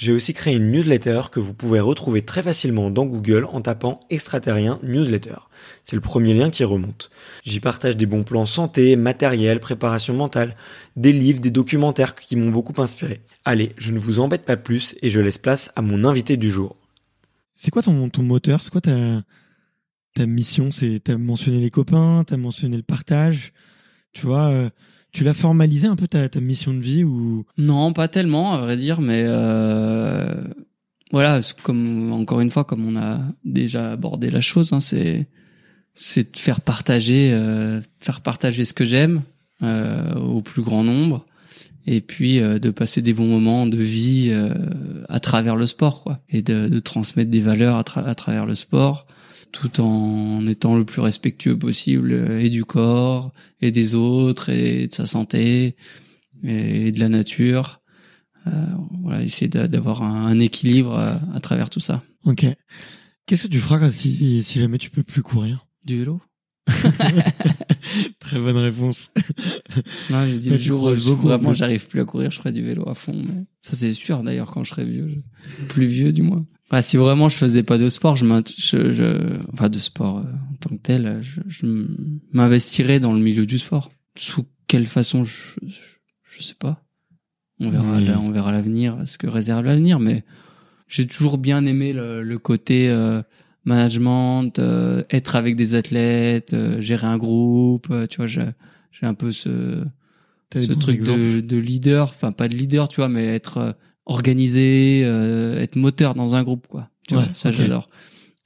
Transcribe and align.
j'ai 0.00 0.12
aussi 0.12 0.32
créé 0.32 0.56
une 0.56 0.72
newsletter 0.72 1.24
que 1.30 1.40
vous 1.40 1.52
pouvez 1.52 1.78
retrouver 1.78 2.22
très 2.22 2.42
facilement 2.42 2.90
dans 2.90 3.04
Google 3.04 3.44
en 3.44 3.60
tapant 3.60 4.00
extraterrien 4.08 4.78
newsletter. 4.82 5.36
C'est 5.84 5.94
le 5.94 6.00
premier 6.00 6.32
lien 6.32 6.48
qui 6.48 6.64
remonte. 6.64 7.10
J'y 7.44 7.60
partage 7.60 7.98
des 7.98 8.06
bons 8.06 8.22
plans 8.22 8.46
santé, 8.46 8.96
matériel, 8.96 9.60
préparation 9.60 10.14
mentale, 10.14 10.56
des 10.96 11.12
livres, 11.12 11.40
des 11.40 11.50
documentaires 11.50 12.14
qui 12.14 12.34
m'ont 12.36 12.50
beaucoup 12.50 12.80
inspiré. 12.80 13.20
Allez, 13.44 13.74
je 13.76 13.92
ne 13.92 13.98
vous 13.98 14.20
embête 14.20 14.46
pas 14.46 14.56
plus 14.56 14.96
et 15.02 15.10
je 15.10 15.20
laisse 15.20 15.36
place 15.36 15.70
à 15.76 15.82
mon 15.82 16.04
invité 16.04 16.38
du 16.38 16.50
jour. 16.50 16.76
C'est 17.54 17.70
quoi 17.70 17.82
ton, 17.82 18.08
ton 18.08 18.22
moteur? 18.22 18.62
C'est 18.62 18.70
quoi 18.70 18.80
ta, 18.80 19.22
ta 20.14 20.24
mission? 20.24 20.70
C'est 20.70 21.00
T'as 21.04 21.18
mentionné 21.18 21.60
les 21.60 21.70
copains, 21.70 22.24
t'as 22.26 22.38
mentionné 22.38 22.78
le 22.78 22.82
partage. 22.82 23.52
Tu 24.14 24.24
vois, 24.24 24.48
euh, 24.48 24.70
tu 25.12 25.24
l'as 25.24 25.34
formalisé 25.34 25.86
un 25.86 25.96
peu 25.96 26.06
ta, 26.06 26.28
ta 26.28 26.40
mission 26.40 26.72
de 26.72 26.80
vie 26.80 27.04
ou? 27.04 27.44
Non, 27.58 27.92
pas 27.92 28.08
tellement, 28.08 28.52
à 28.52 28.60
vrai 28.60 28.76
dire, 28.76 29.00
mais 29.00 29.24
euh, 29.26 30.34
voilà, 31.12 31.40
comme 31.62 32.12
encore 32.12 32.40
une 32.40 32.50
fois, 32.50 32.64
comme 32.64 32.86
on 32.86 32.96
a 32.96 33.20
déjà 33.44 33.92
abordé 33.92 34.30
la 34.30 34.40
chose, 34.40 34.72
hein, 34.72 34.80
c'est 34.80 35.26
c'est 35.92 36.34
de 36.34 36.38
faire 36.38 36.60
partager, 36.60 37.32
euh, 37.32 37.80
faire 37.98 38.20
partager 38.20 38.64
ce 38.64 38.72
que 38.72 38.84
j'aime 38.84 39.22
euh, 39.62 40.14
au 40.14 40.40
plus 40.40 40.62
grand 40.62 40.84
nombre, 40.84 41.26
et 41.86 42.00
puis 42.00 42.38
de 42.38 42.70
passer 42.70 43.02
des 43.02 43.12
bons 43.12 43.26
moments 43.26 43.66
de 43.66 43.76
vie 43.76 44.32
à 45.08 45.18
travers 45.18 45.56
le 45.56 45.66
sport, 45.66 46.02
quoi, 46.04 46.20
et 46.28 46.42
de, 46.42 46.78
transmettre 46.78 47.30
des 47.30 47.40
valeurs 47.40 47.76
à 47.76 48.14
travers 48.14 48.46
le 48.46 48.54
sport, 48.54 49.06
tout 49.52 49.80
en 49.80 50.46
étant 50.46 50.76
le 50.76 50.84
plus 50.84 51.00
respectueux 51.00 51.58
possible 51.58 52.12
euh, 52.12 52.40
et 52.40 52.50
du 52.50 52.64
corps 52.64 53.32
et 53.60 53.70
des 53.70 53.94
autres 53.94 54.48
et 54.48 54.86
de 54.88 54.94
sa 54.94 55.06
santé 55.06 55.76
et 56.42 56.92
de 56.92 57.00
la 57.00 57.08
nature. 57.08 57.80
Euh, 58.46 58.50
voilà, 59.02 59.22
essayer 59.22 59.48
d'a- 59.48 59.68
d'avoir 59.68 60.02
un, 60.02 60.26
un 60.26 60.38
équilibre 60.38 60.94
à, 60.94 61.20
à 61.34 61.40
travers 61.40 61.68
tout 61.68 61.80
ça. 61.80 62.02
Ok. 62.24 62.46
Qu'est-ce 63.26 63.44
que 63.44 63.52
tu 63.52 63.58
feras 63.58 63.90
si, 63.90 64.42
si 64.42 64.58
jamais 64.58 64.78
tu 64.78 64.90
peux 64.90 65.02
plus 65.02 65.22
courir? 65.22 65.66
Du 65.84 65.98
vélo 65.98 66.20
Très 68.20 68.38
bonne 68.38 68.56
réponse. 68.56 69.10
Non, 70.10 70.26
je 70.26 70.36
dis 70.36 70.50
le 70.50 70.56
jour 70.56 70.82
où 70.84 70.94
je- 70.94 71.02
beaucoup, 71.08 71.26
en 71.26 71.30
vraiment 71.30 71.52
j'arrive 71.52 71.86
plus 71.88 72.00
à 72.00 72.04
courir, 72.04 72.30
je 72.30 72.38
ferai 72.38 72.52
du 72.52 72.62
vélo 72.62 72.88
à 72.88 72.94
fond. 72.94 73.14
Mais 73.26 73.44
ça 73.60 73.76
c'est 73.76 73.92
sûr 73.92 74.22
d'ailleurs 74.22 74.50
quand 74.50 74.64
je 74.64 74.70
serai 74.70 74.84
vieux, 74.84 75.08
je- 75.08 75.64
plus 75.66 75.86
vieux 75.86 76.12
du 76.12 76.22
moins. 76.22 76.46
Si 76.82 76.96
vraiment 76.96 77.28
je 77.28 77.36
faisais 77.36 77.64
pas 77.64 77.78
de 77.78 77.88
sport, 77.88 78.14
je, 78.16 78.24
m'int- 78.24 78.44
je, 78.56 78.92
je 78.92 79.38
enfin 79.52 79.68
de 79.68 79.78
sport 79.80 80.18
euh, 80.18 80.22
en 80.22 80.54
tant 80.60 80.70
que 80.76 80.80
tel, 80.80 81.18
je, 81.20 81.40
je 81.48 81.66
m'investirais 82.32 83.00
dans 83.00 83.12
le 83.12 83.18
milieu 83.20 83.44
du 83.46 83.58
sport. 83.58 83.90
Sous 84.16 84.46
quelle 84.68 84.86
façon, 84.86 85.24
je, 85.24 85.54
je, 85.66 85.80
je 86.22 86.42
sais 86.42 86.54
pas. 86.54 86.84
On 87.58 87.70
verra, 87.70 87.96
Oui. 87.96 88.04
la- 88.06 88.20
on 88.20 88.30
verra 88.30 88.52
l'avenir, 88.52 88.98
ce 89.04 89.18
que 89.18 89.26
réserve 89.26 89.64
l'avenir. 89.66 89.98
Mais 89.98 90.24
j'ai 90.88 91.06
toujours 91.08 91.38
bien 91.38 91.64
aimé 91.66 91.92
le, 91.92 92.22
le 92.22 92.38
côté 92.38 92.88
euh, 92.88 93.20
management, 93.64 94.58
euh, 94.58 95.02
être 95.10 95.36
avec 95.36 95.56
des 95.56 95.74
athlètes, 95.74 96.54
euh, 96.54 96.80
gérer 96.80 97.06
un 97.06 97.18
groupe. 97.18 97.88
euh, 97.90 98.06
tu 98.06 98.16
vois, 98.18 98.26
j'ai 98.26 98.42
un 99.02 99.14
peu 99.14 99.32
ce 99.32 99.84
ce 100.52 100.72
truc 100.72 101.00
de, 101.02 101.40
de 101.40 101.56
leader, 101.56 102.08
enfin 102.08 102.32
pas 102.32 102.48
de 102.48 102.56
leader, 102.56 102.88
tu 102.88 102.96
vois, 102.96 103.08
mais 103.08 103.24
être 103.26 103.58
euh, 103.58 103.72
organisé, 104.06 105.02
euh, 105.04 105.60
être 105.60 105.76
moteur 105.76 106.14
dans 106.14 106.34
un 106.34 106.42
groupe, 106.42 106.66
quoi. 106.66 106.88
Tu 107.06 107.14
Ouais, 107.14 107.22
vois, 107.24 107.34
ça 107.34 107.52
j'adore. 107.52 107.88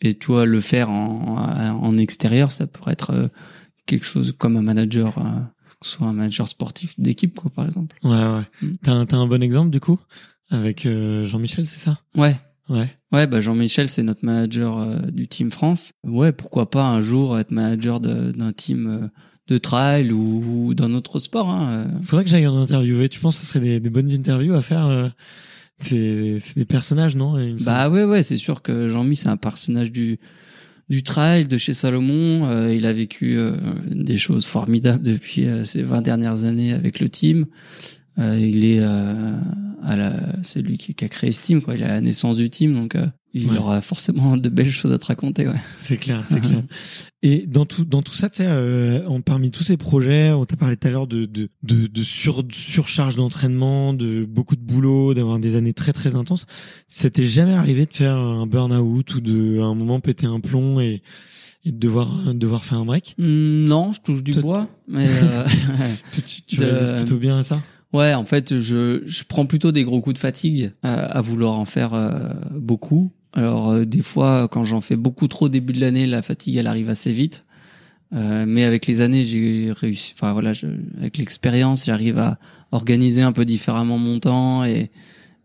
Et 0.03 0.15
tu 0.15 0.27
vois, 0.27 0.45
le 0.45 0.61
faire 0.61 0.91
en, 0.91 1.39
en 1.83 1.97
extérieur, 1.97 2.53
ça 2.53 2.67
pourrait 2.67 2.93
être 2.93 3.31
quelque 3.87 4.05
chose 4.05 4.35
comme 4.37 4.57
un 4.59 4.63
manager, 4.63 5.17
euh, 5.19 5.23
que 5.81 5.87
ce 5.87 5.93
soit 5.93 6.07
un 6.09 6.13
manager 6.13 6.47
sportif 6.47 6.99
d'équipe, 7.01 7.35
quoi, 7.39 7.51
par 7.51 7.65
exemple. 7.65 7.97
Ouais, 8.03 8.11
ouais. 8.11 8.43
Mm. 8.61 8.75
T'as 8.83 8.93
un, 8.93 9.07
t'as 9.07 9.17
un 9.17 9.27
bon 9.27 9.43
exemple 9.43 9.71
du 9.71 9.81
coup? 9.81 9.99
Avec 10.51 10.87
Jean-Michel, 10.87 11.65
c'est 11.65 11.79
ça? 11.79 11.99
Ouais. 12.15 12.37
Ouais. 12.69 12.91
Ouais, 13.15 13.29
bah 13.29 13.41
Jean-Michel, 13.41 13.89
c'est 13.89 14.03
notre 14.03 14.25
manager 14.25 14.81
euh, 14.81 14.97
du 15.13 15.29
Team 15.29 15.53
France. 15.53 15.93
Ouais, 16.03 16.33
pourquoi 16.33 16.69
pas 16.69 16.85
un 16.85 17.01
jour 17.01 17.39
être 17.39 17.53
manager 17.53 18.01
d'un 18.01 18.53
team 18.53 18.87
euh, 18.89 19.07
de 19.47 19.57
trail 19.57 20.11
ou, 20.11 20.67
ou 20.67 20.75
d'un 20.75 20.93
autre 20.95 21.21
sport. 21.21 21.49
Hein. 21.49 21.87
euh. 21.87 22.03
Faudrait 22.03 22.25
que 22.25 22.31
j'aille 22.31 22.49
en 22.49 22.57
interviewer. 22.57 23.09
Tu 23.09 23.21
penses 23.21 23.39
que 23.39 23.45
ce 23.45 23.49
serait 23.49 23.61
des, 23.61 23.79
des 23.79 23.91
bonnes 23.91 24.11
interviews 24.11 24.55
à 24.55 24.63
faire 24.63 24.87
euh, 24.87 25.09
C'est 25.79 26.41
des 26.57 26.65
personnages, 26.65 27.15
non 27.15 27.37
Bah 27.65 27.89
ouais, 27.89 28.03
ouais, 28.03 28.25
c'est 28.25 28.37
sûr 28.37 28.63
que 28.63 28.89
Jean-Mi, 28.89 29.15
c'est 29.15 29.29
un 29.29 29.37
personnage 29.37 29.93
du 29.93 30.19
du 30.91 31.03
trail 31.03 31.47
de 31.47 31.57
chez 31.57 31.73
Salomon. 31.73 32.69
Il 32.69 32.85
a 32.85 32.93
vécu 32.93 33.39
des 33.87 34.19
choses 34.19 34.45
formidables 34.45 35.03
depuis 35.03 35.47
ces 35.65 35.83
20 35.83 36.03
dernières 36.03 36.45
années 36.45 36.75
avec 36.75 37.01
le 37.01 37.09
team. 37.09 37.47
Euh, 38.19 38.39
il 38.39 38.65
est 38.65 38.79
euh, 38.81 39.37
à 39.83 39.97
la, 39.97 40.13
c'est 40.43 40.63
lui 40.63 40.79
qui, 40.79 40.95
qui 40.95 41.05
a 41.05 41.09
créé 41.09 41.33
ce 41.33 41.41
team, 41.43 41.61
quoi. 41.63 41.75
Il 41.75 41.83
est 41.83 41.85
à 41.85 41.89
la 41.89 42.01
naissance 42.01 42.37
du 42.37 42.49
team, 42.49 42.75
donc 42.75 42.95
euh, 42.95 43.07
il 43.33 43.51
Ouais. 43.51 43.59
aura 43.59 43.81
forcément 43.81 44.37
de 44.37 44.49
belles 44.49 44.71
choses 44.71 44.93
à 44.93 44.99
te 44.99 45.07
raconter, 45.07 45.49
ouais. 45.49 45.61
C'est 45.77 45.97
clair, 45.97 46.23
c'est 46.29 46.41
clair. 46.41 46.63
Et 47.23 47.47
dans 47.47 47.65
tout, 47.67 47.85
dans 47.85 48.03
tout 48.03 48.15
ça, 48.15 48.29
tu 48.31 48.37
sais, 48.39 48.47
euh, 48.47 49.01
parmi 49.25 49.51
tous 49.51 49.65
ces 49.65 49.77
projets, 49.77 50.31
on 50.31 50.45
t'a 50.45 50.57
parlé 50.57 50.77
tout 50.77 50.87
à 50.87 50.91
l'heure 50.91 51.07
de, 51.07 51.25
de, 51.25 51.49
de, 51.63 51.87
de 51.89 52.03
sur, 52.03 52.45
surcharge 52.53 53.17
d'entraînement, 53.17 53.95
de 53.95 54.25
beaucoup 54.25 54.55
de 54.57 54.61
boulot, 54.63 55.15
d'avoir 55.15 55.39
des 55.41 55.57
années 55.57 55.73
très 55.73 55.93
très 55.93 56.15
intenses. 56.15 56.47
Ça 56.87 57.11
t'est 57.11 57.27
jamais 57.27 57.55
arrivé 57.55 57.87
de 57.87 57.95
faire 57.95 58.17
un 58.17 58.47
burn-out 58.47 59.15
ou 59.17 59.21
de, 59.21 59.59
à 59.61 59.65
un 59.65 59.75
moment, 59.75 59.99
péter 60.01 60.27
un 60.27 60.39
plomb 60.41 60.79
et, 60.81 61.03
et 61.65 61.73
de 61.73 61.79
devoir, 61.79 62.35
devoir 62.35 62.63
faire 62.65 62.79
un 62.79 62.85
break? 62.85 63.15
Hmm, 63.19 63.65
Non, 63.65 63.91
je 63.93 64.01
touche 64.03 64.23
du 64.23 64.33
bois, 64.33 64.69
mais 64.87 65.09
euh, 65.09 65.45
Tu, 66.13 66.23
tu, 66.23 66.43
tu 66.43 66.57
De- 66.61 66.65
résistes 66.67 66.95
plutôt 66.97 67.17
bien 67.17 67.39
à 67.39 67.43
ça? 67.43 67.61
Ouais, 67.95 68.13
en 68.13 68.25
fait, 68.25 68.59
je 68.61 69.03
je 69.07 69.25
prends 69.25 69.47
plutôt 69.47 69.73
des 69.73 69.85
gros 69.85 70.01
coups 70.03 70.15
de 70.15 70.19
fatigue 70.19 70.73
à, 70.83 70.95
à 70.95 71.21
vouloir 71.23 71.59
en 71.59 71.65
faire 71.65 71.95
euh, 71.95 72.29
beaucoup. 72.53 73.13
Alors 73.33 73.71
euh, 73.71 73.85
des 73.85 74.03
fois, 74.03 74.49
quand 74.49 74.65
j'en 74.65 74.81
fais 74.81 74.97
beaucoup 74.97 75.29
trop 75.29 75.47
au 75.47 75.49
début 75.49 75.73
de 75.73 75.81
l'année, 75.81 76.07
la 76.07 76.21
fatigue 76.21 76.57
elle 76.57 76.67
arrive 76.67 76.91
assez 76.91 77.13
vite. 77.13 77.45
Euh, 78.15 78.45
mais 78.47 78.65
avec 78.65 78.87
les 78.87 79.01
années, 79.01 79.25
j'ai 79.25 79.73
réussi. 79.73 80.13
Enfin 80.15 80.33
voilà, 80.33 80.53
je, 80.53 80.67
avec 80.99 81.17
l'expérience, 81.19 81.87
j'arrive 81.87 82.19
à 82.19 82.39
organiser 82.71 83.23
un 83.23 83.33
peu 83.33 83.45
différemment 83.45 83.99
mon 83.99 84.21
temps 84.21 84.65
et 84.65 84.91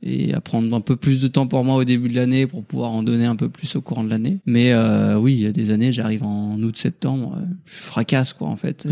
et 0.01 0.33
à 0.33 0.39
prendre 0.39 0.73
un 0.75 0.81
peu 0.81 0.95
plus 0.95 1.21
de 1.21 1.27
temps 1.27 1.47
pour 1.47 1.63
moi 1.63 1.75
au 1.75 1.83
début 1.83 2.09
de 2.09 2.15
l'année 2.15 2.47
pour 2.47 2.63
pouvoir 2.63 2.91
en 2.91 3.03
donner 3.03 3.25
un 3.25 3.35
peu 3.35 3.49
plus 3.49 3.75
au 3.75 3.81
courant 3.81 4.03
de 4.03 4.09
l'année. 4.09 4.39
Mais 4.45 4.71
euh, 4.71 5.17
oui, 5.17 5.33
il 5.33 5.41
y 5.41 5.45
a 5.45 5.51
des 5.51 5.71
années, 5.71 5.91
j'arrive 5.91 6.23
en 6.23 6.57
août-septembre, 6.61 7.37
euh, 7.37 7.45
je 7.65 7.73
fracasse 7.73 8.33
quoi 8.33 8.47
en 8.47 8.55
fait. 8.55 8.87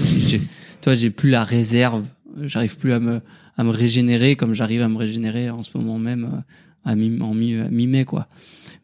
Toi, 0.81 0.93
j'ai 0.93 1.09
plus 1.09 1.29
la 1.29 1.43
réserve, 1.43 2.03
j'arrive 2.43 2.77
plus 2.77 2.91
à 2.93 2.99
me 2.99 3.21
à 3.57 3.63
me 3.63 3.69
régénérer 3.69 4.35
comme 4.35 4.53
j'arrive 4.53 4.81
à 4.81 4.89
me 4.89 4.97
régénérer 4.97 5.49
en 5.49 5.61
ce 5.61 5.75
moment 5.77 5.97
même 5.97 6.25
euh, 6.25 6.39
à 6.85 6.95
mi 6.95 7.19
en 7.21 7.31
à 7.31 7.69
mi-mai 7.69 8.05
quoi. 8.05 8.27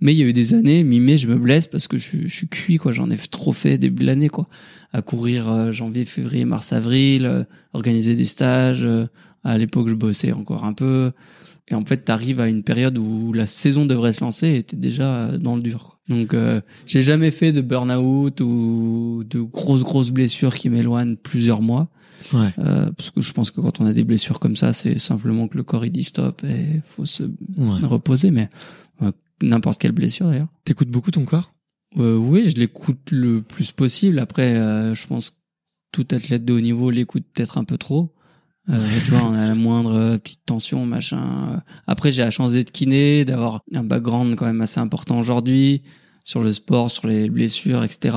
Mais 0.02 0.14
il 0.14 0.18
y 0.18 0.24
a 0.24 0.26
eu 0.26 0.34
des 0.34 0.54
années, 0.54 0.84
mi-mai, 0.84 1.16
je 1.16 1.28
me 1.30 1.36
blesse 1.38 1.68
parce 1.68 1.88
que 1.88 1.98
je, 1.98 2.28
suis- 2.28 2.48
cuit 2.50 2.76
quoi. 2.78 2.92
J'en 2.92 3.10
ai 3.10 3.18
trop 3.18 3.54
fait 3.54 3.78
début 3.78 4.02
de 4.02 4.08
l'année 4.08 4.28
quoi. 4.28 4.50
À 4.92 5.02
courir 5.02 5.50
euh, 5.50 5.72
janvier, 5.72 6.04
février, 6.04 6.44
mars, 6.44 6.74
avril, 6.74 7.26
euh, 7.26 7.44
organiser 7.74 8.14
des 8.14 8.26
stages. 8.26 8.84
euh, 8.84 9.06
à 9.46 9.58
l'époque, 9.58 9.88
je 9.90 9.94
bossais 9.94 10.32
encore 10.34 10.66
un 10.66 10.74
peu. 10.74 11.12
Et 11.70 11.76
en 11.76 11.86
fait, 11.86 11.98
t'arrives 11.98 12.42
à 12.42 12.50
une 12.50 12.64
période 12.64 12.98
où 12.98 13.32
la 13.34 13.46
saison 13.46 13.86
devrait 13.86 14.12
se 14.14 14.22
lancer 14.24 14.56
et 14.56 14.64
t'es 14.64 14.76
déjà 14.76 15.30
euh, 15.30 15.38
dans 15.38 15.56
le 15.56 15.62
dur. 15.62 16.00
Donc, 16.10 16.34
euh, 16.34 16.60
j'ai 16.86 17.02
jamais 17.02 17.32
fait 17.32 17.54
de 17.54 17.62
burn-out 17.62 18.42
ou 18.42 19.24
de 19.30 19.40
grosses 19.40 19.84
grosses 19.84 20.12
blessures 20.12 20.56
qui 20.56 20.70
m'éloignent 20.70 21.16
plusieurs 21.16 21.62
mois. 21.62 21.90
Ouais. 22.34 22.54
Euh, 22.60 22.92
parce 22.92 23.10
que 23.12 23.22
je 23.22 23.34
pense 23.34 23.52
que 23.52 23.60
quand 23.62 23.82
on 23.82 23.86
a 23.86 23.94
des 23.94 24.04
blessures 24.04 24.40
comme 24.40 24.56
ça, 24.56 24.74
c'est 24.74 24.98
simplement 24.98 25.48
que 25.48 25.58
le 25.58 25.64
corps 25.64 25.86
il 25.86 25.92
dit 25.92 26.04
stop 26.04 26.44
et 26.44 26.82
faut 26.86 27.06
se 27.06 27.24
Ouais. 27.24 27.80
reposer. 27.84 28.32
Mais 28.32 28.50
euh, 29.02 29.12
n'importe 29.42 29.80
quelle 29.82 29.92
blessure 29.92 30.28
d'ailleurs. 30.28 30.48
T'écoutes 30.64 30.90
beaucoup 30.90 31.12
ton 31.12 31.26
corps? 31.26 31.52
Euh, 31.98 32.16
oui, 32.18 32.50
je 32.50 32.56
l'écoute 32.56 33.12
le 33.12 33.42
plus 33.42 33.72
possible. 33.72 34.20
Après, 34.20 34.56
je 34.96 35.08
pense 35.08 35.32
que 35.32 35.36
tout 35.92 36.08
athlète 36.12 36.44
de 36.46 36.54
haut 36.54 36.62
niveau 36.62 36.90
l'écoute 36.90 37.24
peut-être 37.34 37.58
un 37.58 37.64
peu 37.66 37.78
trop. 37.78 38.14
Euh, 38.70 38.88
tu 39.04 39.12
vois, 39.12 39.24
on 39.28 39.34
a 39.34 39.46
la 39.46 39.56
moindre 39.56 40.18
petite 40.18 40.46
tension, 40.46 40.86
machin. 40.86 41.62
Après, 41.86 42.12
j'ai 42.12 42.22
la 42.24 42.32
chance 42.32 42.54
d'être 42.54 42.72
kiné, 42.72 43.26
d'avoir 43.26 43.62
un 43.74 43.84
background 43.84 44.36
quand 44.36 44.46
même 44.46 44.62
assez 44.62 44.80
important 44.80 45.20
aujourd'hui 45.20 45.84
sur 46.24 46.42
le 46.42 46.54
sport, 46.54 46.90
sur 46.90 47.06
les 47.06 47.30
blessures, 47.30 47.84
etc. 47.84 48.16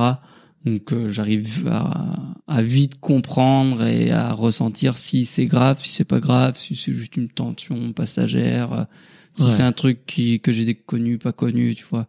Donc, 0.65 0.91
euh, 0.91 1.07
j'arrive 1.07 1.67
à, 1.69 2.35
à 2.47 2.61
vite 2.61 2.99
comprendre 2.99 3.83
et 3.85 4.11
à 4.11 4.33
ressentir 4.33 4.97
si 4.97 5.23
c'est 5.25 5.45
grave, 5.45 5.79
si 5.81 5.89
c'est 5.91 6.03
pas 6.03 6.19
grave, 6.19 6.57
si 6.57 6.75
c'est 6.75 6.93
juste 6.93 7.15
une 7.15 7.29
tension 7.29 7.93
passagère, 7.93 8.73
euh, 8.73 8.83
si 9.33 9.43
Ouais. 9.45 9.49
c'est 9.51 9.63
un 9.63 9.71
truc 9.71 10.05
qui 10.05 10.39
que 10.39 10.51
j'ai 10.51 10.75
connu, 10.75 11.17
pas 11.19 11.31
connu, 11.31 11.75
tu 11.75 11.85
vois. 11.89 12.07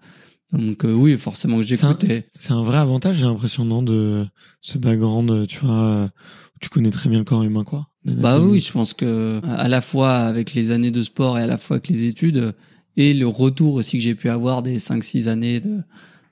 Donc 0.52 0.84
euh, 0.84 0.92
oui, 0.92 1.16
forcément 1.18 1.58
que 1.58 1.62
C'est 1.62 1.84
un, 1.84 1.90
j'écoute. 1.90 2.10
et- 2.10 2.24
c'est 2.36 2.52
un 2.52 2.62
vrai 2.62 2.78
avantage, 2.78 3.16
j'ai 3.16 3.26
l'impression, 3.26 3.64
non, 3.66 3.82
de 3.82 4.26
ce 4.62 4.78
background, 4.78 5.30
euh, 5.30 5.46
tu 5.46 5.58
vois, 5.60 5.78
euh, 5.84 6.04
où 6.06 6.58
tu 6.60 6.68
connais 6.70 6.90
très 6.90 7.10
bien 7.10 7.18
le 7.18 7.24
corps 7.24 7.42
humain, 7.42 7.64
quoi. 7.64 7.88
Bah 8.04 8.40
oui, 8.40 8.58
je 8.60 8.72
pense 8.72 8.94
que 8.94 9.40
à 9.44 9.68
la 9.68 9.82
fois 9.82 10.14
avec 10.20 10.54
les 10.54 10.70
années 10.70 10.90
de 10.90 11.02
sport 11.02 11.38
et 11.38 11.42
à 11.42 11.46
la 11.46 11.58
fois 11.58 11.76
avec 11.76 11.88
les 11.88 12.04
études 12.06 12.54
et 12.96 13.12
le 13.12 13.26
retour 13.28 13.74
aussi 13.74 13.98
que 13.98 14.02
j'ai 14.02 14.14
pu 14.14 14.30
avoir 14.30 14.62
des 14.62 14.78
5-6 14.78 15.28
années 15.28 15.60
de 15.60 15.82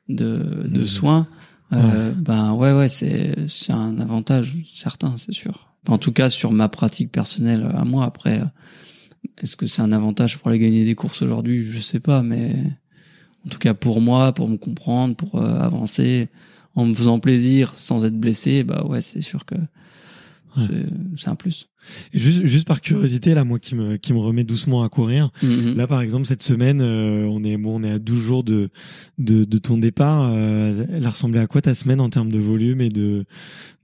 de, 0.08 0.64
de 0.68 0.78
Mhm. 0.78 0.84
soins, 0.86 1.26
euh, 1.72 2.12
ben 2.12 2.52
ouais 2.52 2.72
ouais 2.72 2.88
c'est 2.88 3.48
c'est 3.48 3.72
un 3.72 3.98
avantage 4.00 4.56
certain, 4.72 5.16
c'est 5.16 5.32
sûr. 5.32 5.68
Enfin, 5.84 5.94
en 5.94 5.98
tout 5.98 6.12
cas 6.12 6.30
sur 6.30 6.52
ma 6.52 6.68
pratique 6.68 7.10
personnelle 7.10 7.68
à 7.74 7.84
moi. 7.84 8.04
Après, 8.04 8.40
euh, 8.40 8.44
est-ce 9.38 9.56
que 9.56 9.66
c'est 9.66 9.82
un 9.82 9.92
avantage 9.92 10.38
pour 10.38 10.48
aller 10.48 10.58
gagner 10.58 10.84
des 10.84 10.94
courses 10.94 11.22
aujourd'hui? 11.22 11.64
Je 11.64 11.80
sais 11.80 12.00
pas, 12.00 12.22
mais 12.22 12.56
en 13.44 13.48
tout 13.48 13.58
cas 13.58 13.74
pour 13.74 14.00
moi, 14.00 14.32
pour 14.32 14.48
me 14.48 14.56
comprendre, 14.56 15.16
pour 15.16 15.36
euh, 15.36 15.58
avancer 15.58 16.28
en 16.74 16.84
me 16.84 16.94
faisant 16.94 17.18
plaisir 17.18 17.74
sans 17.74 18.04
être 18.04 18.18
blessé, 18.18 18.62
bah 18.62 18.84
ouais 18.86 19.02
c'est 19.02 19.20
sûr 19.20 19.44
que 19.44 19.56
c'est 20.56 20.86
c'est 21.16 21.28
un 21.28 21.34
plus. 21.34 21.68
Juste, 22.12 22.44
juste 22.46 22.66
par 22.66 22.80
curiosité, 22.80 23.34
là, 23.34 23.44
moi 23.44 23.58
qui 23.58 23.74
me, 23.74 23.96
qui 23.96 24.12
me 24.12 24.18
remet 24.18 24.44
doucement 24.44 24.82
à 24.82 24.88
courir, 24.88 25.30
Mhm. 25.42 25.76
Là, 25.76 25.86
par 25.86 26.00
exemple, 26.00 26.26
cette 26.26 26.42
semaine, 26.42 26.80
euh, 26.80 27.26
on 27.30 27.44
est 27.44 27.56
bon, 27.56 27.80
on 27.80 27.84
est 27.84 27.90
à 27.90 27.98
12 27.98 28.18
jours 28.18 28.44
de 28.44 28.70
de, 29.18 29.44
de 29.44 29.58
ton 29.58 29.78
départ. 29.78 30.30
Euh, 30.32 30.84
elle 30.92 31.04
a 31.06 31.10
ressemblé 31.10 31.38
à 31.40 31.46
quoi 31.46 31.60
ta 31.62 31.74
semaine 31.74 32.00
en 32.00 32.10
termes 32.10 32.32
de 32.32 32.38
volume 32.38 32.80
et 32.80 32.88
de 32.88 33.24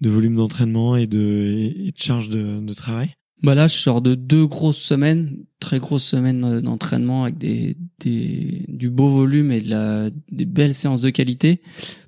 de 0.00 0.10
volume 0.10 0.37
d'entraînement 0.37 0.96
et 0.96 1.06
de 1.06 1.72
et 1.87 1.93
de 1.93 1.99
charge 1.99 2.28
de, 2.28 2.60
de 2.60 2.72
travail? 2.75 3.10
Bah 3.43 3.56
là, 3.56 3.66
je 3.66 3.75
sors 3.75 4.02
de 4.02 4.14
deux 4.14 4.46
grosses 4.46 4.78
semaines, 4.78 5.37
très 5.58 5.81
grosses 5.81 6.04
semaines 6.04 6.44
euh, 6.44 6.60
d'entraînement 6.60 7.25
avec 7.25 7.38
des, 7.38 7.76
des 8.00 8.64
du 8.69 8.88
beau 8.88 9.08
volume 9.08 9.50
et 9.50 9.60
de 9.60 9.69
la 9.70 10.10
des 10.31 10.44
belles 10.44 10.75
séances 10.75 11.00
de 11.00 11.10
qualité. 11.10 11.60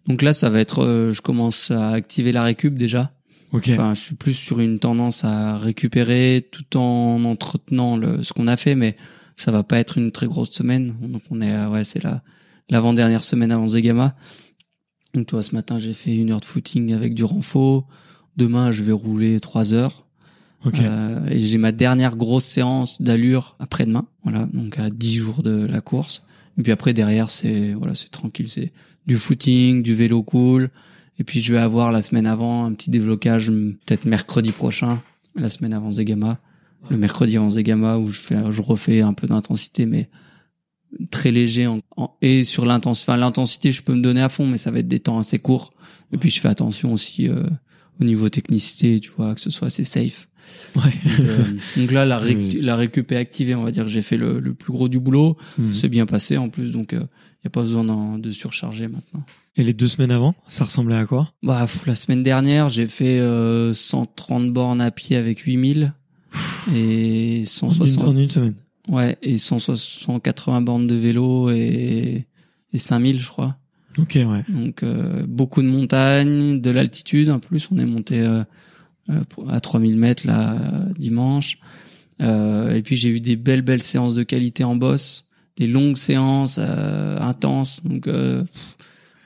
Donc 0.07 0.23
là, 0.23 0.33
ça 0.33 0.49
va 0.49 0.61
être, 0.61 0.85
euh, 0.85 1.11
je 1.13 1.23
commence 1.23 1.71
à 1.73 1.91
activer 1.91 2.31
la 2.31 2.45
récup 2.45 2.77
déjà. 2.79 3.14
Ok. 3.55 3.69
Enfin, 3.73 3.95
je 3.95 4.01
suis 4.01 4.15
plus 4.17 4.35
sur 4.35 4.59
une 4.61 4.79
tendance 4.81 5.25
à 5.25 5.57
récupérer 5.59 6.47
tout 6.51 6.77
en 6.77 7.25
entretenant 7.25 7.97
le, 7.97 8.23
ce 8.23 8.33
qu'on 8.33 8.47
a 8.49 8.57
fait, 8.57 8.75
mais 8.75 8.97
ça 9.37 9.53
va 9.53 9.63
pas 9.63 9.79
être 9.79 9.97
une 9.97 10.11
très 10.13 10.27
grosse 10.27 10.51
semaine. 10.51 10.95
Donc 11.01 11.23
on 11.31 11.41
est, 11.41 11.53
à- 11.55 11.71
ouais, 11.71 11.85
c'est 11.85 12.03
la 12.03 12.23
l'avant-dernière 12.69 13.23
semaine 13.25 13.53
avant 13.53 13.69
Zegama. 13.69 14.17
Donc 15.15 15.27
toi, 15.27 15.43
ce 15.43 15.55
matin, 15.55 15.79
j'ai 15.79 15.95
fait 15.95 16.15
une 16.15 16.31
heure 16.33 16.41
de 16.41 16.45
footing 16.45 16.93
avec 16.93 17.15
du 17.15 17.23
renfort. 17.25 17.87
Demain, 18.37 18.73
je 18.73 18.83
vais 18.83 18.93
rouler 18.93 19.39
trois 19.39 19.73
heures. 19.73 20.07
ok. 20.65 20.81
Euh, 20.81 21.25
et 21.29 21.39
j'ai 21.39 21.59
ma 21.59 21.71
dernière 21.73 22.17
grosse 22.17 22.45
séance 22.45 23.01
d'allure 23.01 23.55
après-demain. 23.61 24.07
Voilà, 24.25 24.47
donc 24.53 24.79
à 24.79 24.91
10 24.91 25.15
jours 25.15 25.43
de 25.45 25.65
la 25.67 25.81
course. 25.81 26.25
Et 26.59 26.63
puis 26.63 26.73
après 26.73 26.93
derrière 26.95 27.31
c'est 27.31 27.75
voilà, 27.75 27.95
c'est 27.95 28.11
tranquille, 28.11 28.49
c'est 28.49 28.73
du 29.07 29.17
footing, 29.19 29.83
du 29.83 29.95
vélo 29.95 30.23
cool. 30.23 30.71
Et 31.19 31.25
puis 31.25 31.43
je 31.43 31.53
vais 31.53 31.59
avoir 31.61 31.93
la 31.93 32.03
semaine 32.03 32.27
avant 32.27 32.65
un 32.65 32.73
petit 32.73 32.91
déblocage 32.91 33.49
peut-être 33.51 34.05
mercredi 34.05 34.51
prochain, 34.53 35.03
la 35.37 35.49
semaine 35.49 35.73
avant 35.73 35.91
Zegama, 35.91 36.39
le 36.91 36.97
mercredi 36.97 37.37
avant 37.37 37.51
Zegama 37.51 37.99
où 37.99 38.07
je 38.11 38.21
fais 38.21 38.37
je 38.51 38.63
refais 38.63 39.01
un 39.01 39.15
peu 39.15 39.27
d'intensité 39.27 39.87
mais 39.87 40.11
très 41.11 41.31
léger 41.31 41.67
en, 41.67 41.81
en- 41.97 42.15
et 42.23 42.45
sur 42.45 42.65
l'intensité 42.67 43.11
enfin 43.11 43.19
l'intensité 43.19 43.73
je 43.73 43.83
peux 43.83 43.95
me 43.95 44.03
donner 44.03 44.21
à 44.23 44.29
fond 44.29 44.47
mais 44.47 44.59
ça 44.59 44.71
va 44.71 44.79
être 44.81 44.89
des 44.89 45.01
temps 45.01 45.19
assez 45.19 45.39
courts. 45.39 45.73
Et 46.13 46.19
puis 46.19 46.31
je 46.31 46.41
fais 46.41 46.49
attention 46.49 46.93
aussi 46.93 47.29
euh, 47.29 47.43
au 48.01 48.05
niveau 48.05 48.29
technicité, 48.29 49.01
tu 49.01 49.11
vois, 49.17 49.35
que 49.35 49.41
ce 49.41 49.51
soit 49.51 49.67
assez 49.69 49.83
safe. 49.85 50.29
Ouais. 50.77 50.83
Donc, 50.83 51.21
euh, 51.21 51.45
donc 51.77 51.91
là, 51.93 52.05
la, 52.05 52.19
réc- 52.21 52.37
Oui. 52.37 52.61
la 52.61 52.77
récup 52.77 53.11
est 53.13 53.17
activée. 53.17 53.55
On 53.55 53.63
va 53.65 53.71
dire 53.73 53.85
que 53.85 53.91
j'ai 53.91 54.03
fait 54.03 54.17
le, 54.17 54.39
le 54.39 54.53
plus 54.55 54.73
gros 54.73 54.89
du 54.89 55.01
boulot. 55.01 55.37
C'est 55.73 55.89
bien 55.89 56.07
passé 56.07 56.37
en 56.37 56.51
plus, 56.51 56.73
donc 56.73 56.93
il 56.93 57.07
n'y 57.45 57.49
a 57.49 57.51
pas 57.51 57.63
besoin 57.63 58.19
de 58.19 58.31
surcharger 58.33 58.89
maintenant. 58.89 59.23
Et 59.57 59.63
les 59.63 59.73
deux 59.73 59.89
semaines 59.89 60.11
avant, 60.11 60.35
ça 60.49 60.65
ressemblait 60.65 60.97
à 60.97 61.05
quoi? 61.05 61.33
Bah, 61.43 61.61
pff, 61.63 61.87
la 61.87 61.95
semaine 61.95 62.23
dernière, 62.23 62.69
j'ai 62.69 62.87
fait 62.89 63.21
euh, 63.21 63.73
130 63.73 64.53
bornes 64.53 64.81
à 64.81 64.91
pied 64.91 65.17
avec 65.17 65.41
8000 65.41 65.93
et 66.75 67.37
en 67.37 67.39
une, 67.39 67.45
160, 67.47 68.05
en 68.09 68.17
une 68.17 68.31
semaine. 68.31 68.55
ouais, 68.89 69.17
et 69.23 69.39
160 69.39 69.77
180 69.77 70.61
bornes 70.63 70.87
de 70.89 70.95
vélo 70.97 71.51
et, 71.51 72.27
et 72.73 72.79
5000, 72.79 73.21
je 73.21 73.29
crois. 73.29 73.57
Ok, 73.97 74.15
ouais. 74.17 74.45
Donc 74.49 74.83
euh, 74.83 75.25
beaucoup 75.29 75.63
de 75.63 75.69
montagnes, 75.69 76.61
de 76.61 76.71
l'altitude. 76.71 77.31
En 77.31 77.39
plus, 77.39 77.69
on 77.71 77.79
est 77.79 77.87
monté 77.87 78.21
euh, 78.21 78.43
euh, 79.11 79.21
à 79.49 79.61
3000 79.61 79.97
mètres 79.97 80.27
là 80.27 80.55
euh, 80.55 80.93
dimanche. 80.99 81.59
Euh, 82.21 82.75
et 82.75 82.83
puis 82.83 82.97
j'ai 82.97 83.11
eu 83.11 83.21
des 83.21 83.37
belles 83.37 83.63
belles 83.63 83.83
séances 83.83 84.15
de 84.17 84.23
qualité 84.25 84.65
en 84.65 84.75
boss, 84.75 85.27
des 85.57 85.67
longues 85.67 85.97
séances 85.97 86.57
euh, 86.59 87.19
intenses. 87.19 87.83
Donc 87.85 88.07
euh, 88.07 88.43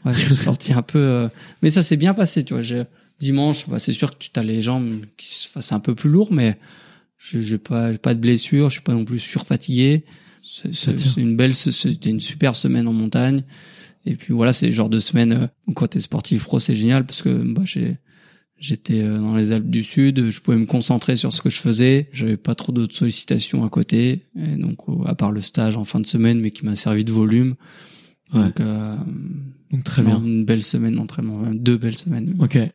ouais, 0.04 0.12
je 0.14 0.20
suis 0.20 0.37
sorti 0.37 0.73
un 0.73 0.82
peu. 0.82 0.99
euh, 0.99 1.28
mais 1.62 1.70
ça 1.70 1.82
s'est 1.82 1.97
bien 1.97 2.14
passé, 2.14 2.44
tu 2.44 2.54
vois. 2.54 2.62
J'ai- 2.62 2.85
Dimanche, 3.20 3.68
bah, 3.68 3.80
c'est 3.80 3.90
sûr 3.92 4.12
que 4.12 4.16
tu 4.20 4.30
as 4.38 4.42
les 4.44 4.61
jambes 4.61 5.00
qui 5.16 5.35
se 5.40 5.49
fassent 5.49 5.73
un 5.73 5.80
peu 5.80 5.94
plus 5.97 6.08
lourd, 6.08 6.32
mais 6.32 6.56
j'ai 7.18 7.58
pas 7.58 7.92
pas 7.94 8.14
de 8.14 8.20
blessure, 8.20 8.68
je 8.68 8.75
suis 8.75 8.82
pas 8.82 8.92
non 8.94 9.04
plus 9.04 9.18
surfatigué. 9.18 10.04
C'est 10.73 11.16
une 11.16 11.37
belle, 11.37 11.54
c'était 11.54 12.11
une 12.11 12.20
super 12.20 12.54
semaine 12.54 12.87
en 12.87 12.92
montagne. 12.92 13.42
Et 14.06 14.14
puis 14.14 14.32
voilà, 14.32 14.52
c'est 14.52 14.66
le 14.66 14.73
genre 14.73 14.88
de 14.88 15.00
semaine 15.00 15.32
euh, 15.32 15.73
quand 15.75 15.88
t'es 15.88 16.00
sportif 16.00 16.44
pro, 16.44 16.58
c'est 16.61 16.75
génial 16.76 17.04
parce 17.04 17.20
que 17.23 17.28
bah, 17.52 17.62
j'ai 17.64 17.97
J'étais 18.60 19.00
euh, 19.02 19.18
dans 19.18 19.36
les 19.36 19.52
Alpes 19.52 19.70
du 19.70 19.84
Sud, 19.84 20.30
je 20.30 20.40
pouvais 20.40 20.56
me 20.56 20.66
concentrer 20.66 21.14
sur 21.16 21.32
ce 21.32 21.40
que 21.40 21.48
je 21.50 21.58
faisais. 21.58 22.08
J'avais 22.12 22.36
pas 22.36 22.54
trop 22.56 22.72
d'autres 22.72 22.94
sollicitations 22.96 23.64
à 23.64 23.68
côté, 23.68 24.26
et 24.36 24.56
donc 24.56 24.78
à 25.06 25.14
part 25.14 25.30
le 25.30 25.40
stage 25.40 25.76
en 25.76 25.84
fin 25.84 26.00
de 26.00 26.06
semaine, 26.06 26.40
mais 26.40 26.50
qui 26.50 26.64
m'a 26.64 26.74
servi 26.74 27.04
de 27.04 27.12
volume. 27.12 27.54
Ouais. 28.34 28.42
Donc, 28.42 28.60
euh, 28.60 28.96
Donc 29.70 29.84
très 29.84 30.02
non, 30.02 30.18
bien. 30.18 30.24
une 30.24 30.44
belle 30.44 30.64
semaine 30.64 30.96
d'entraînement, 30.96 31.42
deux 31.54 31.76
belles 31.78 31.96
semaines. 31.96 32.34
Ok. 32.40 32.56
Et 32.56 32.70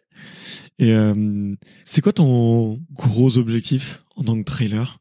euh, 0.94 1.54
c'est 1.84 2.02
quoi 2.02 2.14
ton 2.14 2.80
gros 2.94 3.38
objectif 3.38 4.04
en 4.16 4.24
tant 4.24 4.38
que 4.40 4.44
trailer? 4.46 5.00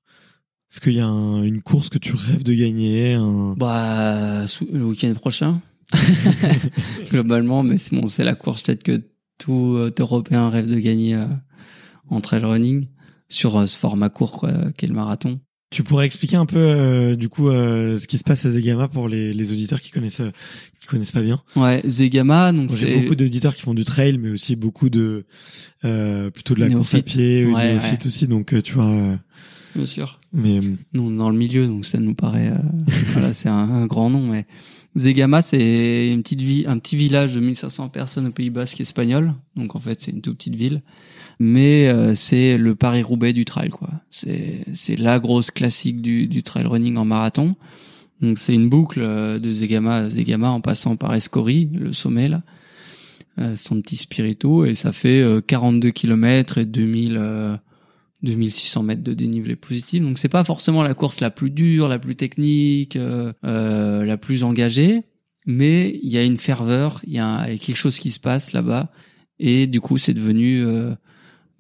Est-ce 0.70 0.80
qu'il 0.80 0.94
y 0.94 1.00
a 1.00 1.06
un- 1.06 1.42
une 1.42 1.62
course 1.62 1.90
que 1.90 1.98
tu 1.98 2.14
rêves 2.14 2.42
de 2.42 2.54
gagner 2.54 3.12
un... 3.12 3.54
Bah, 3.56 4.44
le 4.72 4.84
week-end 4.84 5.12
prochain, 5.14 5.60
globalement, 7.10 7.62
mais 7.62 7.76
c'est 7.78 7.94
bon, 7.94 8.06
c'est 8.06 8.24
la 8.24 8.34
course 8.34 8.62
peut-être 8.62 8.82
que 8.82 9.02
tout 9.42 9.90
Européen 9.98 10.48
rêve 10.48 10.70
de 10.70 10.78
gagner 10.78 11.14
euh, 11.16 11.24
en 12.08 12.20
trail 12.20 12.44
running 12.44 12.86
sur 13.28 13.56
euh, 13.56 13.66
ce 13.66 13.76
format 13.76 14.08
court, 14.10 14.32
quoi, 14.32 14.52
qu'est 14.76 14.86
le 14.86 14.94
marathon. 14.94 15.40
Tu 15.70 15.82
pourrais 15.82 16.04
expliquer 16.04 16.36
un 16.36 16.44
peu 16.44 16.58
euh, 16.58 17.16
du 17.16 17.30
coup 17.30 17.48
euh, 17.48 17.96
ce 17.96 18.06
qui 18.06 18.18
se 18.18 18.24
passe 18.24 18.44
à 18.44 18.50
Zegama 18.50 18.88
pour 18.88 19.08
les, 19.08 19.32
les 19.32 19.52
auditeurs 19.52 19.80
qui 19.80 19.90
connaissent 19.90 20.20
euh, 20.20 20.30
qui 20.80 20.86
connaissent 20.86 21.12
pas 21.12 21.22
bien? 21.22 21.40
Ouais, 21.56 21.80
Zegama, 21.86 22.52
donc 22.52 22.68
Moi, 22.68 22.78
J'ai 22.78 22.92
c'est 22.92 23.00
beaucoup 23.00 23.14
d'auditeurs 23.14 23.54
qui 23.54 23.62
font 23.62 23.72
du 23.72 23.84
trail, 23.84 24.18
mais 24.18 24.28
aussi 24.28 24.54
beaucoup 24.54 24.90
de 24.90 25.24
euh, 25.86 26.28
plutôt 26.30 26.54
de 26.54 26.60
la 26.60 26.68
course 26.68 26.94
à 26.94 27.00
pied, 27.00 27.46
oui, 27.46 27.54
Ouais, 27.54 27.72
néophytes 27.72 28.04
aussi. 28.04 28.28
Donc 28.28 28.54
tu 28.62 28.74
vois, 28.74 29.18
bien 29.74 29.86
sûr. 29.86 30.20
mais 30.34 30.60
Nous, 30.92 31.02
on 31.02 31.14
est 31.14 31.16
dans 31.16 31.30
le 31.30 31.38
milieu, 31.38 31.66
donc 31.66 31.86
ça 31.86 31.96
nous 31.98 32.14
paraît, 32.14 32.52
voilà, 33.14 33.32
c'est 33.32 33.48
un, 33.48 33.54
un 33.54 33.86
grand 33.86 34.10
nom. 34.10 34.26
Mais 34.28 34.44
Zegama, 34.96 35.42
c'est 35.42 36.08
une 36.08 36.22
petite 36.22 36.42
ville, 36.42 36.68
un 36.68 36.78
petit 36.78 36.96
village 36.96 37.34
de 37.34 37.40
1500 37.40 37.88
personnes 37.88 38.26
au 38.26 38.30
Pays 38.30 38.50
Basque 38.50 38.80
espagnol. 38.80 39.34
Donc 39.56 39.74
en 39.74 39.80
fait, 39.80 40.02
c'est 40.02 40.10
une 40.10 40.20
toute 40.20 40.36
petite 40.36 40.54
ville. 40.56 40.82
Mais 41.38 41.88
euh, 41.88 42.14
c'est 42.14 42.58
le 42.58 42.74
Paris-Roubaix 42.74 43.32
du 43.32 43.44
trail, 43.44 43.70
quoi. 43.70 43.88
C'est 44.10 44.64
c'est 44.74 44.96
la 44.96 45.18
grosse 45.18 45.50
classique 45.50 46.02
du, 46.02 46.26
du 46.26 46.42
trail 46.42 46.66
running 46.66 46.96
en 46.96 47.04
marathon. 47.04 47.56
Donc 48.22 48.38
c'est 48.38 48.54
une 48.54 48.68
boucle 48.68 49.00
euh, 49.02 49.38
de 49.38 49.50
Zegama 49.50 49.96
à 49.96 50.08
Zegama 50.08 50.50
en 50.50 50.60
passant 50.60 50.96
par 50.96 51.12
Escori, 51.14 51.68
le 51.74 51.92
sommet 51.92 52.28
là, 52.28 52.42
euh, 53.38 53.56
Santi 53.56 53.96
Spirito, 53.96 54.64
et 54.64 54.76
ça 54.76 54.92
fait 54.92 55.20
euh, 55.20 55.40
42 55.40 55.90
km 55.90 56.58
et 56.58 56.64
2000. 56.64 57.58
Euh, 58.22 58.26
2600 58.26 58.82
mètres 58.82 59.02
de 59.02 59.14
dénivelé 59.14 59.56
positif. 59.56 60.02
Donc 60.02 60.18
c'est 60.18 60.28
pas 60.28 60.44
forcément 60.44 60.82
la 60.82 60.94
course 60.94 61.20
la 61.20 61.30
plus 61.30 61.50
dure, 61.50 61.88
la 61.88 61.98
plus 61.98 62.16
technique, 62.16 62.96
euh, 62.96 63.32
euh, 63.44 64.04
la 64.04 64.16
plus 64.16 64.44
engagée, 64.44 65.02
mais 65.46 65.98
il 66.02 66.10
y 66.10 66.18
a 66.18 66.24
une 66.24 66.36
ferveur, 66.36 67.00
il 67.04 67.12
y, 67.12 67.16
y 67.16 67.18
a 67.18 67.46
quelque 67.58 67.76
chose 67.76 67.98
qui 67.98 68.12
se 68.12 68.20
passe 68.20 68.52
là-bas, 68.52 68.90
et 69.38 69.66
du 69.66 69.80
coup 69.80 69.98
c'est 69.98 70.14
devenu 70.14 70.64
euh, 70.64 70.94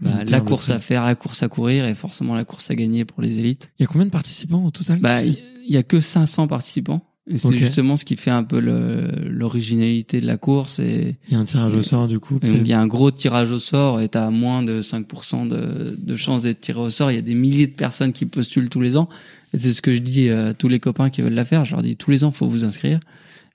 bah, 0.00 0.24
la 0.24 0.40
course 0.40 0.70
à 0.70 0.78
faire, 0.78 1.04
la 1.04 1.14
course 1.14 1.42
à 1.42 1.48
courir, 1.48 1.84
et 1.86 1.94
forcément 1.94 2.34
la 2.34 2.44
course 2.44 2.70
à 2.70 2.74
gagner 2.74 3.04
pour 3.04 3.22
les 3.22 3.40
élites. 3.40 3.72
il 3.78 3.82
y 3.82 3.84
a 3.84 3.88
combien 3.88 4.06
de 4.06 4.10
participants 4.10 4.64
au 4.64 4.70
total 4.70 4.98
Bah 5.00 5.22
il 5.22 5.36
y, 5.66 5.74
y 5.74 5.76
a 5.76 5.82
que 5.82 6.00
500 6.00 6.48
participants. 6.48 7.11
Et 7.30 7.38
c'est 7.38 7.54
justement 7.54 7.96
ce 7.96 8.04
qui 8.04 8.16
fait 8.16 8.32
un 8.32 8.42
peu 8.42 8.58
l'originalité 8.58 10.20
de 10.20 10.26
la 10.26 10.36
course 10.36 10.80
et, 10.80 11.16
Il 11.28 11.34
y 11.34 11.36
a 11.36 11.38
un 11.38 11.44
tirage 11.44 11.72
au 11.72 11.82
sort 11.82 12.08
du 12.08 12.18
coup. 12.18 12.40
il 12.42 12.66
y 12.66 12.72
a 12.72 12.80
un 12.80 12.88
gros 12.88 13.12
tirage 13.12 13.52
au 13.52 13.60
sort 13.60 14.00
et 14.00 14.08
t'as 14.08 14.30
moins 14.30 14.64
de 14.64 14.80
5% 14.80 15.48
de, 15.48 15.96
de 15.96 16.16
chances 16.16 16.42
d'être 16.42 16.60
tiré 16.60 16.80
au 16.80 16.90
sort. 16.90 17.12
Il 17.12 17.14
y 17.14 17.18
a 17.18 17.22
des 17.22 17.34
milliers 17.34 17.68
de 17.68 17.74
personnes 17.74 18.12
qui 18.12 18.26
postulent 18.26 18.68
tous 18.68 18.80
les 18.80 18.96
ans. 18.96 19.08
Et 19.54 19.58
c'est 19.58 19.72
ce 19.72 19.82
que 19.82 19.92
je 19.92 20.00
dis 20.00 20.30
à 20.30 20.52
tous 20.52 20.68
les 20.68 20.80
copains 20.80 21.10
qui 21.10 21.22
veulent 21.22 21.32
la 21.32 21.44
faire. 21.44 21.64
Je 21.64 21.72
leur 21.72 21.82
dis 21.82 21.96
tous 21.96 22.10
les 22.10 22.24
ans, 22.24 22.32
faut 22.32 22.48
vous 22.48 22.64
inscrire. 22.64 22.98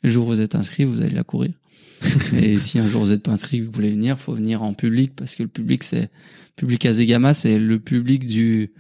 Le 0.02 0.10
jour 0.10 0.26
où 0.26 0.30
vous 0.30 0.42
êtes 0.42 0.56
inscrit, 0.56 0.86
vous 0.86 1.02
allez 1.02 1.14
la 1.14 1.24
courir. 1.24 1.52
et 2.40 2.60
si 2.60 2.80
un 2.80 2.88
jour 2.88 3.04
vous 3.04 3.12
êtes 3.12 3.24
pas 3.24 3.32
inscrit, 3.32 3.60
vous 3.60 3.72
voulez 3.72 3.90
venir, 3.90 4.20
faut 4.20 4.34
venir 4.34 4.62
en 4.62 4.74
public 4.74 5.12
parce 5.16 5.36
que 5.36 5.44
le 5.44 5.50
public, 5.50 5.84
c'est 5.84 6.10
public 6.56 6.86
à 6.86 6.94
Zegama, 6.94 7.34
c'est 7.34 7.58
le 7.58 7.80
public 7.80 8.26
du 8.26 8.72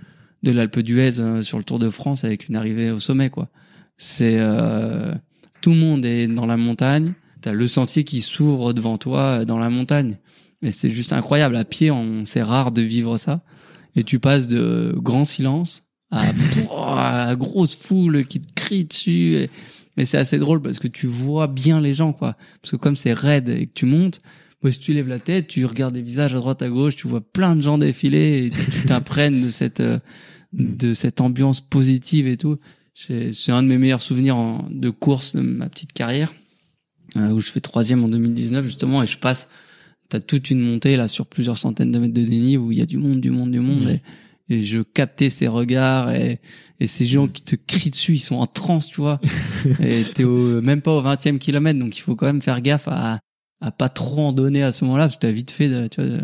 de 0.43 0.51
l'Alpe 0.51 0.79
d'Huez 0.79 1.19
euh, 1.19 1.41
sur 1.41 1.57
le 1.57 1.63
Tour 1.63 1.79
de 1.79 1.89
France 1.89 2.23
avec 2.23 2.47
une 2.47 2.55
arrivée 2.55 2.91
au 2.91 2.99
sommet, 2.99 3.29
quoi. 3.29 3.49
C'est 3.97 4.37
euh, 4.39 5.13
tout 5.61 5.71
le 5.71 5.77
monde 5.77 6.05
est 6.05 6.27
dans 6.27 6.45
la 6.45 6.57
montagne. 6.57 7.13
T'as 7.41 7.51
le 7.51 7.67
sentier 7.67 8.03
qui 8.03 8.21
s'ouvre 8.21 8.73
devant 8.73 8.97
toi 8.97 9.41
euh, 9.41 9.45
dans 9.45 9.59
la 9.59 9.69
montagne. 9.69 10.17
Et 10.61 10.71
c'est 10.71 10.89
juste 10.89 11.13
incroyable. 11.13 11.55
À 11.55 11.65
pied, 11.65 11.91
on, 11.91 12.25
c'est 12.25 12.41
rare 12.41 12.71
de 12.71 12.81
vivre 12.81 13.17
ça. 13.17 13.41
Et 13.95 14.03
tu 14.03 14.19
passes 14.19 14.47
de 14.47 14.93
grand 14.97 15.25
silence 15.25 15.83
à, 16.11 16.23
à 17.29 17.35
grosse 17.35 17.75
foule 17.75 18.25
qui 18.25 18.39
te 18.39 18.53
crie 18.53 18.85
dessus. 18.85 19.35
Et, 19.35 19.49
c'est 20.05 20.19
assez 20.19 20.37
drôle 20.37 20.61
parce 20.61 20.77
que 20.77 20.87
tu 20.87 21.07
vois 21.07 21.47
bien 21.47 21.81
les 21.81 21.95
gens, 21.95 22.13
quoi. 22.13 22.35
Parce 22.61 22.71
que 22.71 22.75
comme 22.75 22.95
c'est 22.95 23.13
raide 23.13 23.49
et 23.49 23.65
que 23.65 23.73
tu 23.73 23.87
montes, 23.87 24.21
moi, 24.61 24.71
si 24.71 24.79
tu 24.79 24.93
lèves 24.93 25.07
la 25.07 25.19
tête, 25.19 25.47
tu 25.47 25.65
regardes 25.65 25.95
des 25.95 26.01
visages 26.01 26.35
à 26.35 26.37
droite, 26.37 26.61
à 26.61 26.69
gauche, 26.69 26.95
tu 26.95 27.07
vois 27.07 27.21
plein 27.21 27.55
de 27.55 27.61
gens 27.61 27.79
défiler 27.79 28.45
et 28.45 28.49
tu 28.51 28.85
t'imprègnes 28.87 29.43
de 29.43 29.49
cette, 29.49 29.79
euh, 29.79 29.99
de 30.53 30.93
cette 30.93 31.19
ambiance 31.21 31.61
positive 31.61 32.27
et 32.27 32.37
tout. 32.37 32.57
C'est 32.99 33.51
un 33.51 33.61
de 33.61 33.67
mes 33.67 33.77
meilleurs 33.77 34.01
souvenirs 34.01 34.37
en- 34.37 34.67
de 34.71 34.89
course 34.89 35.35
de 35.35 35.41
ma 35.41 35.69
petite 35.69 35.93
carrière, 35.93 36.33
euh, 37.15 37.29
où 37.29 37.39
je 37.39 37.51
fais 37.51 37.59
troisième 37.59 38.03
en 38.03 38.09
2019 38.09 38.65
justement, 38.65 39.03
et 39.03 39.07
je 39.07 39.17
passe. 39.17 39.49
T'as 40.09 40.19
toute 40.19 40.49
une 40.49 40.61
montée 40.61 40.95
là 40.97 41.07
sur 41.07 41.25
plusieurs 41.27 41.57
centaines 41.57 41.91
de 41.91 41.99
mètres 41.99 42.13
de 42.13 42.23
dénive 42.23 42.63
où 42.63 42.71
il 42.71 42.77
y 42.77 42.81
a 42.81 42.85
du 42.85 42.97
monde, 42.97 43.19
du 43.21 43.29
monde, 43.29 43.51
du 43.51 43.59
monde, 43.59 43.89
et, 44.49 44.55
et 44.55 44.63
je 44.63 44.81
captais 44.81 45.29
ces 45.29 45.47
regards 45.47 46.11
et, 46.11 46.39
et 46.79 46.87
ces 46.87 47.05
gens 47.05 47.27
qui 47.27 47.41
te 47.43 47.55
crient 47.55 47.89
dessus, 47.91 48.13
ils 48.15 48.19
sont 48.19 48.35
en 48.37 48.47
transe, 48.47 48.87
tu 48.87 49.01
vois. 49.01 49.19
et 49.81 50.05
t'es 50.15 50.23
au, 50.23 50.61
même 50.61 50.81
pas 50.81 50.93
au 50.93 51.01
20e 51.03 51.37
kilomètre, 51.39 51.77
donc 51.79 51.97
il 51.97 52.01
faut 52.01 52.15
quand 52.15 52.25
même 52.25 52.41
faire 52.41 52.61
gaffe 52.61 52.87
à, 52.87 53.19
à 53.61 53.71
pas 53.71 53.89
trop 53.89 54.21
en 54.21 54.31
donner 54.33 54.63
à 54.63 54.71
ce 54.71 54.85
moment-là, 54.85 55.05
parce 55.05 55.17
que 55.17 55.21
t'as 55.21 55.31
vite 55.31 55.51
fait 55.51 55.67
de, 55.69 55.87
tu 55.87 56.01
vois, 56.01 56.09
de, 56.09 56.21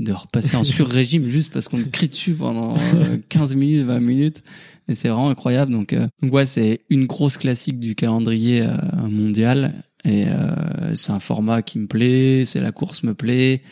de 0.00 0.12
repasser 0.12 0.56
en 0.56 0.64
sur-régime 0.64 1.28
juste 1.28 1.52
parce 1.52 1.68
qu'on 1.68 1.78
te 1.78 1.88
crie 1.88 2.08
dessus 2.08 2.34
pendant 2.34 2.76
euh, 2.94 3.18
15 3.28 3.54
minutes, 3.54 3.84
20 3.84 4.00
minutes. 4.00 4.42
Et 4.88 4.94
c'est 4.96 5.08
vraiment 5.08 5.28
incroyable. 5.30 5.70
Donc, 5.70 5.92
euh, 5.92 6.08
donc 6.20 6.32
ouais, 6.32 6.46
c'est 6.46 6.80
une 6.90 7.06
grosse 7.06 7.36
classique 7.36 7.78
du 7.78 7.94
calendrier 7.94 8.62
euh, 8.62 8.72
mondial. 9.08 9.74
Et 10.04 10.24
euh, 10.26 10.94
c'est 10.94 11.12
un 11.12 11.20
format 11.20 11.62
qui 11.62 11.78
me 11.78 11.86
plaît, 11.86 12.44
c'est 12.44 12.60
la 12.60 12.72
course 12.72 13.02
me 13.04 13.14
plaît. 13.14 13.62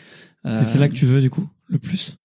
Euh, 0.45 0.57
C'est 0.59 0.71
celle-là 0.71 0.87
que 0.87 0.93
tu 0.93 1.05
veux 1.05 1.19
du 1.21 1.29
coup 1.29 1.49
le 1.67 1.79
plus? 1.79 2.15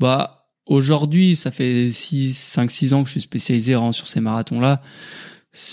bah, 0.00 0.48
aujourd'hui, 0.66 1.36
ça 1.36 1.50
fait 1.50 1.90
6, 1.90 2.36
5, 2.36 2.70
6 2.70 2.94
ans 2.94 3.02
que 3.02 3.08
je 3.08 3.12
suis 3.12 3.20
spécialisé 3.20 3.74
vraiment 3.74 3.92
sur 3.92 4.08
ces 4.08 4.20
marathons-là. 4.20 4.82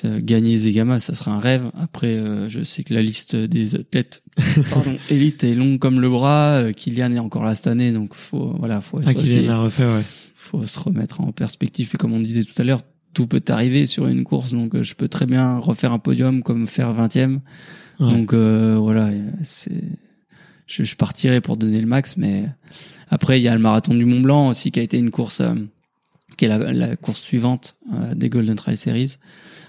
Gagner 0.03 0.57
Zegama, 0.57 0.99
ça 0.99 1.13
serait 1.13 1.31
un 1.31 1.39
rêve. 1.39 1.69
Après, 1.79 2.15
euh, 2.15 2.49
je 2.49 2.63
sais 2.63 2.83
que 2.83 2.93
la 2.93 3.01
liste 3.03 3.35
des 3.35 3.75
athlètes, 3.75 4.23
pardon, 4.71 4.97
élite 5.11 5.43
est 5.43 5.53
longue 5.53 5.77
comme 5.79 5.99
le 6.01 6.09
bras. 6.09 6.57
Euh, 6.57 6.71
Kylian 6.71 7.13
est 7.13 7.19
encore 7.19 7.43
là 7.43 7.53
cette 7.53 7.67
année, 7.67 7.91
donc 7.91 8.15
faut, 8.15 8.55
voilà, 8.57 8.81
faut, 8.81 8.99
Ah, 9.05 9.13
l'a 9.13 9.59
refait, 9.59 9.85
ouais. 9.85 10.03
faut 10.33 10.65
se 10.65 10.79
remettre 10.79 11.21
en 11.21 11.31
perspective. 11.31 11.89
Puis 11.89 11.97
comme 11.99 12.13
on 12.13 12.19
disait 12.19 12.43
tout 12.43 12.59
à 12.59 12.63
l'heure, 12.63 12.81
tout 13.13 13.27
peut 13.27 13.43
arriver 13.49 13.87
sur 13.87 14.07
une 14.07 14.23
course, 14.23 14.51
donc 14.53 14.75
euh, 14.75 14.83
je 14.83 14.95
peux 14.95 15.07
très 15.07 15.25
bien 15.25 15.57
refaire 15.57 15.91
un 15.91 15.99
podium 15.99 16.43
comme 16.43 16.67
faire 16.67 16.93
20e. 16.93 17.39
Ouais. 17.99 18.11
Donc 18.11 18.33
euh, 18.33 18.77
voilà, 18.79 19.09
c'est 19.43 19.83
je, 20.67 20.83
je 20.83 20.95
partirai 20.95 21.41
pour 21.41 21.57
donner 21.57 21.79
le 21.81 21.87
max, 21.87 22.17
mais 22.17 22.45
après 23.09 23.39
il 23.39 23.43
y 23.43 23.47
a 23.47 23.53
le 23.55 23.59
marathon 23.61 23.95
du 23.95 24.05
Mont 24.05 24.19
Blanc 24.21 24.49
aussi 24.49 24.71
qui 24.71 24.79
a 24.79 24.83
été 24.83 24.97
une 24.97 25.11
course 25.11 25.41
euh, 25.41 25.55
qui 26.37 26.45
est 26.45 26.47
la, 26.47 26.71
la 26.71 26.95
course 26.95 27.21
suivante 27.21 27.75
euh, 27.93 28.15
des 28.15 28.29
Golden 28.29 28.55
Trail 28.55 28.77
Series, 28.77 29.15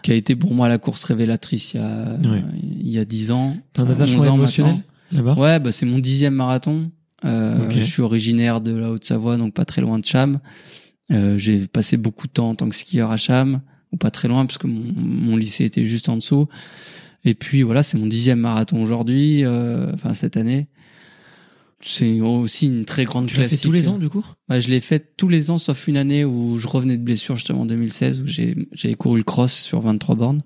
qui 0.03 0.13
a 0.13 0.15
été 0.15 0.37
pour 0.37 0.55
moi 0.55 0.69
la 0.69 0.79
course 0.79 1.03
révélatrice 1.05 1.75
il 1.75 1.81
y 1.81 1.83
a 1.83 2.17
Ouais. 2.23 2.43
il 2.63 2.89
y 2.91 2.99
a 2.99 3.05
10 3.05 3.31
ans. 3.33 3.57
T'as 3.73 3.83
un 3.83 3.89
euh, 3.89 3.93
attachement 3.93 4.23
11 4.23 4.29
ans 4.29 4.35
émotionnel 4.35 4.77
là-bas? 5.13 5.35
Ouais, 5.35 5.59
bah 5.59 5.73
c'est 5.73 5.87
mon 5.87 5.99
dixième 5.99 6.35
marathon. 6.35 6.91
Euh. 7.25 7.69
Je 7.71 7.81
suis 7.81 8.03
originaire 8.03 8.61
de 8.61 8.77
la 8.77 8.91
Haute-Savoie, 8.91 9.39
donc 9.39 9.55
pas 9.55 9.65
très 9.65 9.81
loin 9.81 9.99
de 9.99 10.05
Cham. 10.05 10.39
Euh, 11.11 11.37
j'ai 11.39 11.67
passé 11.67 11.97
beaucoup 11.97 12.27
de 12.27 12.33
temps 12.33 12.51
en 12.51 12.55
tant 12.55 12.69
que 12.69 12.75
skieur 12.75 13.11
à 13.11 13.17
Cham, 13.17 13.61
ou 13.93 13.97
pas 13.97 14.11
très 14.11 14.29
loin, 14.29 14.45
parce 14.47 14.59
que 14.59 14.67
mon, 14.67 14.93
mon 14.95 15.37
lycée 15.37 15.65
était 15.65 15.83
juste 15.85 16.09
en 16.11 16.17
dessous. 16.17 16.47
Et 17.25 17.35
puis 17.35 17.63
voilà, 17.63 17.83
c'est 17.83 17.99
mon 17.99 18.07
dixième 18.07 18.39
marathon 18.39 18.81
aujourd'hui, 18.83 19.45
euh, 19.45 19.91
enfin 19.95 20.15
cette 20.15 20.37
année. 20.37 20.69
C'est 21.81 22.21
aussi 22.21 22.67
une 22.67 22.85
très 22.85 23.05
grande 23.05 23.27
Tu 23.29 23.37
l'as 23.37 23.43
fait 23.45 23.49
classique. 23.51 23.65
tous 23.67 23.73
les 23.73 23.89
ans 23.89 23.99
du 23.99 24.09
coup? 24.09 24.25
Ouais, 24.49 24.61
je 24.61 24.69
l'ai 24.69 24.81
fait 24.81 25.15
tous 25.17 25.29
les 25.29 25.51
ans, 25.51 25.59
sauf 25.59 25.87
une 25.87 25.97
année 25.97 26.25
où 26.25 26.59
je 26.59 26.67
revenais 26.67 26.97
de 26.97 27.03
blessure, 27.05 27.37
justement 27.37 27.61
en 27.63 27.67
2016, 27.67 28.21
où 28.21 28.27
j'ai 28.27 28.57
j'ai 28.73 28.95
couru 28.95 29.19
le 29.19 29.25
cross 29.25 29.53
sur 29.53 29.81
23 29.81 30.17
bornes 30.17 30.41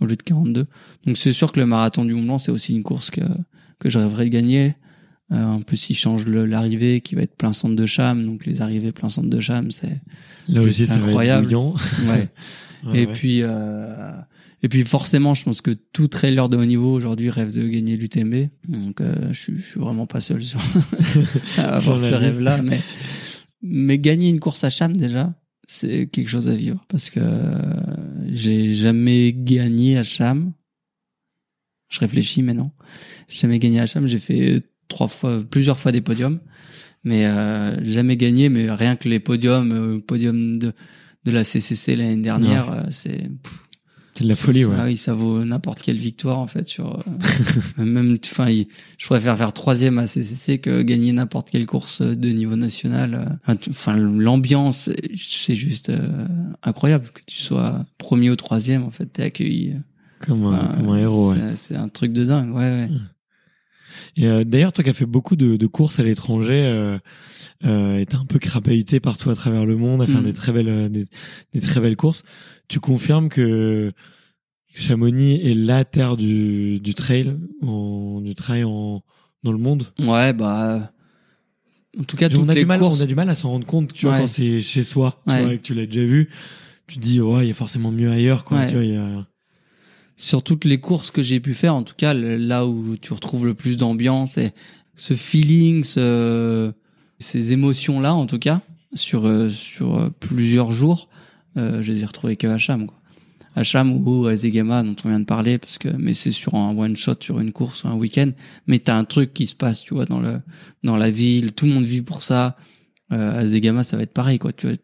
au 0.00 0.06
lieu 0.06 0.16
de 0.16 0.22
42. 0.22 0.62
Donc 1.06 1.16
c'est 1.16 1.32
sûr 1.32 1.52
que 1.52 1.60
le 1.60 1.66
marathon 1.66 2.04
du 2.04 2.12
Mont 2.14 2.24
Blanc, 2.24 2.38
c'est 2.38 2.52
aussi 2.52 2.74
une 2.74 2.82
course 2.82 3.10
que 3.10 3.22
que 3.78 3.88
je 3.88 3.98
rêverais 3.98 4.24
de 4.26 4.30
gagner. 4.30 4.74
Euh, 5.32 5.42
en 5.42 5.62
plus, 5.62 5.88
il 5.88 5.94
change 5.94 6.26
l'arrivée 6.26 7.00
qui 7.00 7.14
va 7.14 7.22
être 7.22 7.34
plein 7.34 7.54
centre 7.54 7.74
de 7.74 7.86
Cham, 7.86 8.24
donc 8.26 8.44
les 8.44 8.60
arrivées 8.60 8.92
plein 8.92 9.08
centre 9.08 9.30
de 9.30 9.40
Cham, 9.40 9.70
c'est 9.70 10.00
incroyable. 11.08 11.46
ouais. 12.08 12.28
Ouais, 12.86 13.02
et 13.02 13.06
ouais. 13.06 13.12
puis 13.14 13.38
euh, 13.42 14.12
et 14.64 14.68
puis 14.70 14.82
forcément, 14.82 15.34
je 15.34 15.44
pense 15.44 15.60
que 15.60 15.72
tout 15.72 16.08
trailer 16.08 16.48
de 16.48 16.56
haut 16.56 16.64
niveau 16.64 16.90
aujourd'hui 16.90 17.28
rêve 17.28 17.54
de 17.54 17.68
gagner 17.68 17.98
l'UTMB. 17.98 18.48
Donc 18.66 19.02
euh, 19.02 19.14
je, 19.30 19.38
suis, 19.38 19.58
je 19.58 19.62
suis 19.62 19.78
vraiment 19.78 20.06
pas 20.06 20.22
seul 20.22 20.42
sur 20.42 20.58
à 21.58 21.74
avoir 21.76 22.00
Sur 22.00 22.08
ce 22.08 22.14
rêve-là, 22.14 22.62
mais 22.62 22.80
mais 23.60 23.98
gagner 23.98 24.30
une 24.30 24.40
course 24.40 24.64
à 24.64 24.70
Cham 24.70 24.96
déjà, 24.96 25.34
c'est 25.66 26.06
quelque 26.06 26.28
chose 26.28 26.48
à 26.48 26.54
vivre 26.54 26.82
parce 26.88 27.10
que 27.10 27.20
euh, 27.20 27.58
j'ai 28.30 28.72
jamais 28.72 29.34
gagné 29.34 29.98
à 29.98 30.02
Cham. 30.02 30.54
Je 31.90 32.00
réfléchis 32.00 32.40
maintenant. 32.40 32.72
J'ai 33.28 33.40
jamais 33.40 33.58
gagné 33.58 33.80
à 33.80 33.86
Cham. 33.86 34.06
J'ai 34.06 34.18
fait 34.18 34.62
trois 34.88 35.08
fois, 35.08 35.44
plusieurs 35.44 35.78
fois 35.78 35.92
des 35.92 36.00
podiums, 36.00 36.40
mais 37.02 37.26
euh, 37.26 37.84
jamais 37.84 38.16
gagné. 38.16 38.48
Mais 38.48 38.70
rien 38.70 38.96
que 38.96 39.10
les 39.10 39.20
podiums, 39.20 39.72
euh, 39.72 40.00
podium 40.00 40.58
de 40.58 40.72
de 41.24 41.30
la 41.30 41.42
CCC 41.42 41.96
l'année 41.96 42.22
dernière, 42.22 42.70
euh, 42.70 42.82
c'est 42.90 43.30
C'est 44.16 44.24
de 44.24 44.28
la 44.28 44.34
folie, 44.36 44.64
ouais. 44.64 44.76
oui, 44.84 44.96
ça 44.96 45.12
vaut 45.12 45.44
n'importe 45.44 45.82
quelle 45.82 45.96
victoire 45.96 46.38
en 46.38 46.46
fait 46.46 46.68
sur. 46.68 47.02
euh, 47.78 47.84
même, 47.84 48.16
enfin, 48.24 48.48
je 48.98 49.06
préfère 49.06 49.36
faire 49.36 49.52
troisième 49.52 49.98
à 49.98 50.06
CCC 50.06 50.58
que 50.58 50.82
gagner 50.82 51.10
n'importe 51.12 51.50
quelle 51.50 51.66
course 51.66 52.00
de 52.02 52.28
niveau 52.28 52.54
national. 52.56 53.36
euh. 53.48 53.54
Enfin, 53.70 53.96
l'ambiance, 53.96 54.90
c'est 55.16 55.54
juste 55.56 55.90
euh, 55.90 56.26
incroyable 56.62 57.08
que 57.12 57.20
tu 57.26 57.38
sois 57.38 57.84
premier 57.98 58.30
ou 58.30 58.36
troisième. 58.36 58.84
En 58.84 58.90
fait, 58.90 59.06
t'es 59.06 59.24
accueilli. 59.24 59.74
Comme 60.20 60.44
un, 60.46 60.52
Enfin, 60.58 60.74
comme 60.76 60.88
un 60.90 60.96
héros, 60.98 61.32
ouais. 61.32 61.38
c'est- 61.54 61.56
C'est 61.56 61.76
un 61.76 61.88
truc 61.88 62.12
de 62.12 62.24
dingue. 62.24 62.54
Ouais, 62.54 62.60
ouais. 62.62 62.88
Et 64.16 64.26
euh, 64.28 64.44
d'ailleurs, 64.44 64.72
toi 64.72 64.84
qui 64.84 64.90
as 64.90 64.94
fait 64.94 65.06
beaucoup 65.06 65.36
de, 65.36 65.56
de 65.56 65.66
courses 65.66 65.98
à 66.00 66.02
l'étranger, 66.02 66.62
euh, 66.66 66.98
euh, 67.64 67.98
et 67.98 68.06
t'es 68.06 68.16
un 68.16 68.24
peu 68.26 68.38
crapahuté 68.38 69.00
partout 69.00 69.30
à 69.30 69.34
travers 69.34 69.66
le 69.66 69.76
monde 69.76 70.02
à 70.02 70.06
faire 70.06 70.20
Mm. 70.20 70.24
des 70.24 70.32
très 70.32 70.52
belles, 70.52 70.68
euh, 70.68 70.88
des, 70.88 71.04
des 71.52 71.60
très 71.60 71.80
belles 71.80 71.96
courses. 71.96 72.24
Tu 72.68 72.80
confirmes 72.80 73.28
que 73.28 73.92
Chamonix 74.74 75.40
est 75.48 75.54
la 75.54 75.84
terre 75.84 76.16
du, 76.16 76.80
du 76.80 76.94
trail, 76.94 77.36
en, 77.62 78.20
du 78.20 78.34
trail 78.34 78.64
en, 78.64 79.02
dans 79.42 79.52
le 79.52 79.58
monde? 79.58 79.84
Ouais, 80.00 80.32
bah. 80.32 80.90
En 81.98 82.02
tout 82.02 82.16
cas, 82.16 82.28
on 82.34 82.48
a 82.48 82.54
les 82.54 82.62
du 82.62 82.66
mal, 82.66 82.80
courses. 82.80 82.98
on 83.00 83.02
a 83.04 83.06
du 83.06 83.14
mal 83.14 83.30
à 83.30 83.34
s'en 83.36 83.50
rendre 83.50 83.66
compte, 83.66 83.92
tu 83.92 84.06
vois, 84.06 84.14
Ouais. 84.14 84.20
quand 84.22 84.26
c'est 84.26 84.60
chez 84.60 84.82
soi, 84.82 85.22
tu 85.26 85.32
Ouais. 85.32 85.42
vois, 85.44 85.54
et 85.54 85.58
que 85.58 85.62
tu 85.62 85.74
l'as 85.74 85.86
déjà 85.86 86.04
vu. 86.04 86.28
Tu 86.88 86.96
te 86.96 87.00
dis, 87.00 87.20
ouais, 87.20 87.44
il 87.44 87.48
y 87.48 87.50
a 87.50 87.54
forcément 87.54 87.92
mieux 87.92 88.10
ailleurs, 88.10 88.44
quoi. 88.44 88.58
Ouais. 88.58 88.66
Tu 88.66 88.74
vois, 88.74 88.84
il 88.84 88.92
y 88.92 88.96
a... 88.96 89.26
sur 90.16 90.42
toutes 90.42 90.64
les 90.64 90.78
courses 90.78 91.10
que 91.10 91.22
j'ai 91.22 91.40
pu 91.40 91.54
faire, 91.54 91.74
en 91.74 91.82
tout 91.82 91.94
cas, 91.96 92.14
là 92.14 92.66
où 92.66 92.96
tu 92.96 93.12
retrouves 93.12 93.46
le 93.46 93.54
plus 93.54 93.76
d'ambiance 93.76 94.38
et 94.38 94.52
ce 94.94 95.14
feeling, 95.14 95.82
ce, 95.82 96.72
ces 97.18 97.52
émotions-là, 97.52 98.14
en 98.14 98.26
tout 98.26 98.38
cas, 98.38 98.60
sur, 98.94 99.26
euh, 99.26 99.48
sur 99.48 99.96
euh, 99.96 100.10
plusieurs 100.20 100.70
jours, 100.70 101.08
euh, 101.56 101.82
je 101.82 101.92
les 101.92 102.02
ai 102.02 102.06
retrouvés 102.06 102.36
que 102.36 102.46
à 102.46 102.58
Cham, 102.58 102.86
quoi. 102.86 102.98
Ou 103.56 104.26
à 104.26 104.82
dont 104.82 104.96
on 105.04 105.08
vient 105.08 105.20
de 105.20 105.24
parler, 105.24 105.58
parce 105.58 105.78
que, 105.78 105.88
mais 105.88 106.12
c'est 106.12 106.32
sur 106.32 106.56
un 106.56 106.76
one 106.76 106.96
shot, 106.96 107.14
sur 107.20 107.38
une 107.38 107.52
course, 107.52 107.84
un 107.84 107.94
week-end. 107.94 108.32
Mais 108.66 108.80
t'as 108.80 108.96
un 108.96 109.04
truc 109.04 109.32
qui 109.32 109.46
se 109.46 109.54
passe, 109.54 109.82
tu 109.82 109.94
vois, 109.94 110.06
dans 110.06 110.18
le, 110.18 110.40
dans 110.82 110.96
la 110.96 111.08
ville, 111.08 111.52
tout 111.52 111.66
le 111.66 111.72
monde 111.72 111.84
vit 111.84 112.02
pour 112.02 112.24
ça. 112.24 112.56
Euh, 113.12 113.44
à 113.44 113.84
ça 113.84 113.96
va 113.96 114.02
être 114.02 114.12
pareil, 114.12 114.40
quoi. 114.40 114.52
Tu 114.52 114.66
vois, 114.66 114.76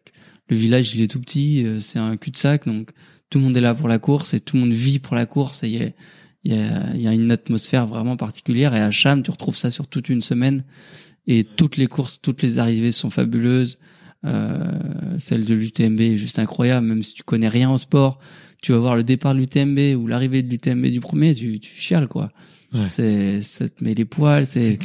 le 0.47 0.55
village, 0.55 0.95
il 0.95 1.01
est 1.01 1.11
tout 1.11 1.19
petit, 1.19 1.65
c'est 1.79 1.99
un 1.99 2.15
cul-de-sac, 2.15 2.65
donc 2.65 2.91
tout 3.31 3.39
le 3.39 3.45
monde 3.45 3.57
est 3.57 3.61
là 3.61 3.73
pour 3.73 3.87
la 3.87 3.97
course 3.97 4.35
et 4.35 4.39
tout 4.39 4.57
le 4.57 4.61
monde 4.61 4.73
vit 4.73 4.99
pour 4.99 5.15
la 5.15 5.25
course 5.25 5.63
et 5.63 5.69
il 5.69 5.73
y 5.73 5.83
a, 5.83 5.89
il 6.43 6.53
y 6.53 6.59
a, 6.59 6.93
il 6.93 7.01
y 7.01 7.07
a 7.07 7.13
une 7.13 7.31
atmosphère 7.31 7.87
vraiment 7.87 8.17
particulière. 8.17 8.75
Et 8.75 8.79
à 8.79 8.91
Cham 8.91 9.23
tu 9.23 9.31
retrouves 9.31 9.55
ça 9.57 9.71
sur 9.71 9.87
toute 9.87 10.09
une 10.09 10.21
semaine. 10.21 10.63
Et 11.27 11.43
toutes 11.43 11.77
les 11.77 11.87
courses 11.87 12.19
toutes 12.21 12.43
les 12.43 12.59
arrivées 12.59 12.91
sont 12.91 13.09
fabuleuses. 13.09 13.79
Euh, 14.25 14.59
celle 15.17 15.45
de 15.45 15.55
l'UTMB 15.55 15.99
est 16.01 16.17
juste 16.17 16.39
incroyable. 16.39 16.85
Même 16.85 17.01
si 17.01 17.13
tu 17.13 17.23
connais 17.23 17.47
rien 17.47 17.71
au 17.71 17.77
sport 17.77 18.19
tu 18.61 18.73
vas 18.73 18.77
voir 18.77 18.95
le 18.95 19.03
départ 19.03 19.33
de 19.33 19.39
l'UTMB 19.39 19.99
ou 19.99 20.07
l'arrivée 20.07 20.43
de 20.43 20.49
l'UTMB 20.49 20.85
du 20.87 20.99
premier 20.99 21.33
tu, 21.33 21.59
tu 21.59 21.75
chiales 21.75 22.07
quoi. 22.07 22.31
Ouais. 22.73 22.87
c'est 22.87 23.41
ça 23.41 23.67
te 23.67 23.83
met 23.83 23.93
les 23.93 24.05
poils 24.05 24.45
c'est 24.45 24.79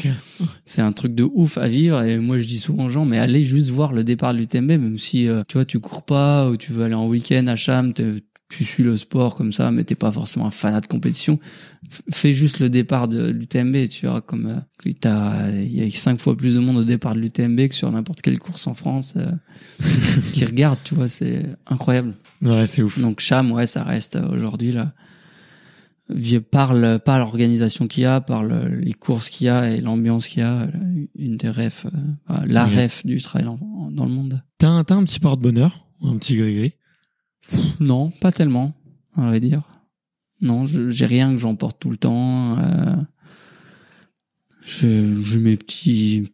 c'est 0.65 0.83
un 0.83 0.93
truc 0.93 1.15
de 1.15 1.23
ouf 1.23 1.59
à 1.59 1.69
vivre. 1.69 2.03
Et 2.03 2.19
moi 2.19 2.39
je 2.39 2.47
dis 2.47 2.59
souvent 2.59 2.87
aux 2.87 2.91
gens 2.91 3.05
mais 3.05 3.19
allez 3.19 3.45
juste 3.45 3.71
voir 3.71 3.93
le 3.93 4.03
départ 4.03 4.33
de 4.33 4.39
l'UTMB 4.39 4.71
même 4.71 4.99
si 4.99 5.29
euh, 5.29 5.43
tu 5.47 5.59
vois 5.59 5.65
tu 5.65 5.79
cours 5.79 6.05
pas 6.05 6.49
ou 6.49 6.57
tu 6.57 6.73
veux 6.73 6.85
aller 6.85 6.95
en 6.95 7.07
week-end 7.07 7.47
à 7.49 7.57
Cham 7.57 7.93
tu 8.49 8.65
suis 8.65 8.83
le 8.85 8.97
sport 8.97 9.35
comme 9.35 9.51
ça 9.53 9.71
mais 9.73 9.83
t'es 9.85 9.95
pas 9.97 10.13
forcément 10.13 10.47
un 10.47 10.51
fanat 10.53 10.81
de 10.81 10.87
compétition 10.87 11.41
fais 12.13 12.33
juste 12.33 12.61
le 12.61 12.71
départ 12.71 13.09
de 13.09 13.27
l'UTMB 13.29 13.89
tu 13.89 14.03
verras 14.07 14.21
comme 14.21 14.47
euh, 14.47 14.91
t'as 15.01 15.51
il 15.51 15.75
y 15.75 15.83
a 15.83 15.91
cinq 15.91 16.21
fois 16.21 16.37
plus 16.37 16.55
de 16.55 16.61
monde 16.61 16.77
au 16.77 16.85
départ 16.85 17.15
de 17.17 17.21
l'UTMB 17.21 17.69
que 17.69 17.75
sur 17.75 17.91
n'importe 17.91 18.23
quelle 18.23 18.39
course 18.39 18.67
en 18.69 18.75
France 18.75 19.15
euh, 19.17 19.31
qui 20.33 20.45
regarde 20.45 20.79
tu 20.85 20.95
vois 20.95 21.09
c'est 21.09 21.45
incroyable 21.67 22.15
Ouais, 22.43 22.67
c'est 22.67 22.83
ouf. 22.83 22.99
donc 23.01 23.19
Cham, 23.21 23.51
ouais, 23.51 23.67
ça 23.67 23.83
reste 23.83 24.17
euh, 24.17 24.29
aujourd'hui 24.29 24.71
là. 24.73 24.93
Par, 26.53 26.73
le, 26.73 26.99
par 26.99 27.19
l'organisation 27.19 27.89
qu'il 27.89 28.05
y 28.05 28.07
a, 28.07 28.21
par 28.21 28.45
le- 28.45 28.69
les 28.77 28.93
courses 28.93 29.29
qu'il 29.29 29.47
y 29.49 29.51
a 29.51 29.69
et 29.73 29.81
l'ambiance 29.81 30.29
qu'il 30.29 30.39
y 30.39 30.43
a, 30.43 30.63
euh, 30.63 30.69
une 31.19 31.37
des 31.37 31.49
refs, 31.49 31.87
euh, 31.87 32.35
la 32.47 32.67
Ouais. 32.69 32.85
ref 32.85 33.05
du 33.05 33.21
trail 33.21 33.47
en- 33.47 33.59
en- 33.61 33.91
dans 33.91 34.05
le 34.05 34.13
monde. 34.13 34.41
T'as 34.59 34.69
un, 34.69 34.85
t'as 34.85 34.95
un 34.95 35.03
petit 35.03 35.19
porte-bonheur, 35.19 35.85
un 36.03 36.17
petit 36.19 36.37
gris-gris. 36.37 36.75
Non, 37.81 38.11
pas 38.21 38.33
tellement, 38.33 38.75
on 39.17 39.31
va 39.31 39.39
dire. 39.41 39.63
Non, 40.43 40.67
je- 40.67 40.91
j'ai 40.91 41.07
rien 41.07 41.33
que 41.33 41.39
j'emporte 41.39 41.79
tout 41.81 41.91
le 41.91 41.97
temps. 41.97 42.59
Euh, 42.59 42.97
je- 44.65 45.23
j'ai 45.23 45.39
mes 45.39 45.57
petits, 45.57 46.31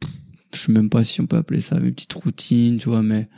je 0.54 0.58
sais 0.58 0.72
même 0.72 0.88
pas 0.90 1.04
si 1.04 1.20
on 1.20 1.26
peut 1.26 1.36
appeler 1.36 1.60
ça 1.60 1.78
mes 1.78 1.92
petites 1.92 2.12
routines, 2.14 2.78
tu 2.78 2.88
vois, 2.88 3.02
mais 3.02 3.28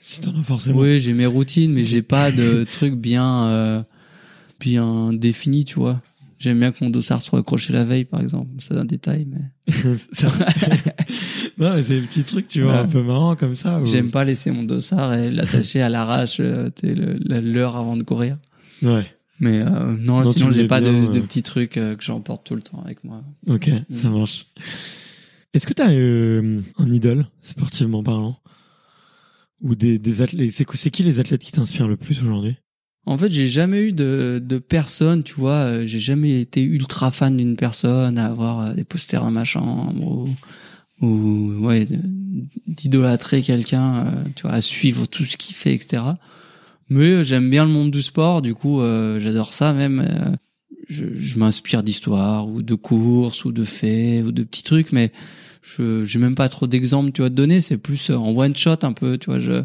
Si 0.00 0.20
t'en 0.20 0.38
as 0.38 0.42
forcément. 0.44 0.78
Oui, 0.78 1.00
j'ai 1.00 1.12
mes 1.12 1.26
routines, 1.26 1.72
mais 1.74 1.84
j'ai 1.84 2.02
pas 2.02 2.30
de 2.30 2.62
trucs 2.70 2.94
bien, 2.94 3.46
euh, 3.46 3.82
bien 4.60 5.12
définis, 5.12 5.64
tu 5.64 5.74
vois. 5.74 6.00
J'aime 6.38 6.60
bien 6.60 6.70
que 6.70 6.82
mon 6.84 6.90
dossard 6.90 7.20
soit 7.20 7.40
accroché 7.40 7.72
la 7.72 7.84
veille, 7.84 8.04
par 8.04 8.20
exemple. 8.20 8.50
C'est 8.58 8.76
un 8.76 8.84
détail, 8.84 9.26
mais 9.26 9.40
non, 11.58 11.74
mais 11.74 11.82
c'est 11.82 12.00
des 12.00 12.06
petits 12.06 12.24
trucs, 12.24 12.46
tu 12.48 12.62
vois, 12.62 12.72
Ouais. 12.72 12.78
un 12.78 12.86
peu 12.86 13.02
marrants 13.02 13.36
comme 13.36 13.54
ça. 13.54 13.80
j'aime 13.84 14.10
pas 14.10 14.24
laisser 14.24 14.50
mon 14.50 14.62
dossard 14.62 15.14
et 15.14 15.30
l'attacher 15.30 15.80
à 15.82 15.88
l'arrache, 15.88 16.38
euh, 16.40 16.70
l'heure 16.82 17.76
avant 17.76 17.96
de 17.96 18.02
courir. 18.04 18.38
Ouais. 18.82 19.06
Mais 19.40 19.60
euh, 19.60 19.96
non, 19.98 20.22
Non, 20.22 20.32
sinon 20.32 20.50
j'ai 20.50 20.66
pas 20.66 20.80
de, 20.80 20.90
bien, 20.90 21.04
de 21.10 21.18
euh. 21.18 21.22
petits 21.22 21.42
trucs 21.42 21.76
euh, 21.76 21.94
que 21.96 22.02
j'emporte 22.04 22.44
tout 22.46 22.56
le 22.56 22.62
temps 22.62 22.82
avec 22.84 23.04
moi. 23.04 23.22
Ok, 23.48 23.70
ça 23.92 24.08
Mm. 24.10 24.18
marche. 24.18 24.46
Est-ce 25.54 25.66
que 25.66 25.72
t'as 25.72 25.90
euh, 25.92 26.60
un 26.78 26.90
idole, 26.90 27.26
sportivement 27.42 28.02
parlant? 28.02 28.36
Ou 29.60 29.74
des, 29.74 29.98
des 29.98 30.22
athlètes 30.22 30.50
c'est 30.52 30.90
qui 30.90 31.02
les 31.02 31.18
athlètes 31.18 31.42
qui 31.42 31.50
t'inspirent 31.52 31.88
le 31.88 31.96
plus 31.96 32.20
aujourd'hui? 32.22 32.56
En 33.08 33.16
fait, 33.16 33.30
j'ai 33.30 33.48
jamais 33.48 33.80
eu 33.80 33.92
de, 33.92 34.40
de 34.44 34.58
personne, 34.58 35.22
tu 35.22 35.34
vois. 35.34 35.52
euh, 35.54 35.86
J'ai 35.86 35.98
jamais 35.98 36.40
été 36.40 36.62
ultra 36.62 37.10
fan 37.10 37.36
d'une 37.36 37.56
personne, 37.56 38.18
à 38.18 38.26
avoir 38.26 38.60
euh, 38.60 38.74
des 38.74 38.84
posters 38.84 39.22
dans 39.22 39.30
ma 39.30 39.44
chambre 39.44 40.26
ou, 41.00 41.06
ou 41.06 41.66
ouais, 41.66 41.86
d'idolâtrer 42.66 43.40
quelqu'un, 43.42 44.06
euh, 44.06 44.10
tu 44.36 44.42
vois, 44.42 44.52
à 44.52 44.60
suivre 44.60 45.06
tout 45.06 45.24
ce 45.24 45.36
qu'il 45.38 45.54
fait, 45.54 45.74
etc. 45.74 46.02
Mais 46.90 47.24
j'aime 47.24 47.48
bien 47.50 47.64
le 47.64 47.70
monde 47.70 47.90
du 47.90 48.02
sport, 48.02 48.42
du 48.42 48.54
coup, 48.54 48.80
j'adore 49.18 49.52
ça 49.52 49.74
même. 49.74 50.36
je 50.88 51.04
je 51.16 51.38
m'inspire 51.38 51.82
d'histoires 51.82 52.48
ou 52.48 52.62
de 52.62 52.74
courses 52.74 53.44
ou 53.44 53.52
de 53.52 53.64
faits 53.64 54.24
ou 54.24 54.32
de 54.32 54.42
petits 54.42 54.62
trucs, 54.62 54.90
mais 54.92 55.12
je 55.62 56.02
j'ai 56.04 56.18
même 56.18 56.34
pas 56.34 56.48
trop 56.48 56.66
d'exemples, 56.66 57.12
tu 57.12 57.20
vois, 57.20 57.28
de 57.28 57.34
donner. 57.34 57.60
C'est 57.60 57.76
plus 57.76 58.08
en 58.10 58.34
one 58.34 58.56
shot 58.56 58.78
un 58.82 58.92
peu, 58.94 59.18
tu 59.18 59.26
vois. 59.30 59.38
Je 59.38 59.64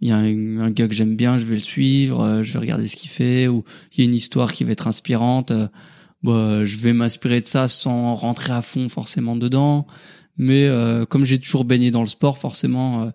il 0.00 0.08
y 0.08 0.12
a 0.12 0.16
un, 0.16 0.58
un 0.58 0.70
gars 0.70 0.88
que 0.88 0.94
j'aime 0.94 1.16
bien, 1.16 1.38
je 1.38 1.44
vais 1.44 1.54
le 1.54 1.60
suivre, 1.60 2.20
euh, 2.22 2.42
je 2.42 2.52
vais 2.52 2.58
regarder 2.58 2.86
ce 2.86 2.96
qu'il 2.96 3.10
fait, 3.10 3.48
ou 3.48 3.64
il 3.92 3.98
y 3.98 4.02
a 4.02 4.04
une 4.04 4.14
histoire 4.14 4.52
qui 4.52 4.64
va 4.64 4.72
être 4.72 4.86
inspirante, 4.86 5.50
euh, 5.50 5.68
bah, 6.22 6.64
je 6.64 6.76
vais 6.78 6.92
m'inspirer 6.92 7.40
de 7.40 7.46
ça 7.46 7.68
sans 7.68 8.14
rentrer 8.14 8.52
à 8.52 8.62
fond 8.62 8.88
forcément 8.88 9.36
dedans. 9.36 9.86
Mais 10.36 10.66
euh, 10.66 11.06
comme 11.06 11.24
j'ai 11.24 11.38
toujours 11.38 11.64
baigné 11.64 11.90
dans 11.90 12.02
le 12.02 12.08
sport, 12.08 12.38
forcément, 12.38 13.04
euh, 13.04 13.10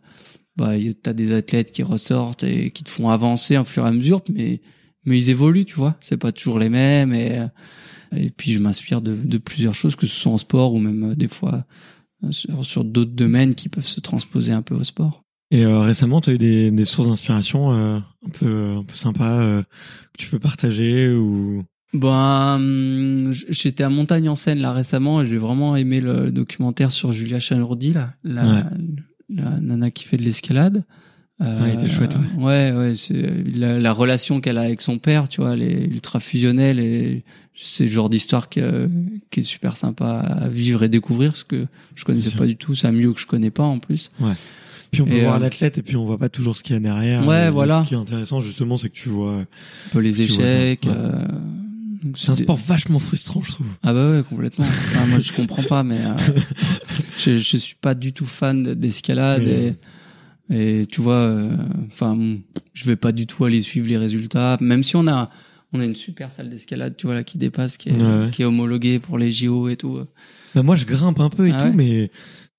bah, 0.56 0.74
t'as 1.04 1.14
des 1.14 1.32
athlètes 1.32 1.72
qui 1.72 1.84
ressortent 1.84 2.44
et 2.44 2.72
qui 2.72 2.84
te 2.84 2.90
font 2.90 3.10
avancer 3.10 3.58
au 3.58 3.64
fur 3.64 3.86
et 3.86 3.90
à 3.90 3.92
mesure, 3.92 4.22
mais 4.34 4.62
mais 5.04 5.18
ils 5.18 5.30
évoluent, 5.32 5.66
tu 5.66 5.76
vois. 5.76 5.96
C'est 6.00 6.18
pas 6.18 6.32
toujours 6.32 6.60
les 6.60 6.70
mêmes 6.70 7.14
et 7.14 7.38
euh, 7.40 7.48
et 8.16 8.30
puis 8.30 8.54
je 8.54 8.60
m'inspire 8.60 9.02
de, 9.02 9.16
de 9.16 9.38
plusieurs 9.38 9.74
choses, 9.74 9.96
que 9.96 10.06
ce 10.08 10.16
soit 10.16 10.32
en 10.32 10.38
sport 10.38 10.74
ou 10.74 10.80
même 10.80 11.12
euh, 11.12 11.16
des 11.16 11.28
fois 11.28 11.66
sur, 12.30 12.64
sur 12.66 12.84
d'autres 12.84 13.12
domaines 13.14 13.56
qui 13.56 13.70
peuvent 13.70 13.86
se 13.86 14.00
transposer 14.00 14.52
un 14.52 14.62
peu 14.62 14.76
au 14.76 14.84
sport. 14.84 15.21
Et 15.52 15.66
euh, 15.66 15.82
récemment, 15.82 16.22
t'as 16.22 16.32
eu 16.32 16.38
des, 16.38 16.72
des 16.72 16.86
sources 16.86 17.10
d'inspiration 17.10 17.74
euh, 17.74 17.98
un 17.98 18.30
peu 18.40 18.76
un 18.78 18.84
peu 18.84 18.96
sympas 18.96 19.42
euh, 19.44 19.62
que 19.62 20.18
tu 20.24 20.30
peux 20.30 20.40
partager 20.40 21.10
ou? 21.14 21.64
Hum, 21.94 23.34
j'étais 23.50 23.84
à 23.84 23.90
Montagne 23.90 24.30
en 24.30 24.36
Seine 24.36 24.60
là 24.60 24.72
récemment 24.72 25.22
et 25.22 25.26
j'ai 25.26 25.38
vraiment 25.38 25.76
aimé 25.76 26.00
le 26.00 26.32
documentaire 26.32 26.92
sur 26.92 27.12
Julia 27.12 27.40
Chanourdi 27.42 27.92
là, 27.92 28.14
la, 28.24 28.44
la 29.30 29.60
nana 29.60 29.92
qui 29.92 30.06
fait 30.06 30.18
de 30.18 30.24
l'escalade. 30.24 30.86
Euh, 31.42 31.60
Ouais, 31.62 31.70
il 31.74 31.74
était 31.74 31.88
chouette, 31.88 32.16
Ouais, 32.38 32.72
ouais, 32.72 32.94
c'est 32.96 33.22
la, 33.56 33.80
la 33.80 33.92
relation 33.94 34.40
qu'elle 34.42 34.58
a 34.60 34.62
avec 34.62 34.80
son 34.80 35.00
père, 35.00 35.28
tu 35.28 35.42
vois, 35.42 35.54
elle 35.54 35.64
est 35.64 35.86
ultra 35.86 36.20
fusionnelle 36.20 36.80
et 36.80 37.24
c'est 37.56 37.86
le 37.86 37.90
genre 37.90 38.10
d'histoire 38.10 38.48
qui, 38.48 38.62
qui 39.32 39.40
est 39.40 39.44
super 39.44 39.76
sympa 39.76 40.20
à 40.20 40.48
vivre 40.50 40.84
et 40.84 40.90
découvrir, 40.90 41.32
parce 41.32 41.44
que 41.44 41.66
je 41.96 42.06
connaissais 42.06 42.30
pas 42.38 42.46
du 42.46 42.56
tout, 42.58 42.76
c'est 42.76 42.88
un 42.88 42.92
milieu 42.92 43.12
que 43.12 43.20
je 43.20 43.26
connais 43.28 43.50
pas 43.52 43.64
en 43.64 43.80
plus. 43.80 44.12
Puis 44.92 45.02
on 45.02 45.06
peut 45.06 45.14
Et, 45.14 45.22
voir 45.22 45.36
euh, 45.36 45.40
l'athlète 45.40 45.78
et 45.78 45.82
puis 45.82 45.96
on 45.96 46.06
voit 46.06 46.18
pas 46.18 46.30
toujours 46.30 46.56
ce 46.58 46.64
qu'il 46.64 46.74
y 46.74 46.78
a 46.78 46.80
derrière. 46.82 47.26
Ouais, 47.28 47.48
Et 47.48 47.50
voilà. 47.50 47.82
Ce 47.84 47.88
qui 47.90 47.94
est 47.94 47.98
intéressant 47.98 48.42
justement, 48.42 48.78
c'est 48.78 48.90
que 48.90 48.96
tu 48.96 49.10
vois. 49.10 49.34
Un 49.36 49.46
peu 49.92 50.00
les 50.00 50.22
échecs. 50.22 50.84
ouais. 50.86 50.92
euh, 50.96 51.26
C'est 52.16 52.32
un 52.32 52.36
sport 52.36 52.58
vachement 52.58 53.00
frustrant, 53.00 53.42
je 53.44 53.52
trouve. 53.52 53.68
Ah 53.84 53.94
bah 53.94 54.12
ouais, 54.12 54.24
complètement. 54.24 54.66
Enfin, 54.66 55.06
moi, 55.08 55.20
je 55.20 55.32
comprends 55.34 55.64
pas, 55.64 55.84
mais 55.84 56.00
euh, 56.04 56.14
je, 57.18 57.38
je 57.38 57.58
suis 57.58 57.76
pas 57.80 57.94
du 57.94 58.14
tout 58.14 58.26
fan 58.26 58.74
d'escalade 58.74 59.44
Mais- 59.46 59.76
et, 60.50 60.82
et 60.82 60.86
tu 60.86 61.00
vois, 61.02 61.14
euh, 61.16 61.50
enfin, 61.92 62.18
je 62.74 62.86
vais 62.86 62.96
pas 62.98 63.12
du 63.12 63.28
tout 63.28 63.46
aller 63.46 63.62
suivre 63.62 63.88
les 63.88 63.98
résultats, 63.98 64.58
même 64.62 64.84
si 64.84 64.96
on 64.96 65.08
a 65.08 65.30
on 65.74 65.80
a 65.80 65.86
une 65.86 65.96
super 65.96 66.32
salle 66.34 66.50
d'escalade, 66.50 66.96
tu 66.98 67.06
vois 67.06 67.16
là 67.16 67.24
qui 67.24 67.38
dépasse, 67.38 67.78
qui 67.78 67.88
est, 67.90 67.94
Ouais, 67.94 68.04
ouais. 68.26 68.30
qui 68.32 68.42
est 68.42 68.46
homologuée 68.46 69.00
pour 69.00 69.18
les 69.18 69.32
JO 69.32 69.70
et 69.70 69.78
tout. 69.78 70.02
Bah, 70.54 70.64
moi, 70.64 70.76
je 70.76 70.86
grimpe 70.86 71.22
un 71.22 71.30
peu 71.30 71.48
et 71.48 71.54
Ah 71.54 71.60
tout, 71.62 71.66
ouais 71.68 71.72
mais 71.74 72.12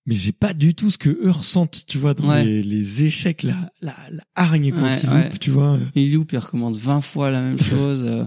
mais 0.06 0.14
j'ai 0.14 0.32
pas 0.32 0.52
du 0.52 0.74
tout 0.74 0.90
ce 0.90 0.98
que 0.98 1.10
eux 1.10 1.30
ressentent, 1.30 1.84
tu 1.86 1.98
vois, 1.98 2.14
dans 2.14 2.28
Ouais. 2.28 2.44
les, 2.44 2.62
les 2.62 3.04
échecs, 3.04 3.42
la, 3.42 3.70
la, 3.80 3.94
la 4.10 4.22
hargne 4.34 4.72
quand 4.72 4.82
Ouais, 4.82 4.98
ils 5.02 5.08
ouais. 5.10 5.24
loupent, 5.24 5.38
tu 5.38 5.50
vois. 5.50 5.78
Il 5.94 6.12
loupe, 6.12 6.32
il 6.32 6.38
recommence 6.38 6.76
20 6.78 7.00
fois 7.00 7.30
la 7.30 7.40
même 7.42 7.58
chose. 7.62 8.02
euh. 8.04 8.24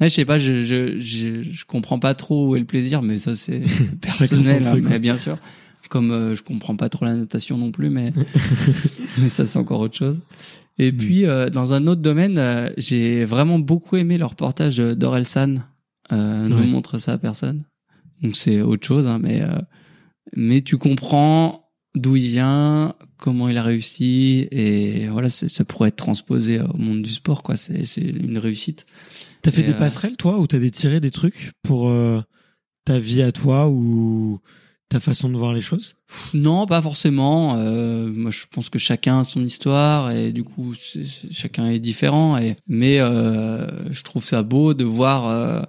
Ouais, 0.00 0.08
je 0.10 0.14
sais 0.14 0.24
pas, 0.26 0.38
je, 0.38 0.62
je, 0.62 0.98
je, 1.00 1.42
je 1.42 1.64
comprends 1.64 1.98
pas 1.98 2.14
trop 2.14 2.50
où 2.50 2.56
est 2.56 2.60
le 2.60 2.66
plaisir, 2.66 3.00
mais 3.02 3.18
ça 3.18 3.34
c'est 3.34 3.62
personnel, 4.00 4.62
son 4.62 4.68
hein, 4.70 4.72
truc, 4.72 4.84
mais 4.84 4.90
ouais. 4.92 4.98
bien 4.98 5.16
sûr. 5.16 5.38
Comme 5.88 6.10
euh, 6.10 6.34
je 6.34 6.42
comprends 6.42 6.76
pas 6.76 6.88
trop 6.88 7.04
la 7.04 7.14
natation 7.14 7.56
non 7.58 7.70
plus, 7.70 7.90
mais, 7.90 8.12
mais 9.18 9.28
ça 9.28 9.44
c'est 9.46 9.58
encore 9.58 9.80
autre 9.80 9.96
chose. 9.96 10.20
Et 10.78 10.92
Mm. 10.92 10.96
puis 10.96 11.24
euh, 11.24 11.48
dans 11.48 11.72
un 11.74 11.86
autre 11.86 12.02
domaine, 12.02 12.36
euh, 12.38 12.70
j'ai 12.76 13.24
vraiment 13.24 13.58
beaucoup 13.58 13.96
aimé 13.96 14.18
le 14.18 14.26
reportage 14.26 14.76
d'Orelsan. 14.76 15.62
Euh, 16.12 16.48
nous 16.48 16.66
montre 16.66 16.98
ça 16.98 17.12
à 17.14 17.18
personne. 17.18 17.64
Donc 18.22 18.36
c'est 18.36 18.60
autre 18.60 18.86
chose, 18.86 19.06
hein, 19.06 19.18
mais 19.22 19.42
mais 20.34 20.60
tu 20.60 20.78
comprends 20.78 21.66
d'où 21.96 22.16
il 22.16 22.28
vient, 22.28 22.94
comment 23.18 23.48
il 23.48 23.56
a 23.56 23.62
réussi, 23.62 24.46
et 24.50 25.08
voilà, 25.08 25.30
ça 25.30 25.64
pourrait 25.64 25.88
être 25.88 25.96
transposé 25.96 26.60
au 26.60 26.76
monde 26.76 27.02
du 27.02 27.10
sport, 27.10 27.42
quoi. 27.42 27.56
C'est 27.56 27.82
une 27.96 28.38
réussite. 28.38 28.84
T'as 29.42 29.50
fait 29.50 29.62
Et, 29.62 29.64
des 29.64 29.72
euh, 29.72 29.78
passerelles, 29.78 30.16
toi, 30.16 30.38
ou 30.38 30.46
t'as 30.46 30.58
des 30.58 30.70
tiré 30.70 31.00
des 31.00 31.10
trucs 31.10 31.52
pour 31.62 31.88
euh, 31.88 32.20
ta 32.84 32.98
vie 32.98 33.22
à 33.22 33.32
toi 33.32 33.68
ou 33.68 34.40
ta 34.90 35.00
façon 35.00 35.30
de 35.30 35.36
voir 35.36 35.54
les 35.54 35.62
choses? 35.62 35.96
Non, 36.34 36.66
pas 36.66 36.82
forcément. 36.82 37.56
Euh, 37.56 38.06
moi, 38.08 38.30
je 38.30 38.44
pense 38.50 38.68
que 38.68 38.78
chacun 38.78 39.20
a 39.20 39.24
son 39.24 39.42
histoire 39.42 40.10
et 40.10 40.32
du 40.32 40.44
coup, 40.44 40.74
chacun 41.30 41.66
est 41.66 41.80
différent. 41.80 42.36
Et 42.36 42.56
mais 42.68 42.98
je 42.98 44.02
trouve 44.02 44.24
ça 44.24 44.42
beau 44.42 44.74
de 44.74 44.84
voir 44.84 45.66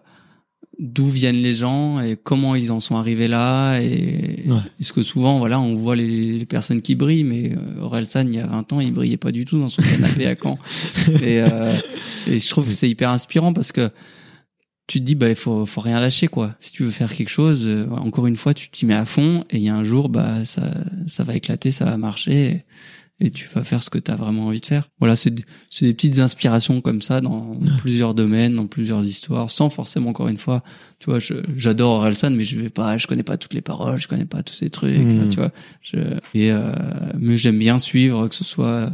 d'où 0.80 1.08
viennent 1.08 1.42
les 1.42 1.54
gens 1.54 2.00
et 2.00 2.16
comment 2.22 2.56
ils 2.56 2.72
en 2.72 2.80
sont 2.80 2.98
arrivés 2.98 3.28
là. 3.28 3.80
Et 3.80 4.44
Ouais. 4.48 4.60
parce 4.80 4.92
que 4.94 5.04
souvent, 5.04 5.40
voilà, 5.40 5.60
on 5.60 5.76
voit 5.76 5.96
les, 5.96 6.38
les 6.38 6.46
personnes 6.46 6.82
qui 6.82 6.96
brillent, 6.96 7.26
mais 7.26 7.52
euh, 7.52 7.82
Orelsan, 7.82 8.28
il 8.28 8.36
y 8.36 8.40
a 8.40 8.48
20 8.48 8.74
ans, 8.74 8.80
il 8.80 8.94
brillait 8.94 9.18
pas 9.18 9.32
du 9.34 9.44
tout 9.44 9.60
dans 9.60 9.68
son 9.68 9.82
canapé 9.82 10.26
à 10.28 10.36
Caen. 10.42 10.58
Et, 11.22 11.42
euh, 11.42 11.76
et 12.28 12.40
je 12.40 12.50
trouve 12.50 12.66
que 12.68 12.72
c'est 12.72 12.90
hyper 12.90 13.10
inspirant 13.10 13.52
parce 13.54 13.72
que 13.74 13.90
tu 14.88 15.00
te 15.00 15.04
dis 15.04 15.16
bah 15.16 15.28
il 15.28 15.36
faut 15.36 15.66
faut 15.66 15.82
rien 15.82 16.00
lâcher 16.00 16.28
quoi 16.30 16.56
si 16.62 16.72
tu 16.72 16.84
veux 16.84 16.92
faire 16.92 17.14
quelque 17.14 17.28
chose 17.28 17.68
euh, 17.68 17.88
encore 17.92 18.26
une 18.26 18.38
fois 18.38 18.54
tu 18.54 18.70
t'y 18.70 18.86
mets 18.86 18.94
à 18.94 19.04
fond 19.04 19.44
et 19.50 19.58
il 19.58 19.64
y 19.64 19.68
a 19.68 19.76
un 19.76 19.84
jour 19.84 20.08
bah 20.08 20.46
ça 20.46 20.72
ça 21.08 21.26
va 21.26 21.36
éclater 21.36 21.72
ça 21.72 21.84
va 21.84 21.98
marcher 21.98 22.46
et, 22.46 22.64
et 23.20 23.32
tu 23.32 23.50
vas 23.56 23.64
faire 23.64 23.82
ce 23.84 23.90
que 23.90 23.98
tu 23.98 24.12
as 24.12 24.16
vraiment 24.16 24.46
envie 24.48 24.62
de 24.62 24.66
faire 24.66 24.90
voilà 25.00 25.16
c'est 25.16 25.32
des 25.32 25.94
petites 25.94 26.20
inspirations 26.20 26.82
comme 26.82 27.02
ça 27.02 27.20
dans 27.22 27.58
plusieurs 27.80 28.14
domaines 28.14 28.56
dans 28.56 28.68
plusieurs 28.68 29.04
histoires 29.06 29.50
sans 29.50 29.70
forcément 29.72 30.10
encore 30.12 30.28
une 30.28 30.38
fois 30.38 30.64
tu 31.00 31.10
vois 31.10 31.18
je- 31.20 31.34
j'adore 31.56 31.94
Orelsan 32.00 32.32
mais 32.32 32.44
je 32.44 32.60
vais 32.60 32.70
pas 32.70 32.98
je 33.00 33.08
connais 33.08 33.24
pas 33.24 33.38
toutes 33.38 33.56
les 33.56 33.62
paroles 33.62 33.98
je 33.98 34.08
connais 34.08 34.26
pas 34.26 34.44
tous 34.44 34.54
ces 34.54 34.70
trucs 34.70 34.96
Mhm. 34.98 35.30
tu 35.30 35.38
vois 35.38 35.52
je, 35.82 35.98
et 36.36 36.52
euh, 36.52 36.72
mais 37.20 37.38
j'aime 37.38 37.58
bien 37.58 37.80
suivre 37.80 38.28
que 38.28 38.36
ce 38.36 38.44
soit 38.44 38.92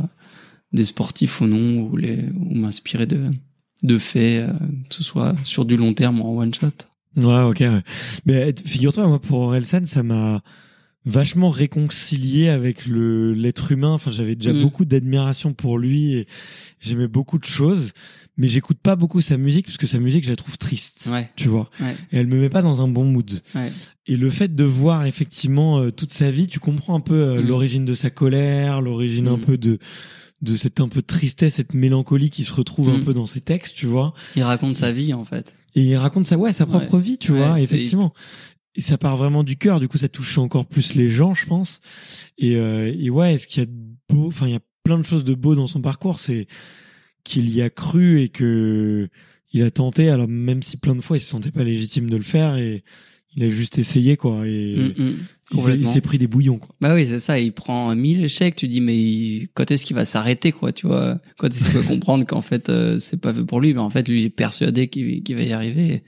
des 0.72 0.86
sportifs 0.86 1.42
ou 1.42 1.46
non 1.46 1.82
ou 1.88 1.98
les 1.98 2.20
ou 2.36 2.56
m'inspirer 2.56 3.06
de 3.06 3.20
de 3.84 3.98
faits, 3.98 4.48
euh, 4.48 4.54
que 4.90 4.96
ce 4.96 5.04
soit 5.04 5.36
sur 5.44 5.66
du 5.66 5.76
long 5.76 5.94
terme 5.94 6.22
ou 6.22 6.24
en 6.24 6.38
one 6.42 6.54
shot. 6.54 6.68
Ouais, 7.18 7.42
ok. 7.42 7.58
Ouais. 7.60 7.84
Mais 8.26 8.56
figure-toi, 8.66 9.06
moi, 9.08 9.20
pour 9.20 9.40
Orelsan, 9.40 9.86
ça 9.86 10.04
m'a 10.04 10.42
vachement 11.06 11.50
réconcilié 11.50 12.50
avec 12.50 12.86
le 12.86 13.34
l'être 13.34 13.72
humain. 13.72 13.92
Enfin, 13.94 14.12
j'avais 14.12 14.36
déjà 14.36 14.54
Mhm. 14.54 14.62
beaucoup 14.62 14.86
d'admiration 14.86 15.54
pour 15.54 15.78
lui 15.78 16.13
et 16.16 16.28
j'aimais 16.80 17.08
beaucoup 17.08 17.38
de 17.39 17.46
choses, 17.46 17.92
mais 18.38 18.48
j'écoute 18.48 18.78
pas 18.82 18.96
beaucoup 18.96 19.20
sa 19.22 19.38
musique 19.38 19.66
parce 19.66 19.78
que 19.78 19.88
sa 19.88 20.00
musique, 20.00 20.24
je 20.24 20.30
la 20.30 20.36
trouve 20.36 20.58
triste. 20.58 21.10
Ouais, 21.12 21.30
Tu 21.36 21.50
vois, 21.50 21.70
ouais, 21.82 21.96
et 22.12 22.18
elle 22.18 22.28
me 22.28 22.39
met 22.39 22.50
pas 22.50 22.62
dans 22.62 22.82
un 22.82 22.88
bon 22.88 23.04
mood. 23.06 23.42
ouais. 23.56 23.72
Et 24.08 24.18
le 24.18 24.30
fait 24.30 24.54
de 24.54 24.63
voir 24.66 25.06
effectivement 25.06 25.80
euh, 25.80 25.92
toute 25.92 26.12
sa 26.13 26.30
vie, 26.32 26.48
tu 26.48 26.60
comprends 26.60 26.96
un 26.96 27.00
peu 27.02 27.13
euh, 27.16 27.42
Mhm. 27.42 27.48
l'origine 27.48 27.86
de 27.86 27.94
sa 27.94 28.10
colère, 28.10 28.82
l'origine 28.82 29.28
un 29.28 29.38
Mhm. 29.38 29.42
peu 29.46 29.58
de 29.58 29.80
de 30.42 30.58
cette 30.58 30.82
un 30.82 30.89
peu 30.89 31.00
de 31.00 31.06
tristesse, 31.06 31.54
cette 31.56 31.74
mélancolie 31.74 32.30
qui 32.30 32.44
se 32.44 32.52
retrouve 32.52 32.89
un 32.89 33.00
peu 33.00 33.13
dans 33.13 33.26
ses 33.26 33.39
textes, 33.39 33.76
tu 33.78 33.86
vois. 33.86 34.13
Il 34.36 34.44
raconte 34.44 34.76
sa 34.76 34.92
vie 34.92 35.13
en 35.13 35.24
fait. 35.24 35.56
Et 35.74 35.84
il 35.84 35.96
raconte 35.96 36.26
sa 36.26 36.38
ouais 36.38 36.52
sa 36.52 36.66
propre 36.66 36.98
vie, 36.98 37.18
tu 37.18 37.32
vois, 37.32 37.62
effectivement. 37.62 38.13
Et 38.76 38.82
ça 38.82 38.98
part 38.98 39.18
vraiment 39.18 39.44
du 39.44 39.56
cœur, 39.58 39.80
du 39.80 39.88
coup 39.88 39.98
ça 40.00 40.08
touche 40.10 40.38
encore 40.40 40.66
plus 40.66 40.96
les 40.96 41.08
gens, 41.08 41.34
je 41.34 41.46
pense. 41.46 41.80
Et, 42.38 42.56
euh, 42.58 42.92
et 42.98 43.10
ouais, 43.10 43.38
ce 43.38 43.46
qu'il 43.48 43.60
y 43.60 43.64
a 43.64 43.68
de 43.68 43.74
beau, 44.10 44.28
enfin 44.28 44.48
il 44.48 44.54
y 44.54 44.56
a 44.56 44.62
plein 44.84 44.98
de 44.98 45.04
choses 45.06 45.24
de 45.24 45.34
beau 45.36 45.54
dans 45.56 45.68
son 45.68 45.82
parcours, 45.82 46.20
c'est 46.20 46.48
qu'il 47.24 47.50
y 47.54 47.62
a 47.62 47.70
cru 47.70 48.22
et 48.22 48.30
que 48.30 49.10
il 49.54 49.62
a 49.62 49.70
tenté, 49.72 50.10
alors 50.10 50.28
même 50.28 50.64
si 50.64 50.78
plein 50.78 50.96
de 50.96 51.02
fois 51.02 51.18
il 51.18 51.22
se 51.22 51.30
sentait 51.30 51.52
pas 51.52 51.64
légitime 51.64 52.10
de 52.10 52.18
le 52.18 52.24
faire 52.24 52.56
et 52.58 52.84
il 53.36 53.44
a 53.44 53.50
juste 53.50 53.78
essayé 53.78 54.18
quoi. 54.18 54.48
Et 54.48 54.76
Mm, 54.98 55.04
mm, 55.04 55.14
il 55.54 55.62
s'est- 55.62 55.84
s'est 55.86 56.02
pris 56.02 56.18
des 56.18 56.26
bouillons 56.28 56.58
quoi. 56.58 56.76
Bah 56.82 56.96
oui, 56.96 57.06
c'est 57.06 57.20
ça. 57.20 57.40
Il 57.40 57.52
prend 57.54 57.96
mille 57.96 58.24
échecs. 58.24 58.56
Tu 58.56 58.68
dis 58.68 58.82
mais 58.82 58.98
il- 58.98 59.48
quand 59.54 59.70
est-ce 59.70 59.86
qu'il 59.86 59.96
va 59.96 60.06
s'arrêter 60.06 60.52
quoi 60.52 60.72
Tu 60.74 60.88
vois? 60.88 61.20
Quand 61.38 61.48
est-ce 61.48 61.70
qu'il 61.72 61.80
va 61.80 61.88
comprendre 62.00 62.26
qu'en 62.26 62.42
fait 62.42 62.70
euh, 62.70 62.98
c'est 63.00 63.22
pas 63.22 63.32
fait 63.34 63.44
pour 63.46 63.62
lui, 63.62 63.74
mais 63.74 63.80
en 63.80 63.90
fait 63.92 64.08
lui 64.08 64.22
il 64.22 64.26
est 64.26 64.30
persuadé 64.32 64.88
qu'il 64.88 65.36
va 65.36 65.44
y 65.44 65.52
arriver. 65.54 65.88
Et 65.94 66.04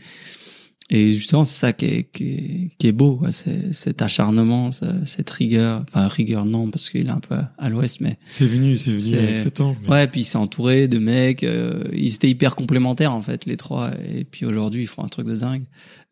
justement 0.89 1.43
c'est 1.43 1.57
ça 1.59 1.73
qui 1.73 1.85
est, 1.85 2.03
qui 2.11 2.23
est, 2.23 2.71
qui 2.77 2.87
est 2.87 2.91
beau, 2.91 3.15
quoi. 3.15 3.31
C'est 3.31 3.73
cet 3.73 4.01
acharnement, 4.03 4.71
ça- 4.71 4.93
cette 5.05 5.29
rigueur. 5.31 5.83
Enfin 5.89 6.07
rigueur 6.07 6.45
non 6.45 6.69
parce 6.69 6.89
qu'il 6.91 7.07
est 7.07 7.09
un 7.09 7.19
peu 7.19 7.35
à 7.57 7.69
l'ouest, 7.69 8.01
mais 8.01 8.17
C'est 8.27 8.45
venu, 8.45 8.77
c'est 8.77 8.91
venu 8.91 9.01
C'est- 9.01 9.17
avec 9.17 9.43
le 9.45 9.51
temps. 9.51 9.75
mais- 9.83 9.89
Ouais, 9.89 10.07
puis 10.07 10.21
il 10.21 10.25
s'est 10.25 10.37
entouré 10.37 10.87
de 10.87 10.99
mecs, 10.99 11.43
euh, 11.43 11.83
ils 11.93 12.13
étaient 12.13 12.29
hyper 12.29 12.55
complémentaires 12.55 13.13
en 13.13 13.21
fait 13.23 13.45
les 13.45 13.57
trois, 13.57 13.91
et 14.13 14.23
puis 14.25 14.45
aujourd'hui 14.45 14.83
ils 14.83 14.87
font 14.87 15.03
un 15.03 15.07
truc 15.09 15.25
de 15.27 15.35
dingue. 15.35 15.63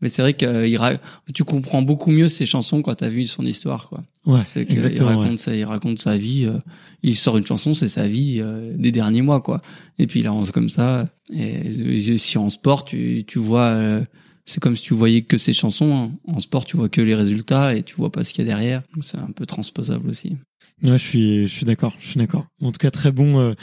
Mais 0.02 0.10
c'est 0.10 0.22
vrai 0.22 0.34
que 0.34 0.46
euh, 0.46 0.68
il 0.68 0.76
ra- 0.76 0.98
tu 1.34 1.44
comprends 1.46 1.82
beaucoup 1.82 2.12
mieux 2.12 2.28
ses 2.28 2.46
chansons 2.46 2.82
quand 2.82 2.96
t'as 2.96 3.08
vu 3.10 3.26
son 3.26 3.46
histoire, 3.46 3.88
quoi. 3.90 4.04
Ouais, 4.26 4.42
C'est 4.46 4.66
qu'il 4.66 4.76
exactement. 4.76 5.10
raconte 5.10 5.32
ouais. 5.32 5.38
sa, 5.38 5.56
il 5.56 5.64
raconte 5.66 6.00
sa 6.00 6.18
vie, 6.18 6.46
euh, 6.46 6.58
il 7.04 7.16
sort 7.16 7.38
une 7.38 7.46
chanson, 7.46 7.74
c'est 7.74 7.88
sa 7.88 8.08
vie 8.08 8.40
euh, 8.42 8.74
des 8.76 8.92
derniers 8.92 9.22
mois, 9.22 9.40
quoi. 9.42 9.62
Et 10.00 10.08
puis 10.08 10.20
il 10.22 10.28
avance 10.28 10.52
comme 10.52 10.70
ça. 10.70 11.06
Et 11.34 11.58
euh, 11.78 12.18
si 12.18 12.38
en 12.38 12.50
sport 12.50 12.84
tu 12.86 13.24
tu 13.28 13.40
vois, 13.40 13.68
euh, 13.70 14.02
c'est 14.46 14.60
comme 14.60 14.76
si 14.76 14.84
tu 14.84 14.94
voyais 14.94 15.22
que 15.22 15.38
ses 15.38 15.54
chansons. 15.54 15.96
hein. 15.96 16.12
En 16.28 16.40
sport, 16.40 16.66
tu 16.66 16.78
vois 16.78 16.90
que 16.90 17.02
les 17.02 17.16
résultats 17.16 17.76
et 17.76 17.84
tu 17.84 17.96
vois 17.96 18.12
pas 18.12 18.24
ce 18.24 18.34
qu'il 18.34 18.46
y 18.46 18.48
a 18.50 18.54
derrière. 18.54 18.82
C'est 19.02 19.18
un 19.18 19.32
peu 19.36 19.46
transposable 19.46 20.10
aussi. 20.10 20.38
Ouais, 20.82 20.98
je 20.98 21.04
suis, 21.08 21.48
je 21.48 21.54
suis 21.54 21.66
d'accord, 21.66 21.94
je 22.00 22.08
suis 22.10 22.18
d'accord. 22.18 22.46
En 22.62 22.72
tout 22.72 22.78
cas, 22.78 22.92
très 22.92 23.12
bon. 23.12 23.40
Euh, 23.40 23.54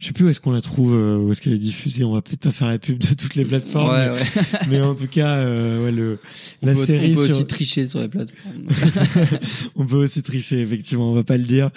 je 0.00 0.06
sais 0.08 0.12
plus 0.12 0.24
où 0.24 0.28
est-ce 0.28 0.40
qu'on 0.40 0.50
la 0.50 0.60
trouve, 0.60 0.92
euh, 0.94 1.18
où 1.18 1.30
est-ce 1.30 1.40
qu'elle 1.40 1.52
est 1.52 1.58
diffusée. 1.58 2.02
On 2.04 2.12
va 2.12 2.20
peut-être 2.22 2.40
pas 2.40 2.50
faire 2.50 2.66
la 2.66 2.78
pub 2.80 2.98
de 2.98 3.14
toutes 3.14 3.36
les 3.36 3.44
plateformes, 3.44 3.90
ouais, 3.90 4.08
mais, 4.08 4.12
ouais. 4.14 4.58
mais 4.70 4.80
en 4.80 4.94
tout 4.96 5.06
cas, 5.06 5.36
euh, 5.36 5.84
ouais, 5.84 5.92
le 5.92 6.18
On 6.62 6.66
la 6.66 6.74
peut, 6.74 6.84
série 6.86 7.12
on 7.12 7.14
peut 7.16 7.26
sur- 7.26 7.36
aussi 7.36 7.46
tricher 7.46 7.86
sur 7.86 8.00
les 8.00 8.08
plateformes. 8.08 8.66
on 9.76 9.86
peut 9.86 9.96
aussi 9.96 10.22
tricher, 10.22 10.60
effectivement, 10.60 11.10
on 11.10 11.14
va 11.14 11.22
pas 11.24 11.36
le 11.36 11.44
dire. 11.44 11.70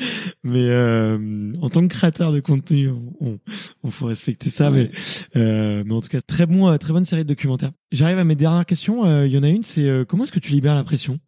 Mais 0.44 0.66
euh, 0.68 1.52
en 1.62 1.70
tant 1.70 1.82
que 1.88 1.94
créateur 1.94 2.32
de 2.32 2.40
contenu, 2.40 2.90
on, 3.20 3.38
on, 3.84 3.92
faut 3.92 4.06
respecter 4.08 4.50
ça. 4.50 4.72
Mais, 4.72 4.90
euh, 5.36 5.84
mais 5.86 5.94
en 5.94 6.02
tout 6.02 6.10
cas, 6.10 6.22
très 6.22 6.46
bon, 6.48 6.76
très 6.78 6.94
bonne 6.94 7.06
série 7.06 7.24
de 7.24 7.28
documentaires. 7.30 7.72
J'arrive 7.92 8.18
à 8.18 8.24
mes 8.24 8.36
dernières 8.36 8.66
questions. 8.66 9.06
Euh, 9.06 9.28
Il 9.28 9.34
y 9.34 9.38
en 9.38 9.44
a 9.44 9.50
une, 9.50 9.64
c'est 9.64 9.84
euh, 9.86 10.06
comment 10.06 10.24
est-ce 10.24 10.32
que 10.32 10.40
tu 10.40 10.52
libères 10.54 10.76
la 10.76 10.84
pression? 10.84 11.20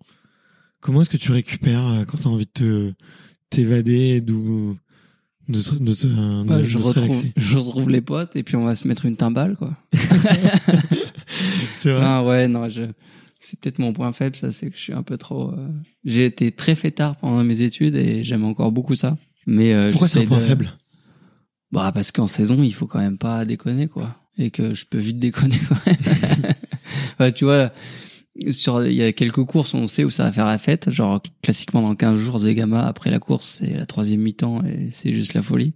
Comment 0.82 1.02
est-ce 1.02 1.10
que 1.10 1.18
tu 1.18 1.32
récupères 1.32 1.86
euh, 1.88 2.06
quand 2.06 2.18
tu 2.20 2.28
as 2.28 2.32
envie 2.32 2.46
de 2.46 2.52
te 2.52 2.94
t'évader, 3.50 4.22
d'où 4.22 4.78
de, 5.48 5.60
de, 5.80 5.80
de- 5.80 6.58
de 6.60 6.64
je 6.64 6.78
retrouve, 6.78 7.24
je 7.38 7.58
retrouve 7.58 7.90
les 7.90 8.02
potes 8.02 8.36
et 8.36 8.44
puis 8.44 8.56
on 8.56 8.66
va 8.66 8.76
se 8.76 8.88
mettre 8.88 9.06
une 9.06 9.16
timbale, 9.18 9.56
quoi. 9.56 9.76
C'est 11.74 11.92
vrai. 11.92 12.02
Ah 12.04 12.24
ouais, 12.24 12.48
non, 12.48 12.68
je, 12.70 12.82
c'est 13.40 13.60
peut-être 13.60 13.80
mon 13.80 13.94
point 13.94 14.12
faible, 14.14 14.36
ça, 14.36 14.52
c'est 14.52 14.70
que 14.70 14.76
je 14.76 14.82
suis 14.82 14.94
un 14.94 15.04
peu 15.04 15.18
trop, 15.18 15.52
euh, 15.52 15.68
j'ai 16.06 16.26
été 16.26 16.52
très 16.52 16.76
fêtard 16.76 17.16
pendant 17.18 17.44
mes 17.44 17.62
études 17.62 17.96
et 17.96 18.22
j'aime 18.24 18.44
encore 18.44 18.72
beaucoup 18.72 18.96
ça. 18.96 19.18
Mais, 19.48 19.74
euh, 19.74 19.92
Pourquoi 19.92 20.08
c'est 20.08 20.20
un 20.22 20.26
point 20.26 20.38
de- 20.38 20.44
faible? 20.44 20.74
Bah, 21.72 21.92
parce 21.94 22.12
qu'en 22.12 22.28
saison, 22.28 22.62
il 22.64 22.74
faut 22.74 22.88
quand 22.88 23.00
même 23.00 23.18
pas 23.18 23.46
déconner, 23.46 23.88
quoi. 23.88 24.16
Et 24.38 24.50
que 24.52 24.74
je 24.74 24.86
peux 24.86 24.98
vite 24.98 25.20
déconner, 25.20 25.58
quoi. 25.68 25.78
ouais, 27.20 27.32
tu 27.32 27.46
vois, 27.46 27.72
sur, 28.50 28.86
il 28.86 28.94
y 28.94 29.04
a 29.04 29.12
quelques 29.14 29.44
courses, 29.44 29.74
on 29.74 29.88
sait 29.88 30.04
où 30.04 30.10
ça 30.10 30.24
va 30.24 30.32
faire 30.32 30.46
la 30.46 30.58
fête. 30.58 30.90
Genre, 30.90 31.22
classiquement, 31.42 31.82
dans 31.82 31.96
15 31.96 32.18
jours, 32.18 32.40
Zegama, 32.40 32.86
après 32.86 33.12
la 33.12 33.20
course, 33.20 33.60
c'est 33.60 33.78
la 33.78 33.86
troisième 33.86 34.22
mi-temps 34.22 34.64
et 34.64 34.90
c'est 34.92 35.14
juste 35.14 35.34
la 35.34 35.42
folie. 35.42 35.74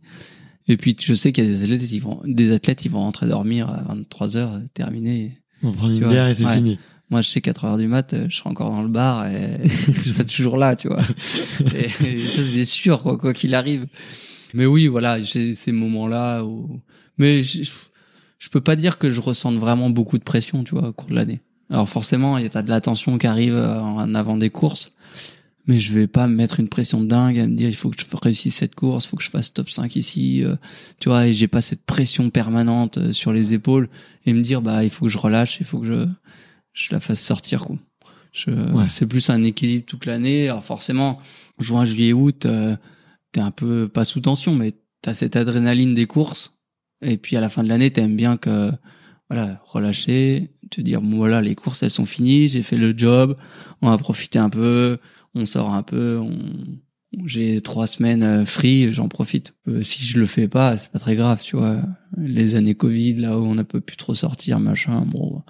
Et 0.67 0.77
puis, 0.77 0.95
je 0.99 1.13
sais 1.13 1.31
qu'il 1.31 1.43
y 1.43 1.47
a 1.47 1.51
des 1.51 1.63
athlètes, 1.63 1.91
ils 1.91 1.99
vont, 1.99 2.21
des 2.25 2.51
athlètes, 2.51 2.85
ils 2.85 2.91
vont 2.91 2.99
rentrer 2.99 3.27
dormir 3.27 3.69
à 3.69 3.83
23 3.83 4.37
heures, 4.37 4.59
terminé. 4.73 5.33
On 5.61 5.71
prend 5.71 5.89
une 5.89 5.99
bière 5.99 6.27
et 6.27 6.35
c'est 6.35 6.45
ouais. 6.45 6.55
fini. 6.55 6.79
Moi, 7.09 7.21
je 7.21 7.29
sais 7.29 7.41
4 7.41 7.65
heures 7.65 7.77
du 7.77 7.87
mat, 7.87 8.13
euh, 8.13 8.25
je 8.29 8.37
serai 8.37 8.49
encore 8.49 8.69
dans 8.69 8.81
le 8.81 8.87
bar 8.87 9.27
et 9.27 9.59
je 10.03 10.13
serai 10.13 10.25
toujours 10.25 10.57
là, 10.57 10.75
tu 10.75 10.87
vois. 10.87 11.03
Et, 11.75 11.85
et 12.05 12.29
ça, 12.29 12.41
c'est 12.45 12.65
sûr, 12.65 13.01
quoi, 13.01 13.17
quoi 13.17 13.33
qu'il 13.33 13.55
arrive. 13.55 13.87
Mais 14.53 14.65
oui, 14.65 14.87
voilà, 14.87 15.19
j'ai 15.19 15.53
ces 15.53 15.71
moments-là 15.71 16.43
où, 16.43 16.81
mais 17.17 17.41
je, 17.41 17.63
je 18.43 18.49
peux 18.49 18.61
pas 18.61 18.75
dire 18.75 18.97
que 18.97 19.09
je 19.09 19.19
ressente 19.21 19.55
vraiment 19.55 19.89
beaucoup 19.89 20.17
de 20.17 20.23
pression, 20.23 20.63
tu 20.63 20.75
vois, 20.75 20.89
au 20.89 20.93
cours 20.93 21.09
de 21.09 21.15
l'année. 21.15 21.41
Alors 21.73 21.89
forcément, 21.89 22.37
il 22.37 22.43
y 22.45 22.57
a 22.57 22.61
de 22.61 22.69
la 22.69 22.81
tension 22.81 23.17
qui 23.17 23.25
arrive 23.25 23.55
euh, 23.55 23.79
en 23.79 24.13
avant 24.13 24.37
des 24.37 24.51
courses. 24.51 24.93
Mais 25.65 25.79
je 25.79 25.93
vais 25.93 26.07
pas 26.07 26.27
me 26.27 26.35
mettre 26.35 26.59
une 26.59 26.67
pression 26.67 27.01
de 27.01 27.07
dingue 27.07 27.39
à 27.39 27.47
me 27.47 27.55
dire 27.55 27.67
il 27.67 27.75
faut 27.75 27.89
que 27.89 27.99
je 27.99 28.05
réussisse 28.21 28.55
cette 28.55 28.75
course, 28.75 29.05
il 29.05 29.07
faut 29.09 29.17
que 29.17 29.23
je 29.23 29.29
fasse 29.29 29.53
top 29.53 29.69
5 29.69 29.95
ici, 29.95 30.43
euh, 30.43 30.55
tu 30.99 31.09
vois, 31.09 31.27
et 31.27 31.33
j'ai 31.33 31.47
pas 31.47 31.61
cette 31.61 31.83
pression 31.83 32.29
permanente 32.29 32.97
euh, 32.97 33.11
sur 33.13 33.31
les 33.31 33.53
épaules 33.53 33.89
et 34.25 34.33
me 34.33 34.41
dire 34.41 34.61
bah 34.61 34.83
il 34.83 34.89
faut 34.89 35.05
que 35.05 35.11
je 35.11 35.17
relâche, 35.17 35.57
il 35.61 35.65
faut 35.65 35.79
que 35.79 35.87
je 35.87 36.05
je 36.73 36.89
la 36.91 36.99
fasse 36.99 37.21
sortir 37.21 37.63
quoi. 37.63 37.77
Ouais. 38.47 38.85
C'est 38.89 39.05
plus 39.05 39.29
un 39.29 39.43
équilibre 39.43 39.85
toute 39.85 40.05
l'année. 40.05 40.49
Alors 40.49 40.63
forcément, 40.63 41.19
juin, 41.59 41.85
juillet, 41.85 42.13
août, 42.13 42.45
euh, 42.45 42.75
t'es 43.31 43.41
un 43.41 43.51
peu 43.51 43.87
pas 43.87 44.05
sous 44.05 44.21
tension, 44.21 44.55
mais 44.55 44.73
t'as 45.01 45.13
cette 45.13 45.35
adrénaline 45.35 45.93
des 45.93 46.07
courses. 46.07 46.53
Et 47.01 47.17
puis 47.17 47.35
à 47.35 47.41
la 47.41 47.49
fin 47.49 47.63
de 47.63 47.69
l'année, 47.69 47.91
t'aimes 47.91 48.15
bien 48.15 48.37
que 48.37 48.71
voilà 49.33 49.61
relâcher, 49.65 50.51
te 50.69 50.81
dire 50.81 51.01
bon 51.01 51.17
voilà 51.17 51.41
les 51.41 51.55
courses 51.55 51.83
elles 51.83 51.89
sont 51.91 52.05
finies, 52.05 52.47
j'ai 52.47 52.63
fait 52.63 52.77
le 52.77 52.93
job, 52.97 53.35
on 53.81 53.89
va 53.89 53.97
profiter 53.97 54.39
un 54.39 54.49
peu, 54.49 54.97
on 55.35 55.45
sort 55.45 55.73
un 55.73 55.83
peu, 55.83 56.17
on 56.19 56.37
j'ai 57.25 57.61
trois 57.61 57.85
semaines 57.85 58.23
euh, 58.23 58.43
free, 58.43 58.91
j'en 58.91 59.07
profite. 59.07 59.53
Euh, 59.67 59.83
si 59.83 60.03
je 60.03 60.19
le 60.19 60.25
fais 60.25 60.47
pas, 60.47 60.77
c'est 60.79 60.91
pas 60.91 60.97
très 60.97 61.15
grave, 61.15 61.41
tu 61.43 61.55
vois. 61.55 61.79
Les 62.17 62.55
années 62.55 62.73
Covid, 62.73 63.13
là 63.17 63.37
où 63.37 63.43
on 63.43 63.53
n'a 63.53 63.63
pas 63.63 63.79
pu 63.81 63.97
trop 63.97 64.15
sortir, 64.15 64.59
machin, 64.59 65.05
bon, 65.05 65.43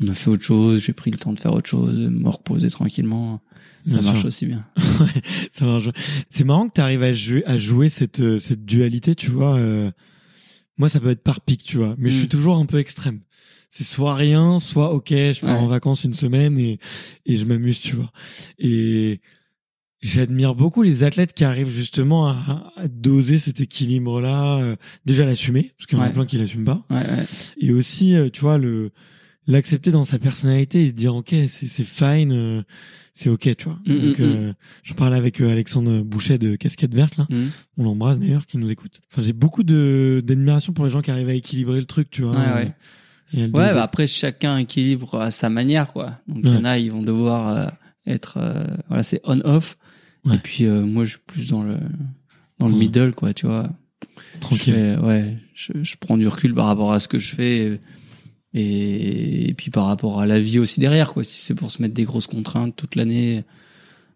on 0.00 0.08
a 0.08 0.14
fait 0.14 0.30
autre 0.30 0.42
chose, 0.42 0.80
j'ai 0.82 0.94
pris 0.94 1.10
le 1.10 1.18
temps 1.18 1.34
de 1.34 1.38
faire 1.38 1.52
autre 1.52 1.68
chose, 1.68 1.98
de 1.98 2.08
me 2.08 2.30
reposer 2.30 2.70
tranquillement. 2.70 3.42
Ça 3.84 3.96
Bien 3.98 4.04
marche 4.04 4.20
sûr. 4.20 4.28
aussi 4.28 4.46
bien. 4.46 4.64
Ouais, 5.00 5.22
ça 5.50 5.66
marche. 5.66 5.88
C'est 6.30 6.44
marrant 6.44 6.68
que 6.68 6.74
tu 6.74 6.80
arrives 6.80 7.02
à 7.02 7.12
jouer, 7.12 7.42
à 7.46 7.58
jouer 7.58 7.88
cette, 7.90 8.20
euh, 8.20 8.38
cette 8.38 8.64
dualité, 8.64 9.14
tu 9.14 9.30
vois. 9.30 9.56
euh, 9.56 9.90
moi, 10.82 10.88
ça 10.88 10.98
peut 10.98 11.10
être 11.10 11.22
par 11.22 11.40
pic, 11.42 11.62
tu 11.62 11.76
vois, 11.76 11.94
mais 11.96 12.10
je 12.10 12.16
Mm. 12.16 12.18
suis 12.18 12.28
toujours 12.28 12.56
un 12.56 12.66
peu 12.66 12.78
extrême. 12.80 13.20
C'est 13.70 13.84
soit 13.84 14.14
rien, 14.16 14.58
soit 14.58 14.92
ok, 14.92 15.10
je 15.10 15.40
pars 15.40 15.54
Ouais. 15.56 15.62
en 15.62 15.68
vacances 15.68 16.02
une 16.02 16.12
semaine 16.14 16.58
et, 16.58 16.80
et 17.24 17.36
je 17.36 17.44
m'amuse, 17.44 17.78
tu 17.80 17.94
vois. 17.94 18.10
Et 18.58 19.20
j'admire 20.00 20.54
beaucoup 20.56 20.82
les 20.82 21.04
athlètes 21.04 21.32
qui 21.34 21.44
arrivent 21.44 21.70
justement 21.72 22.28
à, 22.28 22.72
à 22.76 22.88
doser 22.88 23.38
cet 23.38 23.60
équilibre-là. 23.60 24.58
euh, 24.58 24.76
déjà 25.06 25.24
l'assumer, 25.24 25.72
parce 25.78 25.86
qu'il 25.86 25.96
y 25.98 26.00
en 26.00 26.04
a 26.04 26.08
Ouais. 26.08 26.12
plein 26.12 26.26
qui 26.26 26.36
l'assument 26.36 26.64
pas. 26.64 26.84
Ouais. 26.90 27.04
Et 27.60 27.72
aussi, 27.72 28.16
euh, 28.16 28.28
tu 28.28 28.40
vois, 28.40 28.58
le 28.58 28.90
l'accepter 29.46 29.90
dans 29.90 30.04
sa 30.04 30.18
personnalité 30.18 30.84
et 30.84 30.88
se 30.88 30.92
dire 30.94 31.14
ok, 31.14 31.28
c'est 31.48 31.66
c'est 31.68 31.84
fine, 31.84 32.32
euh, 32.32 32.62
c'est 33.14 33.28
ok, 33.28 33.56
tu 33.56 33.64
vois. 33.64 33.78
Mm, 33.86 33.98
Donc, 34.08 34.18
mm, 34.18 34.22
euh, 34.22 34.52
j'en 34.84 34.94
parlais 34.94 35.16
avec 35.16 35.40
euh, 35.40 35.50
Alexandre 35.50 36.00
Bouchet 36.02 36.38
de 36.38 36.56
Casquette 36.56 36.94
Verte 36.94 37.16
là. 37.16 37.26
Mhm. 37.30 37.50
On 37.78 37.84
l'embrasse 37.84 38.18
d'ailleurs, 38.20 38.46
qui 38.46 38.58
nous 38.58 38.70
écoute. 38.70 39.00
Enfin, 39.10 39.22
j'ai 39.22 39.32
beaucoup 39.32 39.62
de 39.64 40.22
d'admiration 40.24 40.72
pour 40.72 40.84
les 40.84 40.90
gens 40.90 41.02
qui 41.02 41.10
arrivent 41.10 41.28
à 41.28 41.34
équilibrer 41.34 41.78
le 41.78 41.84
truc, 41.86 42.10
tu 42.10 42.22
vois. 42.22 42.32
Ouais, 42.38 42.52
ouais. 42.54 42.72
Et 43.34 43.42
Ouais, 43.44 43.48
bah 43.50 43.82
après 43.82 44.06
chacun 44.06 44.58
équilibre 44.58 45.18
à 45.20 45.30
sa 45.30 45.48
manière, 45.48 45.88
quoi. 45.92 46.18
Donc 46.28 46.40
il 46.44 46.52
y 46.54 46.56
en 46.56 46.64
a, 46.64 46.78
ils 46.78 46.92
vont 46.92 47.02
devoir 47.02 47.48
euh, 47.48 47.66
être, 48.06 48.36
euh, 48.36 48.64
voilà, 48.88 49.02
c'est 49.02 49.20
on-off. 49.24 49.76
Ouais. 50.24 50.36
Et 50.36 50.38
puis 50.38 50.66
euh, 50.66 50.82
moi, 50.82 51.04
je 51.04 51.10
suis 51.12 51.20
plus 51.26 51.48
dans 51.48 51.62
le 51.62 51.76
dans 52.58 52.68
le 52.68 52.76
middle, 52.76 53.12
quoi, 53.12 53.32
tu 53.34 53.46
vois. 53.46 53.70
tranquille. 54.40 54.74
Je 54.74 54.78
fais- 54.78 54.98
ouais, 54.98 55.36
je, 55.54 55.72
je 55.82 55.94
prends 55.98 56.16
du 56.18 56.28
recul 56.28 56.54
par 56.54 56.66
rapport 56.66 56.92
à 56.92 57.00
ce 57.00 57.08
que 57.08 57.18
je 57.18 57.34
fais 57.34 57.80
et, 58.54 59.48
et 59.48 59.54
puis 59.54 59.70
par 59.70 59.86
rapport 59.86 60.20
à 60.20 60.26
la 60.26 60.40
vie 60.40 60.58
aussi 60.58 60.80
derrière, 60.80 61.12
quoi. 61.12 61.24
Si 61.24 61.42
c'est 61.42 61.54
pour 61.54 61.70
se 61.70 61.80
mettre 61.82 61.94
des 61.94 62.04
grosses 62.04 62.26
contraintes 62.26 62.74
toute 62.76 62.96
l'année 62.96 63.44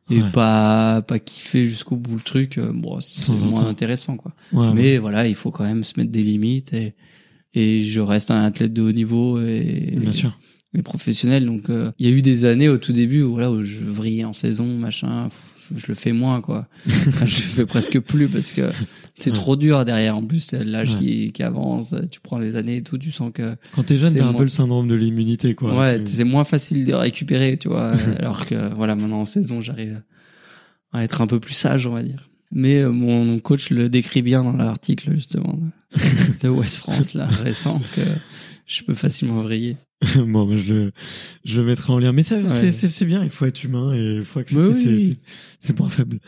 et 0.08 0.22
Ouais. 0.22 0.30
pas 0.30 1.02
pas 1.02 1.18
kiffer 1.18 1.64
jusqu'au 1.64 1.96
bout 1.96 2.14
le 2.14 2.20
truc, 2.20 2.58
euh, 2.58 2.70
bon, 2.72 3.00
c'est 3.00 3.32
moins 3.32 3.66
intéressant, 3.66 4.16
quoi. 4.16 4.32
Ouais, 4.52 4.68
ouais. 4.68 4.72
Mais 4.74 4.98
voilà, 4.98 5.26
il 5.26 5.34
faut 5.34 5.50
quand 5.50 5.64
même 5.64 5.82
se 5.82 5.94
mettre 5.98 6.12
des 6.12 6.22
limites 6.22 6.72
et 6.74 6.94
et 7.54 7.82
je 7.82 8.00
reste 8.00 8.30
un 8.30 8.44
athlète 8.44 8.72
de 8.72 8.82
haut 8.82 8.92
niveau 8.92 9.40
et, 9.40 9.94
bien 9.98 10.12
sûr. 10.12 10.38
et 10.76 10.82
professionnel. 10.82 11.46
Donc 11.46 11.70
euh, 11.70 11.90
il 11.98 12.06
y 12.06 12.12
a 12.12 12.12
eu 12.14 12.22
des 12.22 12.44
années 12.44 12.68
au 12.68 12.78
tout 12.78 12.92
début 12.92 13.22
où 13.22 13.30
voilà 13.32 13.50
où 13.50 13.62
je 13.64 13.80
vrillais 13.80 14.24
en 14.24 14.32
saison, 14.34 14.66
machin. 14.78 15.28
pff, 15.28 15.44
je, 15.74 15.86
le 15.88 15.94
fais 15.94 16.12
moins 16.12 16.40
quoi. 16.40 16.68
Enfin, 17.08 17.24
je 17.26 17.36
le 17.36 17.42
fais 17.48 17.66
presque 17.66 17.98
plus 18.00 18.28
parce 18.28 18.52
que 18.52 18.70
c'est 19.18 19.30
Ouais. 19.30 19.36
trop 19.36 19.56
dur 19.56 19.84
derrière. 19.84 20.16
En 20.16 20.22
plus, 20.24 20.40
c'est 20.40 20.62
l'âge 20.64 20.94
Ouais. 20.94 21.00
qui, 21.00 21.32
qui 21.32 21.42
avance. 21.42 21.94
Tu 22.10 22.20
prends 22.20 22.38
les 22.38 22.56
années 22.56 22.76
et 22.76 22.82
tout, 22.82 22.98
tu 22.98 23.10
sens 23.12 23.30
que 23.34 23.54
Quand 23.74 23.82
t'es 23.84 23.96
jeune, 23.96 24.14
t'as 24.14 24.26
un 24.26 24.34
peu 24.34 24.42
le 24.42 24.48
syndrome 24.50 24.88
de 24.88 24.94
l'immunité, 24.94 25.54
quoi. 25.54 25.76
ouais, 25.78 26.02
Tu- 26.04 26.12
c'est 26.12 26.24
moins 26.24 26.44
facile 26.44 26.84
de 26.84 26.92
récupérer, 26.94 27.56
tu 27.56 27.68
vois. 27.68 27.92
alors 28.18 28.44
que 28.46 28.74
voilà, 28.74 28.94
maintenant 28.94 29.20
en 29.20 29.24
saison, 29.24 29.60
j'arrive 29.60 30.02
à 30.92 31.02
être 31.04 31.20
un 31.20 31.26
peu 31.26 31.40
plus 31.40 31.54
sage, 31.54 31.86
on 31.86 31.92
va 31.92 32.02
dire. 32.02 32.28
Mais 32.52 32.76
euh, 32.82 32.90
mon 32.90 33.38
coach 33.40 33.70
le 33.70 33.88
décrit 33.88 34.22
bien 34.22 34.44
dans 34.44 34.52
l'article 34.52 35.12
justement 35.14 35.54
de, 35.92 35.98
de 36.42 36.48
West 36.48 36.76
France 36.78 37.14
là 37.14 37.26
récent 37.42 37.80
que 37.94 38.02
je 38.66 38.82
peux 38.82 38.94
facilement 38.94 39.40
vriller. 39.40 39.76
bon, 40.16 40.46
bah, 40.46 40.56
je, 40.56 40.74
le- 40.74 40.92
je 41.44 41.60
le 41.60 41.66
mettrai 41.66 41.92
en 41.92 41.98
lien. 41.98 42.12
Mais 42.12 42.22
ça, 42.22 42.36
Ouais. 42.38 42.70
c'est, 42.72 43.04
bien, 43.06 43.22
il 43.24 43.30
faut 43.30 43.46
être 43.46 43.62
humain 43.64 43.94
et 43.94 44.16
il 44.16 44.22
faut 44.22 44.40
accepter 44.40 44.74
ses, 44.74 44.88
oui. 44.94 45.18
ses- 45.60 45.72
points 45.72 45.88
faibles. 45.88 46.18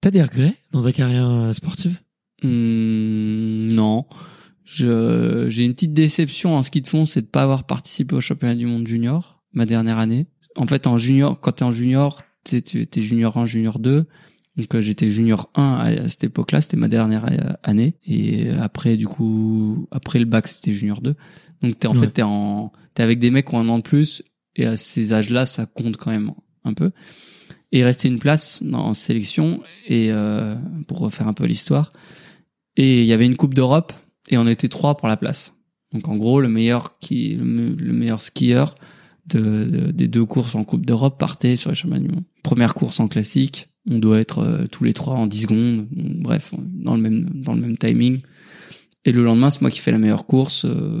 T'as 0.00 0.10
des 0.10 0.22
regrets 0.22 0.54
dans 0.72 0.82
ta 0.82 0.92
carrière 0.92 1.28
euh, 1.28 1.52
sportive? 1.52 1.98
Hmm, 2.42 3.68
non. 3.72 4.06
Je, 4.64 5.46
j'ai 5.48 5.64
une 5.64 5.72
petite 5.72 5.92
déception 5.94 6.54
en 6.54 6.62
ski 6.62 6.82
de 6.82 6.88
fond, 6.88 7.04
c'est 7.04 7.22
de 7.22 7.26
pas 7.26 7.42
avoir 7.42 7.64
participé 7.64 8.14
au 8.14 8.20
championnat 8.20 8.54
du 8.54 8.66
monde 8.66 8.86
junior 8.86 9.42
ma 9.52 9.64
dernière 9.66 9.98
année. 9.98 10.26
En 10.56 10.66
fait, 10.66 10.86
en 10.86 10.98
junior, 10.98 11.40
quand 11.40 11.52
t'es 11.52 11.64
en 11.64 11.70
junior, 11.70 12.20
t'es, 12.44 12.60
tu 12.62 12.86
es 12.94 13.00
junior 13.00 13.36
1, 13.38 13.46
junior 13.46 13.78
2. 13.78 14.04
Donc 14.56 14.74
euh, 14.74 14.80
j'étais 14.80 15.08
junior 15.10 15.50
1 15.54 15.62
à, 15.62 15.84
à 16.04 16.08
cette 16.08 16.24
époque-là, 16.24 16.60
c'était 16.60 16.76
ma 16.76 16.88
dernière 16.88 17.24
euh, 17.26 17.52
année. 17.62 17.94
Et 18.06 18.50
après, 18.50 18.96
du 18.96 19.06
coup, 19.06 19.88
après 19.90 20.18
le 20.18 20.24
bac, 20.26 20.46
c'était 20.48 20.72
junior 20.72 21.00
2. 21.00 21.14
Donc 21.62 21.78
t'es 21.78 21.88
en 21.88 21.92
Ouais. 21.94 22.00
fait 22.00 22.10
t'es 22.10 22.22
en, 22.22 22.72
t'es 22.94 23.02
avec 23.02 23.18
des 23.18 23.30
mecs 23.30 23.46
qui 23.48 23.54
ont 23.54 23.60
un 23.60 23.68
an 23.68 23.78
de 23.78 23.82
plus. 23.82 24.22
Et 24.56 24.64
à 24.66 24.76
ces 24.76 25.12
âges-là, 25.12 25.46
ça 25.46 25.66
compte 25.66 25.96
quand 25.96 26.10
même 26.10 26.32
un 26.64 26.74
peu. 26.74 26.90
Et 27.70 27.80
il 27.80 27.84
restait 27.84 28.08
une 28.08 28.18
place 28.18 28.62
en 28.72 28.94
sélection 28.94 29.60
et 29.86 30.10
euh, 30.10 30.56
pour 30.86 30.98
refaire 31.00 31.28
un 31.28 31.32
peu 31.34 31.44
l'histoire. 31.44 31.92
Et 32.76 33.00
il 33.02 33.06
y 33.06 33.12
avait 33.12 33.26
une 33.26 33.36
coupe 33.36 33.54
d'Europe 33.54 33.92
et 34.30 34.38
on 34.38 34.46
était 34.46 34.68
trois 34.68 34.96
pour 34.96 35.06
la 35.08 35.16
place. 35.16 35.52
Donc 35.92 36.08
en 36.08 36.16
gros, 36.16 36.40
le 36.40 36.48
meilleur 36.48 36.98
qui, 36.98 37.34
le, 37.36 37.44
me- 37.44 37.74
le 37.74 37.92
meilleur 37.92 38.20
skieur 38.20 38.74
de, 39.26 39.64
de- 39.64 39.90
des 39.90 40.08
deux 40.08 40.24
courses 40.24 40.54
en 40.54 40.64
coupe 40.64 40.86
d'Europe 40.86 41.18
partait 41.18 41.56
sur 41.56 41.70
les 41.70 41.76
championnats 41.76 42.06
du 42.06 42.12
monde. 42.14 42.24
Première 42.42 42.74
course 42.74 43.00
en 43.00 43.08
classique, 43.08 43.68
on 43.88 43.98
doit 43.98 44.18
être 44.18 44.38
euh, 44.40 44.66
tous 44.66 44.84
les 44.84 44.92
trois 44.92 45.14
en 45.14 45.26
10 45.26 45.42
secondes. 45.42 45.86
Bref, 45.92 46.52
dans 46.58 46.94
le 46.96 47.02
même 47.02 47.28
dans 47.34 47.54
le 47.54 47.60
même 47.60 47.76
timing. 47.78 48.20
Et 49.04 49.12
le 49.12 49.22
lendemain, 49.24 49.50
c'est 49.50 49.60
moi 49.60 49.70
qui 49.70 49.78
fais 49.80 49.92
la 49.92 49.98
meilleure 49.98 50.26
course. 50.26 50.64
euh, 50.64 51.00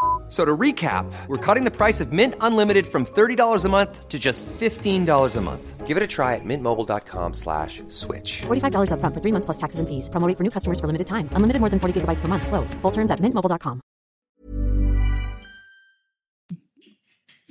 So 0.31 0.45
to 0.45 0.55
recap, 0.55 1.11
we're 1.27 1.45
cutting 1.45 1.65
the 1.65 1.75
price 1.75 1.99
of 1.99 2.13
Mint 2.13 2.35
Unlimited 2.39 2.87
from 2.87 3.05
$30 3.05 3.65
a 3.65 3.69
month 3.69 4.07
to 4.07 4.17
just 4.17 4.45
$15 4.45 5.35
a 5.35 5.41
month. 5.41 5.85
Give 5.85 5.97
it 5.97 6.03
a 6.03 6.07
try 6.07 6.35
at 6.35 6.45
mintmobile.com 6.45 7.33
slash 7.33 7.83
switch. 7.89 8.43
$45 8.47 8.91
upfront 8.93 9.13
for 9.13 9.19
three 9.19 9.33
months 9.33 9.43
plus 9.45 9.57
taxes 9.57 9.81
and 9.81 9.89
fees. 9.89 10.07
Promo 10.07 10.25
rate 10.25 10.37
for 10.37 10.43
new 10.43 10.49
customers 10.49 10.79
for 10.79 10.87
limited 10.87 11.07
time. 11.07 11.27
Unlimited 11.35 11.59
more 11.59 11.69
than 11.69 11.81
40 11.81 11.99
gigabytes 11.99 12.21
per 12.21 12.29
month. 12.29 12.47
Slows. 12.47 12.73
Full 12.81 12.91
terms 12.91 13.11
at 13.11 13.19
mintmobile.com. 13.19 13.81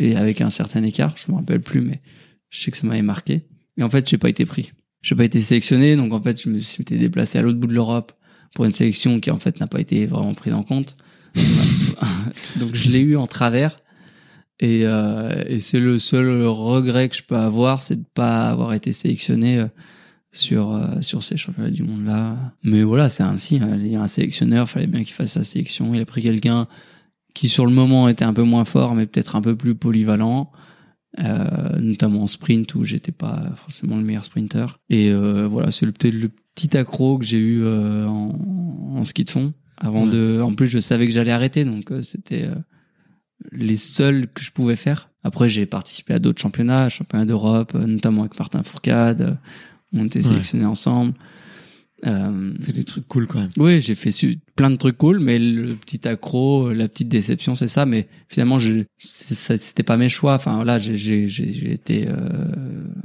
et 0.01 0.17
avec 0.17 0.41
un 0.41 0.51
certain 0.51 0.83
écart, 0.83 1.15
je 1.17 1.31
me 1.31 1.37
rappelle 1.37 1.61
plus, 1.61 1.83
mais 1.83 2.01
je 2.49 2.61
sais 2.61 2.71
que 2.71 2.79
ça 2.79 2.87
m'avait 2.87 3.03
marqué. 3.03 3.45
Et 3.77 3.83
en 3.83 3.91
fait, 3.91 4.09
j'ai 4.09 4.17
pas 4.17 4.31
été 4.31 4.47
pris. 4.47 4.73
J'ai 5.03 5.15
pas 5.15 5.25
été 5.25 5.41
sélectionné, 5.41 5.95
donc 5.95 6.13
en 6.15 6.23
fait, 6.23 6.41
je 6.41 6.49
me 6.49 6.59
suis 6.59 6.81
été 6.81 6.97
déplacé 6.97 7.39
à 7.39 7.43
l'autre 7.43 7.59
bout 7.59 7.67
de 7.67 7.75
l'Europe 7.75 8.13
pour 8.55 8.65
une 8.65 8.73
sélection 8.73 9.21
qui 9.21 9.31
en 9.31 9.37
fait 9.37 9.61
n'a 9.61 9.67
pas 9.67 9.81
été 9.81 10.07
vraiment 10.07 10.35
prise 10.35 10.55
en 10.55 10.63
compte. 10.63 10.97
donc 12.61 12.75
je 12.75 12.91
l'ai 12.91 13.01
eu 13.01 13.17
en 13.17 13.27
travers. 13.27 13.77
Et, 14.63 14.83
euh, 14.85 15.43
et 15.47 15.59
c'est 15.59 15.81
le 15.81 15.99
seul 15.99 16.45
regret 16.47 17.09
que 17.09 17.17
je 17.17 17.23
peux 17.23 17.37
avoir, 17.37 17.83
c'est 17.83 17.97
de 17.97 18.05
pas 18.15 18.51
avoir 18.51 18.75
été 18.75 18.93
sélectionné 18.93 19.59
euh, 19.59 19.67
sur 20.33 20.75
euh, 20.75 21.01
sur 21.01 21.23
ces 21.23 21.39
championnats 21.39 21.71
du 21.71 21.83
monde 21.83 22.05
là. 22.05 22.37
Mais 22.63 22.83
voilà, 22.83 23.09
c'est 23.09 23.23
ainsi. 23.23 23.59
hein. 23.63 23.79
Il 23.81 23.89
y 23.89 23.97
a 23.97 24.03
un 24.03 24.07
sélectionneur, 24.09 24.69
fallait 24.69 24.87
bien 24.87 25.03
qu'il 25.03 25.15
fasse 25.15 25.33
sa 25.33 25.45
sélection. 25.45 25.95
Il 25.95 26.01
a 26.01 26.05
pris 26.05 26.21
quelqu'un 26.23 26.67
qui 27.33 27.49
sur 27.49 27.65
le 27.65 27.73
moment 27.73 28.09
était 28.09 28.25
un 28.27 28.35
peu 28.35 28.43
moins 28.43 28.65
fort, 28.67 28.95
mais 28.95 29.07
peut-être 29.07 29.35
un 29.35 29.41
peu 29.41 29.57
plus 29.57 29.75
polyvalent, 29.77 30.51
notamment 31.17 32.25
en 32.25 32.27
sprint 32.27 32.75
où 32.75 32.83
j'étais 32.85 33.13
pas 33.13 33.47
forcément 33.57 33.97
le 33.97 34.03
meilleur 34.03 34.25
sprinter. 34.25 34.79
Et 34.91 35.13
voilà, 35.13 35.71
c'est 35.71 35.87
peut-être 35.87 36.15
le 36.15 36.29
petit 36.57 36.77
accro 36.77 37.19
que 37.19 37.25
j'ai 37.25 37.39
eu 37.39 37.65
en 37.65 39.05
ski 39.05 39.25
de 39.25 39.31
fond. 39.31 39.55
Avant 39.81 40.05
Ouais. 40.05 40.11
de, 40.13 40.41
en 40.43 40.55
plus, 40.55 40.67
je 40.67 40.79
savais 40.79 41.07
que 41.07 41.13
j'allais 41.13 41.31
arrêter, 41.33 41.65
donc 41.65 41.91
euh, 41.91 42.03
c'était 42.03 42.45
euh, 42.45 42.55
les 43.53 43.77
seuls 43.77 44.27
que 44.33 44.43
je 44.43 44.51
pouvais 44.53 44.77
faire. 44.77 45.09
Après, 45.25 45.49
j'ai 45.49 45.67
participé 45.67 46.15
à 46.15 46.19
d'autres 46.19 46.41
championnats, 46.41 46.89
championnats 46.89 47.25
d'Europe, 47.27 47.73
euh, 47.75 47.87
notamment 47.87 48.23
avec 48.23 48.39
Martin 48.39 48.63
Fourcade. 48.63 49.21
euh, 49.23 49.35
On 49.93 50.05
était 50.07 50.19
Ouais. 50.21 50.25
sélectionnés 50.29 50.67
ensemble. 50.67 51.15
Euh, 52.07 52.55
Fais 52.63 52.73
des 52.73 52.85
trucs 52.85 53.07
cool 53.09 53.27
quand 53.27 53.41
même. 53.41 53.51
oui, 53.59 53.79
j'ai 53.83 53.95
fait 53.95 54.11
plein 54.57 54.71
de 54.71 54.77
trucs 54.77 54.97
cool, 54.97 55.19
mais 55.21 55.39
le 55.39 55.75
petit 55.75 56.09
accro, 56.09 56.73
la 56.73 56.89
petite 56.89 57.09
déception, 57.09 57.55
c'est 57.55 57.69
ça. 57.69 57.85
Mais 57.85 58.09
finalement, 58.29 58.59
je, 58.59 58.85
c'était 58.99 59.83
pas 59.83 59.99
mes 59.99 60.09
choix. 60.09 60.35
Enfin, 60.35 60.65
là, 60.65 60.79
j'ai, 60.79 61.25
été 61.73 62.09
euh, 62.09 62.15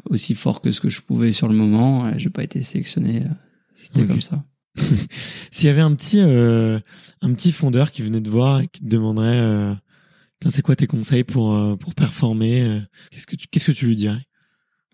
aussi 0.10 0.34
fort 0.36 0.62
que 0.62 0.72
ce 0.72 0.80
que 0.80 0.88
je 0.90 1.02
pouvais 1.02 1.34
sur 1.34 1.50
le 1.50 1.56
moment. 1.56 2.10
J'ai 2.18 2.30
pas 2.30 2.44
été 2.44 2.62
sélectionné. 2.62 3.24
euh, 3.24 3.30
C'était 3.74 4.06
comme 4.06 4.22
ça. 4.22 4.44
S'il 5.52 5.68
y 5.68 5.70
avait 5.70 5.82
un 5.82 5.94
petit, 5.96 6.20
euh, 6.20 6.80
un 7.22 7.34
petit 7.34 7.52
fondeur 7.52 7.92
qui 7.92 8.02
venait 8.02 8.22
te 8.22 8.30
voir 8.30 8.62
et 8.62 8.68
qui 8.68 8.82
te 8.82 8.88
demanderait 8.90 9.40
euh, 9.40 9.74
C'est 10.50 10.62
quoi 10.62 10.76
tes 10.76 10.88
conseils 10.88 11.24
pour 11.24 11.56
euh, 11.56 11.76
pour 11.76 11.96
performer 11.96 12.62
euh, 12.62 12.80
Qu'est-ce 13.12 13.28
que 13.28 13.36
tu 13.36 13.48
qu'est-ce 13.48 13.66
que 13.66 13.72
tu 13.72 13.86
lui 13.88 13.96
dirais? 13.96 14.26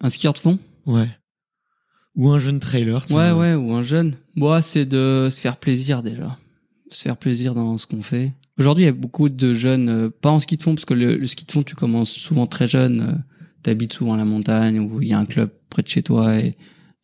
Un 0.02 0.10
skieur 0.10 0.34
de 0.34 0.40
fond? 0.40 0.60
Ouais. 0.86 1.10
Ou 2.16 2.30
un 2.30 2.40
jeune 2.40 2.60
trailer. 2.60 3.04
Ouais, 3.12 3.32
ouais, 3.32 3.54
ou 3.54 3.74
un 3.74 3.84
jeune. 3.84 4.18
Moi, 4.36 4.62
c'est 4.62 4.86
de 4.86 5.30
se 5.32 5.40
faire 5.40 5.58
plaisir 5.58 6.04
déjà. 6.04 6.38
Se 6.90 7.04
faire 7.04 7.18
plaisir 7.18 7.56
dans 7.56 7.78
ce 7.78 7.88
qu'on 7.88 8.02
fait. 8.02 8.34
Aujourd'hui, 8.58 8.84
il 8.84 8.88
y 8.88 8.90
a 8.90 8.94
beaucoup 8.94 9.30
de 9.30 9.54
jeunes, 9.54 9.90
euh, 9.90 10.10
pas 10.10 10.30
en 10.30 10.40
ski 10.40 10.58
de 10.58 10.64
fond, 10.64 10.76
parce 10.76 10.84
que 10.86 10.94
le, 10.94 11.16
le 11.16 11.26
ski 11.26 11.46
de 11.46 11.52
fond, 11.52 11.64
tu 11.64 11.74
commences 11.76 12.12
souvent 12.12 12.48
très 12.48 12.68
jeune. 12.68 13.02
euh, 13.02 13.14
T'habites 13.64 13.94
souvent 13.94 14.16
à 14.16 14.18
la 14.18 14.26
montagne, 14.26 14.80
où 14.80 15.02
il 15.02 15.08
y 15.08 15.14
a 15.14 15.20
un 15.20 15.26
club 15.26 15.52
près 15.70 15.84
de 15.84 15.88
chez 15.88 16.02
toi, 16.04 16.36
et, 16.38 16.58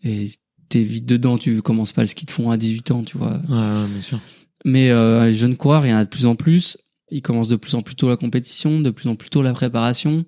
et 0.03 0.27
t'es 0.69 0.83
vite 0.83 1.05
dedans. 1.05 1.37
Tu 1.37 1.61
commences 1.61 1.91
pas 1.91 2.01
le 2.01 2.07
ski 2.07 2.25
de 2.25 2.31
fond 2.31 2.49
à 2.51 2.57
18 2.57 2.91
ans, 2.91 3.03
tu 3.03 3.17
vois. 3.17 3.39
Ouais, 3.49 3.55
ouais, 3.81 3.87
bien 3.89 4.01
sûr. 4.01 4.19
Mais 4.65 4.89
euh, 4.89 5.25
les 5.25 5.33
jeunes 5.33 5.55
coureurs, 5.55 5.85
il 5.85 5.89
y 5.89 5.93
en 5.93 5.97
a 5.97 6.03
de 6.05 6.09
plus 6.09 6.25
en 6.25 6.35
plus. 6.35 6.77
Ils 7.09 7.21
commencent 7.21 7.47
de 7.47 7.55
plus 7.55 7.75
en 7.75 7.81
plus 7.81 7.95
tôt 7.95 8.09
la 8.09 8.17
compétition, 8.17 8.79
de 8.81 8.89
plus 8.89 9.07
en 9.09 9.15
plus 9.15 9.29
tôt 9.29 9.41
la 9.41 9.53
préparation. 9.53 10.25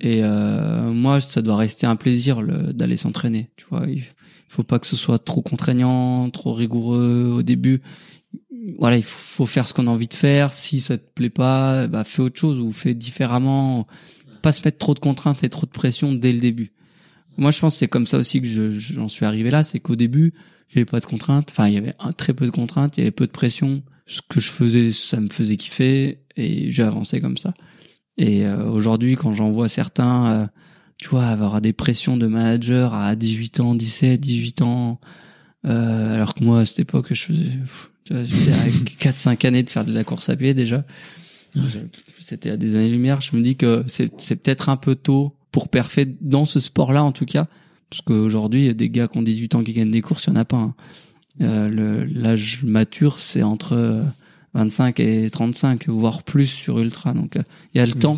Et 0.00 0.20
euh, 0.22 0.92
moi, 0.92 1.20
ça 1.20 1.42
doit 1.42 1.56
rester 1.56 1.86
un 1.86 1.96
plaisir 1.96 2.40
le- 2.42 2.72
d'aller 2.72 2.96
s'entraîner. 2.96 3.50
Tu 3.56 3.64
vois, 3.70 3.84
il 3.88 4.02
faut 4.48 4.62
pas 4.62 4.78
que 4.78 4.86
ce 4.86 4.96
soit 4.96 5.18
trop 5.18 5.42
contraignant, 5.42 6.30
trop 6.30 6.52
rigoureux 6.52 7.32
au 7.36 7.42
début. 7.42 7.80
Voilà, 8.78 8.96
il 8.96 9.02
faut 9.02 9.44
faut 9.44 9.46
faire 9.46 9.66
ce 9.66 9.74
qu'on 9.74 9.86
a 9.86 9.90
envie 9.90 10.08
de 10.08 10.14
faire. 10.14 10.52
Si 10.52 10.80
ça 10.80 10.96
te 10.98 11.04
plaît 11.14 11.30
pas, 11.30 11.86
bah 11.88 12.04
fais 12.04 12.22
autre 12.22 12.38
chose 12.38 12.58
ou 12.60 12.70
fais 12.72 12.94
différemment. 12.94 13.86
Pas 14.42 14.52
se 14.52 14.60
mettre 14.64 14.78
trop 14.78 14.94
de 14.94 14.98
contraintes 15.00 15.42
et 15.42 15.48
trop 15.48 15.66
de 15.66 15.70
pression 15.72 16.12
dès 16.12 16.32
le 16.32 16.38
début. 16.40 16.72
Moi, 17.36 17.50
je 17.50 17.60
pense 17.60 17.74
que 17.74 17.78
c'est 17.80 17.88
comme 17.88 18.06
ça 18.06 18.18
aussi 18.18 18.40
que 18.40 18.46
je- 18.46 18.68
j'en 18.70 19.08
suis 19.08 19.24
arrivé 19.26 19.50
là. 19.50 19.64
C'est 19.64 19.80
qu'au 19.80 19.96
début, 19.96 20.32
il 20.70 20.76
y 20.76 20.78
avait 20.78 20.84
pas 20.84 21.00
de 21.00 21.06
contraintes. 21.06 21.50
Enfin, 21.50 21.68
il 21.68 21.74
y 21.74 21.78
avait 21.78 21.94
un, 21.98 22.12
très 22.12 22.32
peu 22.34 22.46
de 22.46 22.50
contraintes. 22.50 22.96
Il 22.96 23.00
y 23.00 23.02
avait 23.02 23.10
peu 23.10 23.26
de 23.26 23.32
pression. 23.32 23.82
Ce 24.06 24.20
que 24.28 24.40
je 24.40 24.48
faisais, 24.48 24.90
ça 24.90 25.20
me 25.20 25.28
faisait 25.28 25.56
kiffer 25.56 26.18
et 26.36 26.70
j'ai 26.70 26.82
avancé 26.82 27.20
comme 27.20 27.36
ça. 27.36 27.54
Et 28.16 28.44
euh, 28.46 28.66
aujourd'hui, 28.68 29.16
quand 29.16 29.34
j'en 29.34 29.50
vois 29.50 29.68
certains, 29.68 30.30
euh, 30.30 30.46
tu 30.98 31.08
vois, 31.08 31.26
avoir 31.26 31.60
des 31.60 31.72
pressions 31.72 32.16
de 32.16 32.26
manager 32.26 32.94
à 32.94 33.16
18 33.16 33.60
ans, 33.60 33.74
17, 33.74 34.20
18 34.20 34.62
ans, 34.62 35.00
euh, 35.66 36.14
alors 36.14 36.34
que 36.34 36.44
moi, 36.44 36.60
à 36.60 36.64
cette 36.66 36.80
époque, 36.80 37.06
je 37.12 37.22
faisais, 37.22 37.44
pff, 37.44 37.90
tu 38.04 38.12
vois, 38.12 38.22
j'étais 38.22 38.52
à 38.52 39.10
4-5 39.10 39.44
années 39.46 39.62
de 39.62 39.70
faire 39.70 39.84
de 39.84 39.92
la 39.92 40.04
course 40.04 40.28
à 40.28 40.36
pied 40.36 40.54
déjà. 40.54 40.84
C'était 42.18 42.50
à 42.50 42.56
des 42.56 42.74
années-lumière. 42.74 43.20
Je 43.20 43.36
me 43.36 43.42
dis 43.42 43.56
que 43.56 43.84
c'est 43.86 44.10
c'est 44.18 44.36
peut-être 44.36 44.68
un 44.68 44.76
peu 44.76 44.94
tôt 44.96 45.33
pour 45.54 45.68
perfer 45.68 46.16
dans 46.20 46.46
ce 46.46 46.58
sport-là, 46.58 47.04
en 47.04 47.12
tout 47.12 47.26
cas. 47.26 47.44
Parce 47.88 48.02
qu'aujourd'hui, 48.02 48.62
il 48.62 48.66
y 48.66 48.70
a 48.70 48.74
des 48.74 48.90
gars 48.90 49.06
qui 49.06 49.18
ont 49.18 49.22
18 49.22 49.54
ans 49.54 49.62
qui 49.62 49.72
gagnent 49.72 49.92
des 49.92 50.02
courses, 50.02 50.24
il 50.26 50.30
y 50.30 50.32
en 50.32 50.40
a 50.40 50.44
pas. 50.44 50.56
hein. 50.56 50.74
Euh, 51.42 52.04
L'âge 52.12 52.64
mature, 52.64 53.20
c'est 53.20 53.44
entre 53.44 53.74
euh, 53.74 54.02
25 54.54 54.98
et 54.98 55.30
35, 55.30 55.88
voire 55.88 56.24
plus 56.24 56.48
sur 56.48 56.80
ultra. 56.80 57.12
Donc, 57.12 57.36
euh, 57.36 57.42
il 57.72 57.78
y 57.78 57.80
a 57.80 57.86
le 57.86 57.92
Bien 57.92 58.00
temps. 58.00 58.16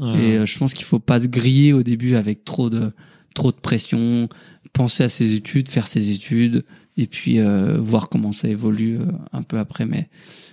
Et 0.00 0.38
euh, 0.38 0.46
je 0.46 0.56
pense 0.58 0.72
qu'il 0.72 0.86
faut 0.86 0.98
pas 0.98 1.20
se 1.20 1.26
griller 1.26 1.74
au 1.74 1.82
début 1.82 2.14
avec 2.16 2.46
trop 2.46 2.70
de 2.70 2.92
trop 3.34 3.52
de 3.52 3.56
pression, 3.56 4.30
penser 4.72 5.04
à 5.04 5.10
ses 5.10 5.34
études, 5.34 5.68
faire 5.68 5.86
ses 5.86 6.12
études 6.12 6.64
et 6.96 7.06
puis 7.06 7.40
euh, 7.40 7.78
voir 7.78 8.08
comment 8.08 8.32
ça 8.32 8.48
évolue 8.48 9.00
euh, 9.00 9.04
un 9.32 9.42
peu 9.42 9.58
après. 9.58 9.84
Mais 9.84 10.08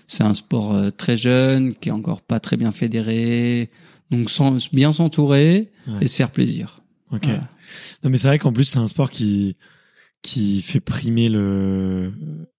c'est 0.07 0.23
un 0.23 0.33
sport 0.33 0.75
euh, 0.75 0.89
très 0.89 1.15
jeune 1.15 1.73
qui 1.75 1.87
est 1.87 1.93
encore 1.93 2.21
pas 2.21 2.41
très 2.41 2.57
bien 2.57 2.71
fédéré, 2.73 3.69
donc 4.11 4.29
sans, 4.29 4.57
bien 4.71 4.91
s'entourer 4.91 5.71
Ouais. 5.87 5.99
et 6.01 6.07
se 6.07 6.15
faire 6.15 6.31
plaisir. 6.31 6.81
Ok. 7.11 7.25
Voilà. 7.25 7.49
Non, 8.03 8.09
mais 8.09 8.17
c'est 8.17 8.27
vrai 8.27 8.39
qu'en 8.39 8.53
plus 8.53 8.65
c'est 8.65 8.79
un 8.79 8.87
sport 8.87 9.09
qui 9.09 9.55
qui 10.21 10.61
fait 10.61 10.79
primer 10.79 11.29
le 11.29 12.13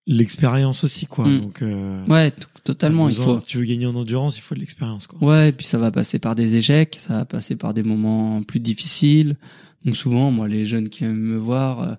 l'expérience 0.05 0.83
aussi, 0.83 1.05
quoi. 1.05 1.27
Mm. 1.27 1.41
Donc 1.41 1.61
euh, 1.61 2.05
Ouais, 2.07 2.31
totalement. 2.63 3.09
Il 3.09 3.15
faut. 3.15 3.37
Si 3.37 3.45
tu 3.45 3.57
veux 3.57 3.65
gagner 3.65 3.85
en 3.85 3.95
endurance, 3.95 4.37
il 4.37 4.41
faut 4.41 4.55
de 4.55 4.59
l'expérience, 4.59 5.07
quoi. 5.07 5.23
Ouais, 5.23 5.49
et 5.49 5.51
puis 5.51 5.65
ça 5.65 5.77
va 5.77 5.91
passer 5.91 6.19
par 6.19 6.35
des 6.35 6.55
échecs, 6.55 6.95
ça 6.99 7.19
va 7.19 7.25
passer 7.25 7.55
par 7.55 7.73
des 7.73 7.83
moments 7.83 8.43
plus 8.43 8.59
difficiles. 8.59 9.37
Donc 9.85 9.95
souvent, 9.95 10.31
moi, 10.31 10.47
les 10.47 10.65
jeunes 10.65 10.89
qui 10.89 10.99
viennent 10.99 11.15
me 11.15 11.37
voir, 11.37 11.81
euh, 11.81 11.93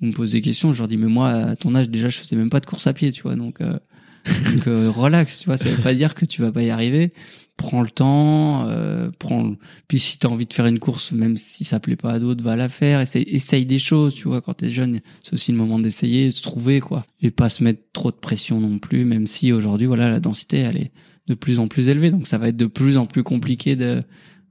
ou 0.00 0.06
me 0.06 0.12
posent 0.12 0.32
des 0.32 0.40
questions, 0.40 0.72
je 0.72 0.78
leur 0.78 0.88
dis, 0.88 0.96
mais 0.96 1.06
moi, 1.06 1.30
à 1.30 1.56
ton 1.56 1.74
âge, 1.74 1.88
déjà, 1.90 2.08
je 2.08 2.18
faisais 2.18 2.36
même 2.36 2.50
pas 2.50 2.60
de 2.60 2.66
course 2.66 2.86
à 2.86 2.92
pied, 2.92 3.12
tu 3.12 3.22
vois. 3.22 3.36
Donc, 3.36 3.60
euh, 3.60 3.78
donc 4.54 4.66
euh, 4.66 4.90
relax, 4.90 5.40
tu 5.40 5.46
vois. 5.46 5.56
Ça 5.56 5.70
veut 5.70 5.82
pas 5.82 5.94
dire 5.94 6.14
que 6.14 6.24
tu 6.24 6.42
vas 6.42 6.52
pas 6.52 6.62
y 6.62 6.70
arriver. 6.70 7.12
Prends 7.56 7.80
le 7.82 7.88
temps, 7.88 8.68
euh, 8.68 9.10
prends. 9.18 9.42
le- 9.42 9.56
Puis 9.88 9.98
si 9.98 10.18
t'as 10.18 10.28
envie 10.28 10.44
de 10.46 10.52
faire 10.52 10.66
une 10.66 10.78
course, 10.78 11.12
même 11.12 11.36
si 11.38 11.64
ça 11.64 11.80
plaît 11.80 11.96
pas 11.96 12.10
à 12.10 12.18
d'autres, 12.18 12.42
va 12.44 12.54
la 12.54 12.68
faire. 12.68 13.00
Essaye, 13.00 13.24
essaye 13.28 13.64
des 13.64 13.78
choses, 13.78 14.14
tu 14.14 14.28
vois. 14.28 14.42
Quand 14.42 14.52
t'es 14.54 14.68
jeune, 14.68 15.00
c'est 15.22 15.32
aussi 15.32 15.52
le 15.52 15.58
moment 15.58 15.78
d'essayer, 15.78 16.26
de 16.26 16.30
se 16.30 16.42
trouver, 16.42 16.80
quoi. 16.80 17.06
Et 17.22 17.30
pas 17.30 17.48
se 17.48 17.64
mettre 17.64 17.80
trop 17.94 18.10
de 18.10 18.16
pression 18.16 18.60
non 18.60 18.78
plus, 18.78 19.04
même 19.06 19.26
si 19.26 19.52
aujourd'hui, 19.52 19.86
voilà, 19.86 20.10
la 20.10 20.20
densité, 20.20 20.58
elle 20.58 20.76
est 20.76 20.92
de 21.28 21.34
plus 21.34 21.58
en 21.58 21.66
plus 21.66 21.88
élevée. 21.88 22.10
Donc 22.10 22.26
ça 22.26 22.36
va 22.38 22.48
être 22.48 22.56
de 22.58 22.66
plus 22.66 22.98
en 22.98 23.06
plus 23.06 23.22
compliqué 23.22 23.74
de 23.74 24.02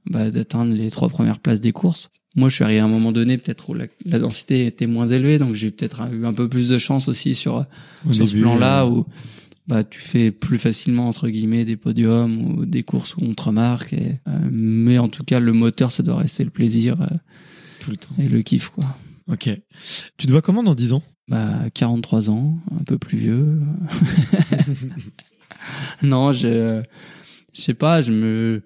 bah, 0.09 0.29
d'atteindre 0.31 0.73
les 0.73 0.89
trois 0.91 1.09
premières 1.09 1.39
places 1.39 1.61
des 1.61 1.71
courses. 1.71 2.09
Moi, 2.35 2.49
je 2.49 2.55
suis 2.55 2.63
arrivé 2.63 2.79
à 2.79 2.85
un 2.85 2.89
moment 2.89 3.11
donné, 3.11 3.37
peut-être 3.37 3.69
où 3.69 3.73
la, 3.73 3.85
la 4.05 4.19
densité 4.19 4.65
était 4.65 4.87
moins 4.87 5.05
élevée, 5.07 5.37
donc 5.39 5.55
j'ai 5.55 5.71
peut-être 5.71 6.01
eu 6.11 6.25
un 6.25 6.33
peu 6.33 6.49
plus 6.49 6.69
de 6.69 6.77
chance 6.79 7.07
aussi 7.07 7.33
sur 7.33 7.65
Au 8.07 8.13
sur 8.13 8.27
ce 8.27 8.35
plan-là 8.35 8.83
euh, 8.83 8.89
où 8.89 9.05
bah 9.67 9.83
tu 9.83 9.99
fais 9.99 10.31
plus 10.31 10.57
facilement 10.57 11.07
entre 11.07 11.27
guillemets 11.29 11.65
des 11.65 11.77
podiums 11.77 12.59
ou 12.59 12.65
des 12.65 12.83
courses 12.83 13.15
où 13.15 13.21
on 13.23 13.33
te 13.33 13.43
remarque. 13.43 13.93
Et, 13.93 14.19
euh, 14.27 14.49
mais 14.51 14.97
en 14.97 15.09
tout 15.09 15.23
cas, 15.23 15.39
le 15.39 15.53
moteur, 15.53 15.91
ça 15.91 16.03
doit 16.03 16.17
rester 16.17 16.43
le 16.43 16.51
plaisir 16.51 17.01
euh, 17.01 17.07
tout 17.79 17.91
le 17.91 17.97
temps. 17.97 18.15
et 18.19 18.27
le 18.27 18.41
kiff, 18.41 18.69
quoi. 18.69 18.97
Ok. 19.27 19.49
Tu 20.17 20.27
te 20.27 20.31
vois 20.31 20.41
comment 20.41 20.61
dans 20.61 20.75
10 20.75 20.93
ans? 20.93 21.03
Bah, 21.27 21.69
43 21.73 22.29
ans, 22.29 22.57
un 22.79 22.83
peu 22.83 22.99
plus 22.99 23.17
vieux. 23.17 23.59
non, 26.03 26.31
je, 26.31 26.83
je 27.53 27.61
sais 27.61 27.73
pas, 27.73 28.01
je 28.01 28.11
me, 28.11 28.61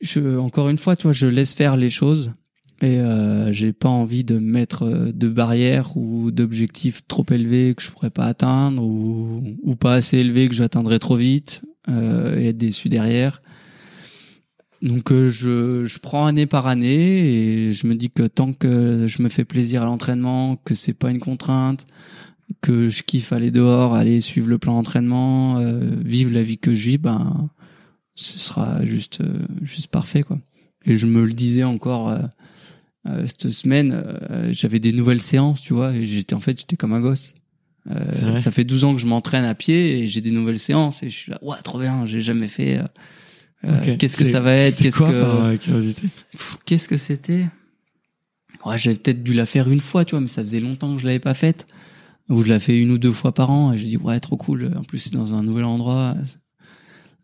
je, 0.00 0.38
encore 0.38 0.68
une 0.68 0.76
fois, 0.76 0.96
tu 0.96 1.04
vois, 1.04 1.12
je 1.12 1.26
laisse 1.26 1.54
faire 1.54 1.76
les 1.76 1.90
choses 1.90 2.34
et 2.82 2.98
euh, 2.98 3.52
j'ai 3.52 3.72
pas 3.72 3.88
envie 3.88 4.24
de 4.24 4.38
mettre 4.38 4.82
euh, 4.82 5.12
de 5.12 5.28
barrières 5.28 5.96
ou 5.96 6.32
d'objectifs 6.32 7.06
trop 7.06 7.24
élevés 7.30 7.74
que 7.76 7.82
je 7.82 7.92
pourrais 7.92 8.10
pas 8.10 8.24
atteindre 8.24 8.82
ou, 8.82 9.56
ou 9.62 9.76
pas 9.76 9.94
assez 9.94 10.18
élevés 10.18 10.48
que 10.48 10.54
j'atteindrai 10.54 10.98
trop 10.98 11.14
vite 11.14 11.62
euh, 11.88 12.36
et 12.36 12.48
être 12.48 12.56
déçu 12.56 12.88
derrière. 12.88 13.40
Donc 14.82 15.12
euh, 15.12 15.30
je, 15.30 15.84
je 15.84 15.98
prends 16.00 16.26
année 16.26 16.46
par 16.46 16.66
année 16.66 17.68
et 17.68 17.72
je 17.72 17.86
me 17.86 17.94
dis 17.94 18.10
que 18.10 18.24
tant 18.24 18.52
que 18.52 19.06
je 19.06 19.22
me 19.22 19.28
fais 19.28 19.44
plaisir 19.44 19.82
à 19.82 19.84
l'entraînement, 19.84 20.56
que 20.56 20.74
c'est 20.74 20.92
pas 20.92 21.12
une 21.12 21.20
contrainte, 21.20 21.86
que 22.62 22.88
je 22.88 23.04
kiffe 23.04 23.32
aller 23.32 23.52
dehors, 23.52 23.94
aller 23.94 24.20
suivre 24.20 24.48
le 24.48 24.58
plan 24.58 24.74
d'entraînement, 24.74 25.60
vivre 26.04 26.32
la 26.32 26.42
vie 26.42 26.58
que 26.58 26.74
je 26.74 26.90
vis, 26.90 26.98
ben 26.98 27.48
ce 28.16 28.40
sera 28.40 28.84
juste 28.84 29.22
juste 29.62 29.86
parfait 29.86 30.24
quoi. 30.24 30.38
Et 30.84 30.96
je 30.96 31.06
me 31.06 31.22
le 31.22 31.32
disais 31.32 31.64
encore 31.64 32.14
cette 33.04 33.50
semaine, 33.50 33.92
euh, 33.92 34.50
j'avais 34.52 34.78
des 34.78 34.92
nouvelles 34.92 35.20
séances, 35.20 35.60
tu 35.60 35.72
vois, 35.74 35.94
et 35.94 36.06
j'étais 36.06 36.34
en 36.34 36.40
fait 36.40 36.58
j'étais 36.58 36.76
comme 36.76 36.92
un 36.92 37.00
gosse. 37.00 37.34
Euh, 37.90 38.40
ça 38.40 38.52
fait 38.52 38.64
12 38.64 38.84
ans 38.84 38.94
que 38.94 39.00
je 39.00 39.06
m'entraîne 39.06 39.44
à 39.44 39.56
pied 39.56 39.98
et 39.98 40.06
j'ai 40.08 40.20
des 40.20 40.30
nouvelles 40.30 40.60
séances 40.60 41.02
et 41.02 41.08
je 41.10 41.16
suis 41.16 41.32
là, 41.32 41.38
ouais, 41.42 41.56
trop 41.64 41.80
bien, 41.80 42.06
j'ai 42.06 42.20
jamais 42.20 42.46
fait. 42.46 42.78
euh, 42.78 42.84
euh. 43.64 43.96
Qu'est-ce 43.96 44.16
que 44.16 44.24
ça 44.24 44.38
va 44.40 44.54
être 44.54 44.76
Qu'est-ce 44.80 44.98
que 44.98 45.04
euh, 45.04 45.56
curiosité 45.56 46.08
Qu'est-ce 46.64 46.86
que 46.88 46.96
c'était? 46.96 47.46
Ouais, 48.64 48.78
j'avais 48.78 48.96
peut-être 48.96 49.24
dû 49.24 49.34
la 49.34 49.46
faire 49.46 49.68
une 49.68 49.80
fois, 49.80 50.04
tu 50.04 50.12
vois, 50.12 50.20
mais 50.20 50.28
ça 50.28 50.42
faisait 50.42 50.60
longtemps 50.60 50.94
que 50.94 51.00
je 51.00 51.06
l'avais 51.06 51.18
pas 51.18 51.34
faite. 51.34 51.66
Ou 52.28 52.42
je 52.42 52.48
la 52.48 52.60
fais 52.60 52.78
une 52.80 52.92
ou 52.92 52.98
deux 52.98 53.12
fois 53.12 53.34
par 53.34 53.50
an, 53.50 53.72
et 53.72 53.78
je 53.78 53.84
dis 53.84 53.96
ouais, 53.96 54.20
trop 54.20 54.36
cool. 54.36 54.72
En 54.76 54.84
plus, 54.84 54.98
c'est 54.98 55.12
dans 55.12 55.34
un 55.34 55.42
nouvel 55.42 55.64
endroit. 55.64 56.14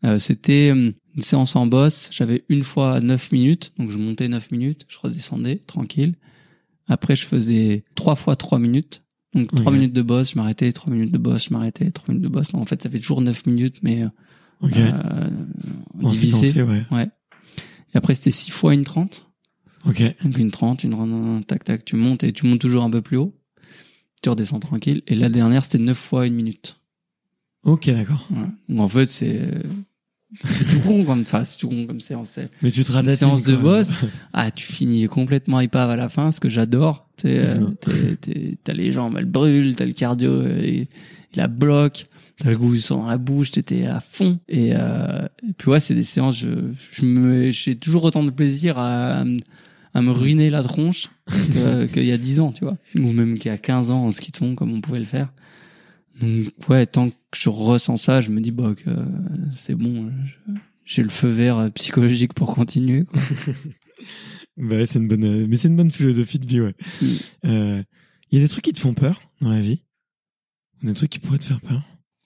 Euh, 0.04 0.18
c'était 0.18 0.72
euh, 0.74 0.92
une 1.18 1.24
séance 1.24 1.56
en 1.56 1.66
boss. 1.66 2.08
J'avais 2.12 2.44
une 2.48 2.62
fois 2.62 3.00
9 3.00 3.32
minutes, 3.32 3.72
donc 3.76 3.90
je 3.90 3.98
montais 3.98 4.28
9 4.28 4.52
minutes, 4.52 4.84
je 4.88 4.98
redescendais 4.98 5.56
tranquille. 5.56 6.14
Après, 6.86 7.16
je 7.16 7.26
faisais 7.26 7.82
trois 7.96 8.14
fois 8.14 8.36
3 8.36 8.60
minutes. 8.60 9.02
Donc 9.34 9.52
trois 9.52 9.72
Ok. 9.72 9.78
minutes 9.78 9.92
de 9.92 10.02
boss, 10.02 10.30
je 10.32 10.36
m'arrêtais, 10.38 10.70
trois 10.72 10.92
minutes 10.92 11.10
de 11.10 11.18
boss, 11.18 11.48
je 11.48 11.52
m'arrêtais, 11.52 11.90
trois 11.90 12.14
minutes 12.14 12.22
de 12.22 12.28
boss. 12.32 12.52
Donc, 12.52 12.62
en 12.62 12.64
fait, 12.66 12.80
ça 12.80 12.88
fait 12.88 13.00
toujours 13.00 13.20
9 13.20 13.46
minutes, 13.46 13.80
mais 13.82 14.04
euh, 14.04 14.08
Ok. 14.60 14.76
euh, 14.76 15.28
divisé. 15.96 16.46
séquencé, 16.46 16.62
ouais. 16.62 16.82
Ouais. 16.92 17.10
Et 17.92 17.96
après, 17.98 18.14
c'était 18.14 18.30
6 18.30 18.52
fois 18.52 18.72
une 18.72 18.84
30. 18.84 19.26
Ok. 19.86 20.00
Donc 20.22 20.38
une 20.38 20.52
30, 20.52 20.84
une 20.84 20.90
30, 20.92 21.46
tac, 21.48 21.64
tac, 21.64 21.84
tu 21.84 21.96
montes 21.96 22.22
et 22.22 22.32
tu 22.32 22.46
montes 22.46 22.60
toujours 22.60 22.84
un 22.84 22.90
peu 22.90 23.02
plus 23.02 23.16
haut. 23.16 23.34
Tu 24.22 24.28
redescends 24.28 24.60
tranquille. 24.60 25.02
Et 25.08 25.16
la 25.16 25.28
dernière, 25.30 25.64
c'était 25.64 25.78
9 25.78 25.98
fois 25.98 26.26
une 26.28 26.34
minute. 26.34 26.78
Ok, 27.64 27.90
d'accord. 27.90 28.24
Voilà. 28.30 28.50
Donc 28.68 28.80
en 28.80 28.88
fait, 28.88 29.06
c'est, 29.10 29.50
c'est 30.44 30.64
tout 30.64 30.80
con 30.80 31.04
comme, 31.04 31.20
enfin, 31.22 31.42
c'est 31.44 31.58
tout 31.58 31.68
con 31.68 31.86
comme 31.86 32.00
séance. 32.00 32.28
C'est 32.30 32.50
Mais 32.62 32.70
tu 32.70 32.84
te 32.84 32.92
une 32.92 33.08
séance 33.08 33.42
de 33.44 33.56
boss. 33.56 33.94
Ah, 34.32 34.50
tu 34.50 34.64
finis 34.66 35.06
complètement 35.06 35.60
épave 35.60 35.90
à 35.90 35.96
la 35.96 36.08
fin, 36.08 36.32
ce 36.32 36.40
que 36.40 36.48
j'adore. 36.48 37.06
Euh, 37.24 37.70
t'es- 38.20 38.58
t'as 38.62 38.72
les 38.74 38.92
jambes, 38.92 39.16
elles 39.18 39.24
brûlent, 39.24 39.74
t'as 39.74 39.86
le 39.86 39.92
cardio, 39.92 40.30
euh, 40.30 40.60
il, 40.64 40.86
il 41.34 41.40
a 41.40 41.48
bloque, 41.48 42.06
t'as 42.38 42.50
le 42.50 42.56
goût 42.58 42.72
du 42.72 42.80
sang 42.80 42.98
dans 43.02 43.06
la 43.08 43.18
bouche, 43.18 43.50
t'étais 43.52 43.86
à 43.86 44.00
fond. 44.00 44.38
Et, 44.48 44.72
euh, 44.76 45.26
et 45.48 45.52
puis 45.56 45.70
ouais, 45.70 45.80
c'est 45.80 45.94
des 45.94 46.02
séances, 46.04 46.38
je, 46.38 46.48
je 46.92 47.04
me, 47.04 47.50
j'ai 47.50 47.74
toujours 47.74 48.04
autant 48.04 48.22
de 48.22 48.30
plaisir 48.30 48.78
à, 48.78 49.24
à 49.94 50.02
me 50.02 50.10
ruiner 50.12 50.48
la 50.50 50.62
tronche 50.62 51.08
qu'il 51.92 52.04
y 52.06 52.12
a 52.12 52.18
10 52.18 52.40
ans, 52.40 52.52
tu 52.52 52.64
vois. 52.64 52.76
Ou 52.94 53.12
même 53.12 53.38
qu'il 53.38 53.50
y 53.50 53.54
a 53.54 53.58
15 53.58 53.90
ans 53.90 54.04
en 54.04 54.10
ski 54.10 54.30
de 54.30 54.36
fond, 54.36 54.54
comme 54.54 54.72
on 54.72 54.80
pouvait 54.80 55.00
le 55.00 55.04
faire. 55.06 55.28
Donc 56.20 56.46
ouais, 56.68 56.86
tant 56.86 57.10
que 57.10 57.16
je 57.36 57.48
ressens 57.48 57.96
ça, 57.96 58.20
je 58.20 58.30
me 58.30 58.40
dis 58.40 58.50
bah 58.50 58.74
que 58.76 58.90
c'est 59.54 59.74
bon, 59.74 60.10
je- 60.24 60.52
j'ai 60.84 61.02
le 61.02 61.08
feu 61.10 61.28
vert 61.28 61.58
euh, 61.58 61.68
psychologique 61.70 62.32
pour 62.34 62.54
continuer. 62.54 63.04
Quoi. 63.04 63.20
Bah 64.56 64.84
c'est 64.86 64.98
une 64.98 65.06
bonne, 65.06 65.24
euh, 65.24 65.46
mais 65.48 65.56
c'est 65.56 65.68
une 65.68 65.76
bonne 65.76 65.90
philosophie 65.92 66.40
de 66.40 66.46
vie, 66.46 66.60
ouais. 66.60 66.74
Mm. 67.00 67.06
Euh, 67.44 67.82
Il 68.32 68.38
y 68.38 68.42
a 68.42 68.44
des 68.44 68.48
trucs 68.48 68.64
qui 68.64 68.72
te 68.72 68.80
font 68.80 68.92
peur 68.94 69.20
dans 69.40 69.50
la 69.50 69.60
vie? 69.60 69.82
Des 70.82 70.94
trucs 70.94 71.10
qui 71.10 71.20
pourraient 71.20 71.38
te 71.38 71.44
faire 71.44 71.60
peur? 71.60 71.82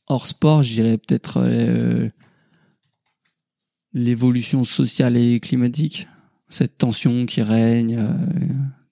Hors 0.07 0.27
sport, 0.27 0.63
je 0.63 0.73
dirais 0.73 0.97
peut-être 0.97 1.39
euh, 1.43 2.09
l'évolution 3.93 4.65
sociale 4.65 5.17
et 5.17 5.41
climatique, 5.41 6.07
cette 6.49 6.79
tension 6.79 7.27
qui 7.27 7.43
règne, 7.43 7.97
euh, 7.99 8.49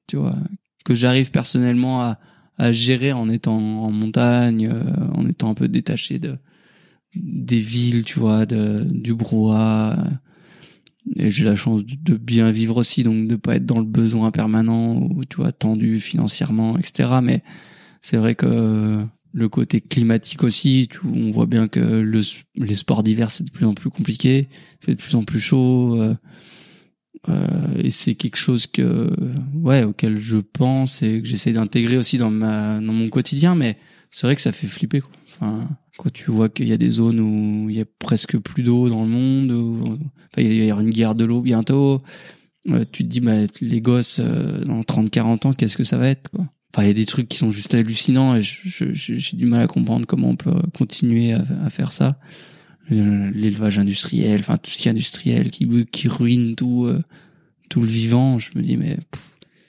tu 0.07 0.17
vois, 0.17 0.37
que 0.85 0.95
j'arrive 0.95 1.31
personnellement 1.31 2.03
à, 2.03 2.19
à 2.61 2.73
gérer 2.73 3.13
en 3.13 3.31
étant 3.31 3.57
en 3.57 3.91
montagne, 3.91 4.69
euh, 4.71 4.83
en 5.15 5.27
étant 5.27 5.51
un 5.51 5.55
peu 5.55 5.67
détaché 5.67 6.19
de 6.19 6.37
des 7.17 7.59
villes, 7.59 8.05
tu 8.05 8.21
vois, 8.21 8.47
du 8.47 9.15
brouhaha. 9.15 10.05
Et 11.17 11.31
j'ai 11.31 11.45
la 11.45 11.57
chance 11.57 11.83
de 11.85 12.17
bien 12.17 12.51
vivre 12.51 12.77
aussi, 12.77 13.03
donc 13.03 13.27
de 13.27 13.35
pas 13.35 13.57
être 13.57 13.65
dans 13.65 13.79
le 13.79 13.87
besoin 13.87 14.31
permanent 14.31 14.97
ou 14.97 15.25
tu 15.25 15.39
vois 15.39 15.51
tendu 15.51 15.99
financièrement, 15.99 16.79
etc. 16.79 17.09
Mais 17.23 17.43
c'est 18.03 18.19
vrai 18.19 18.35
que 18.35 19.03
le 19.33 19.49
côté 19.49 19.81
climatique 19.81 20.45
aussi, 20.45 20.89
on 21.05 21.31
voit 21.31 21.47
bien 21.47 21.67
que 21.67 21.81
le, 21.81 22.21
les 22.57 22.75
sports 22.75 23.03
d'hiver 23.03 23.31
c'est 23.31 23.45
de 23.45 23.51
plus 23.51 23.67
en 23.67 23.75
plus 23.75 23.91
compliqué, 23.91 24.43
fait 24.81 24.95
de 24.95 25.01
plus 25.01 25.17
en 25.17 25.25
plus 25.25 25.41
chaud, 25.41 26.01
euh, 26.01 26.15
et 27.29 27.91
c'est 27.91 28.15
quelque 28.15 28.37
chose 28.37 28.67
que 28.67 29.11
ouais 29.55 29.85
auquel 29.85 30.17
je 30.17 30.39
pense 30.39 31.03
et 31.03 31.21
que 31.21 31.29
j'essaie 31.29 31.53
d'intégrer 31.53 31.97
aussi 31.97 32.17
dans 32.17 32.31
ma 32.31 32.81
dans 32.81 32.93
mon 32.93 33.09
quotidien, 33.09 33.55
mais 33.55 33.79
c'est 34.11 34.27
vrai 34.27 34.37
que 34.37 34.43
ça 34.43 34.53
fait 34.53 34.67
flipper 34.67 35.01
quoi. 35.01 35.13
Enfin, 35.29 35.69
quand 35.99 36.13
tu 36.13 36.31
vois 36.31 36.49
qu'il 36.49 36.67
y 36.67 36.73
a 36.73 36.77
des 36.77 36.89
zones 36.89 37.21
où 37.21 37.71
il 37.71 37.77
y 37.77 37.81
a 37.81 37.85
presque 37.99 38.39
plus 38.39 38.63
d'eau 38.63 38.89
dans 38.89 39.03
le 39.03 39.09
monde, 39.09 39.51
où, 39.53 39.85
enfin, 39.85 39.99
il 40.39 40.55
y 40.55 40.63
avoir 40.63 40.81
une 40.81 40.91
guerre 40.91 41.15
de 41.15 41.25
l'eau 41.25 41.41
bientôt, 41.43 42.01
euh, 42.69 42.85
tu 42.91 43.05
te 43.05 43.09
dis 43.09 43.21
bah 43.21 43.37
les 43.61 43.81
gosses 43.81 44.21
euh, 44.21 44.65
dans 44.65 44.81
30-40 44.81 45.47
ans 45.47 45.53
qu'est-ce 45.53 45.77
que 45.77 45.85
ça 45.85 45.97
va 45.97 46.09
être 46.09 46.31
quoi? 46.31 46.47
Enfin, 46.73 46.85
il 46.85 46.89
y 46.89 46.91
a 46.91 46.95
des 46.95 47.07
trucs 47.07 47.29
qui 47.29 47.37
sont 47.37 47.51
juste 47.51 47.75
hallucinants 47.75 48.37
et 48.37 48.43
j'ai 48.43 49.37
du 49.37 49.47
mal 49.47 49.63
à 49.63 49.67
comprendre 49.67 50.07
comment 50.07 50.29
on 50.29 50.37
peut 50.37 50.55
continuer 50.73 51.33
à 51.33 51.69
faire 51.69 51.91
ça. 51.91 52.21
L'élevage 52.91 53.79
industriel, 53.79 54.41
enfin 54.41 54.57
tout 54.57 54.71
ce 54.71 54.79
qui 54.79 54.89
est 54.89 54.91
industriel, 54.91 55.51
qui, 55.51 55.69
qui 55.93 56.09
ruine 56.09 56.57
tout, 56.57 56.87
euh, 56.87 57.03
tout 57.69 57.81
le 57.81 57.87
vivant. 57.87 58.39
Je 58.39 58.51
me 58.57 58.63
dis 58.63 58.77
mais 58.77 58.99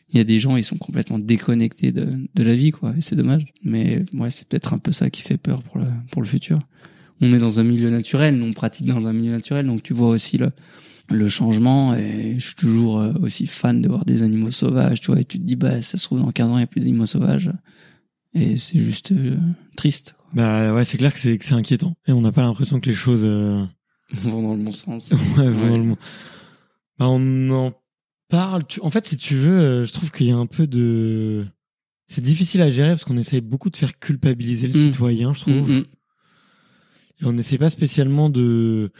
il 0.09 0.17
y 0.17 0.19
a 0.19 0.24
des 0.24 0.39
gens 0.39 0.57
ils 0.57 0.63
sont 0.63 0.78
complètement 0.78 1.19
déconnectés 1.19 1.91
de, 1.91 2.07
de 2.34 2.43
la 2.43 2.55
vie 2.55 2.72
quoi 2.72 2.91
et 2.97 3.01
c'est 3.01 3.15
dommage. 3.15 3.45
Mais 3.63 4.03
ouais 4.13 4.30
c'est 4.30 4.47
peut-être 4.47 4.74
un 4.74 4.80
peu 4.80 4.91
ça 4.91 5.09
qui 5.09 5.22
fait 5.22 5.38
peur 5.38 5.63
pour 5.63 5.78
le 5.78 5.86
pour 6.11 6.22
le 6.22 6.28
futur. 6.28 6.59
On 7.22 7.32
est 7.34 7.39
dans 7.39 7.59
un 7.59 7.63
milieu 7.63 7.91
naturel, 7.91 8.36
nous 8.38 8.47
on 8.47 8.53
pratique 8.53 8.88
dans 8.88 9.05
un 9.05 9.13
milieu 9.13 9.32
naturel, 9.32 9.67
donc 9.67 9.84
tu 9.84 9.93
vois 9.93 10.09
aussi 10.09 10.38
le 10.38 10.51
le 11.09 11.30
changement 11.30 11.93
et 11.93 12.36
je 12.38 12.45
suis 12.45 12.55
toujours 12.55 12.99
euh, 12.99 13.13
aussi 13.22 13.45
fan 13.45 13.82
de 13.82 13.89
voir 13.89 14.05
des 14.05 14.24
animaux 14.24 14.51
sauvages, 14.51 15.01
tu 15.01 15.11
vois, 15.11 15.19
et 15.19 15.26
tu 15.26 15.39
te 15.39 15.43
dis 15.43 15.55
bah 15.55 15.82
ça 15.82 15.97
se 15.97 16.03
trouve 16.03 16.19
dans 16.19 16.32
15 16.32 16.51
ans 16.51 16.57
il 16.57 16.61
y 16.61 16.63
a 16.63 16.67
plus 16.67 16.82
d'animaux 16.82 17.05
sauvages 17.05 17.51
et 18.34 18.57
c'est 18.57 18.80
juste 18.80 19.11
euh, 19.11 19.38
triste. 19.76 20.15
Bah 20.34 20.73
ouais, 20.73 20.84
c'est 20.86 20.97
clair 20.97 21.13
que 21.13 21.19
c'est 21.19 21.38
que 21.38 21.45
c'est 21.45 21.53
inquiétant 21.53 21.95
et 22.07 22.11
on 22.11 22.21
n'a 22.21 22.32
pas 22.32 22.41
l'impression 22.41 22.79
que 22.79 22.89
les 22.89 22.95
choses 22.95 23.23
euh, 23.25 23.63
On 24.25 24.29
va 24.29 24.41
dans 24.41 24.55
le 24.55 24.63
bon 24.63 24.71
sens. 24.71 25.11
ouais, 25.38 25.47
vont 25.49 25.61
Ouais. 25.63 25.69
dans 25.69 25.77
le 25.77 25.84
bon- 25.89 25.97
Bah, 26.99 27.07
on 27.09 27.49
en 27.49 27.73
parle. 28.29 28.65
tu- 28.67 28.79
En 28.82 28.89
fait, 28.91 29.05
si 29.05 29.17
tu 29.17 29.36
veux, 29.36 29.59
euh, 29.59 29.86
je 29.86 29.91
trouve 29.91 30.11
qu'il 30.11 30.27
y 30.27 30.32
a 30.32 30.38
un 30.38 30.45
peu 30.45 30.67
de. 30.67 31.45
C'est 32.07 32.21
difficile 32.21 32.61
à 32.61 32.69
gérer 32.69 32.89
parce 32.89 33.03
qu'on 33.05 33.17
essaye 33.17 33.41
beaucoup 33.41 33.69
de 33.69 33.77
faire 33.77 33.97
culpabiliser 33.99 34.67
le 34.67 34.73
Mm. 34.73 34.86
citoyen, 34.86 35.34
je 35.34 35.41
trouve. 35.41 35.53
Mm, 35.69 35.77
mm. 35.79 35.86
Et 37.21 37.25
on 37.25 37.34
n'essaie 37.34 37.57
pas 37.57 37.69
spécialement 37.69 38.29
de 38.29 38.91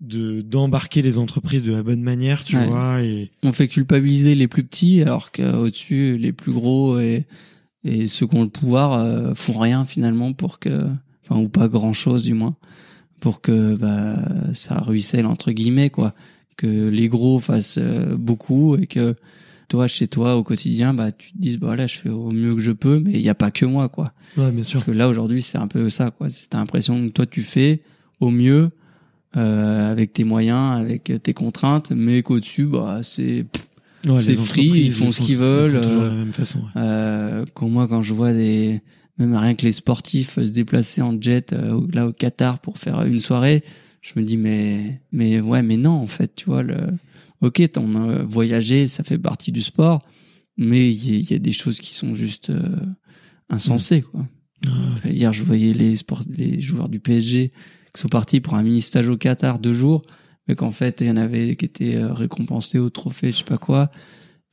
de 0.00 0.42
d'embarquer 0.42 1.02
les 1.02 1.18
entreprises 1.18 1.64
de 1.64 1.72
la 1.72 1.82
bonne 1.82 2.02
manière, 2.02 2.44
tu 2.44 2.56
Ouais. 2.56 2.66
vois. 2.66 3.02
Et 3.02 3.32
On 3.42 3.52
fait 3.52 3.66
culpabiliser 3.66 4.36
les 4.36 4.46
plus 4.46 4.62
petits 4.64 5.02
alors 5.02 5.32
qu'au-dessus 5.32 6.16
les 6.18 6.32
plus 6.32 6.52
gros 6.52 7.00
et 7.00 7.26
et 7.84 8.06
ceux 8.06 8.26
qui 8.26 8.36
ont 8.36 8.42
le 8.42 8.48
pouvoir 8.48 8.92
euh, 8.94 9.34
font 9.34 9.58
rien 9.58 9.84
finalement 9.84 10.32
pour 10.32 10.58
que 10.58 10.86
enfin 11.24 11.40
ou 11.40 11.48
pas 11.48 11.68
grand 11.68 11.92
chose 11.92 12.24
du 12.24 12.34
moins 12.34 12.56
pour 13.20 13.40
que 13.40 13.74
bah 13.74 14.18
ça 14.54 14.80
ruisselle 14.80 15.26
entre 15.26 15.52
guillemets 15.52 15.90
quoi. 15.90 16.14
Que 16.56 16.88
les 16.88 17.06
gros 17.08 17.38
fassent 17.38 17.78
euh, 17.78 18.16
beaucoup 18.16 18.76
et 18.76 18.86
que 18.86 19.14
toi 19.68 19.86
chez 19.86 20.08
toi 20.08 20.36
au 20.36 20.42
quotidien 20.42 20.92
bah 20.92 21.12
tu 21.12 21.32
te 21.32 21.38
dises 21.38 21.58
bah 21.58 21.76
là 21.76 21.86
je 21.86 21.98
fais 21.98 22.08
au 22.08 22.30
mieux 22.30 22.54
que 22.54 22.60
je 22.60 22.72
peux 22.72 22.98
mais 22.98 23.12
il 23.12 23.20
y 23.20 23.28
a 23.28 23.34
pas 23.34 23.50
que 23.50 23.64
moi 23.64 23.88
quoi. 23.88 24.12
Ouais, 24.36 24.50
bien 24.50 24.64
sûr. 24.64 24.80
parce 24.80 24.84
que 24.84 24.90
là 24.90 25.08
aujourd'hui 25.08 25.42
c'est 25.42 25.58
un 25.58 25.68
peu 25.68 25.88
ça 25.88 26.10
quoi. 26.10 26.30
C'est 26.30 26.48
t'as 26.48 26.58
l'impression 26.58 27.06
que 27.06 27.12
toi 27.12 27.26
tu 27.26 27.42
fais 27.42 27.82
au 28.20 28.30
mieux 28.30 28.70
euh, 29.36 29.90
avec 29.92 30.12
tes 30.12 30.24
moyens 30.24 30.80
avec 30.80 31.12
tes 31.22 31.34
contraintes 31.34 31.92
mais 31.94 32.22
qu'au-dessus 32.22 32.66
bah 32.66 33.00
c'est 33.02 33.46
Ouais, 34.06 34.18
c'est 34.20 34.34
free, 34.34 34.66
ils 34.66 34.92
font 34.92 35.10
ce 35.12 35.20
qu'ils 35.20 35.30
ils 35.32 35.36
veulent, 35.38 35.72
font 35.74 35.80
toujours 35.88 36.02
euh, 36.02 36.04
de 36.10 36.10
la 36.10 36.14
même 36.24 36.32
façon. 36.32 36.58
ouais. 36.60 36.64
euh, 36.76 37.44
quand 37.54 37.68
moi 37.68 37.88
quand 37.88 38.00
je 38.02 38.14
vois 38.14 38.32
des 38.32 38.80
même 39.18 39.34
rien 39.34 39.54
que 39.56 39.64
les 39.66 39.72
sportifs 39.72 40.34
se 40.36 40.50
déplacer 40.50 41.02
en 41.02 41.20
jet 41.20 41.52
euh, 41.52 41.72
au- 41.72 41.88
là 41.92 42.06
au 42.06 42.12
Qatar 42.12 42.60
pour 42.60 42.78
faire 42.78 43.02
une 43.02 43.18
soirée 43.18 43.64
je 44.00 44.12
me 44.16 44.22
dis 44.24 44.36
mais 44.36 45.00
mais 45.10 45.40
ouais 45.40 45.62
mais 45.62 45.76
non 45.76 45.90
en 45.92 46.06
fait 46.06 46.32
tu 46.36 46.44
vois 46.46 46.62
le 46.62 46.76
ok 47.40 47.72
t'en 47.72 47.92
as 47.96 48.22
voyagé 48.22 48.86
ça 48.86 49.02
fait 49.02 49.18
partie 49.18 49.50
du 49.50 49.62
sport 49.62 50.04
mais 50.56 50.88
il 50.92 51.10
y, 51.10 51.16
a- 51.16 51.32
y 51.32 51.34
a 51.34 51.38
des 51.40 51.52
choses 51.52 51.80
qui 51.80 51.94
sont 51.96 52.14
juste 52.14 52.50
euh, 52.50 52.62
insensées 53.50 54.02
quoi 54.02 54.26
hier 55.04 55.32
je 55.32 55.42
voyais 55.42 55.72
les 55.72 55.96
sports 55.96 56.22
les 56.36 56.60
joueurs 56.60 56.88
du 56.88 57.00
PSG 57.00 57.52
qui 57.94 58.00
sont 58.00 58.08
partis 58.08 58.40
pour 58.40 58.54
un 58.54 58.62
mini 58.62 58.80
stage 58.80 59.08
au 59.08 59.16
Qatar 59.16 59.58
deux 59.58 59.72
jours 59.74 60.02
mais 60.48 60.54
qu'en 60.56 60.70
fait 60.70 61.00
il 61.00 61.06
y 61.06 61.10
en 61.10 61.16
avait 61.16 61.54
qui 61.56 61.64
étaient 61.66 61.96
euh, 61.96 62.12
récompensés 62.12 62.78
au 62.78 62.90
trophée 62.90 63.30
je 63.32 63.38
sais 63.38 63.44
pas 63.44 63.58
quoi 63.58 63.90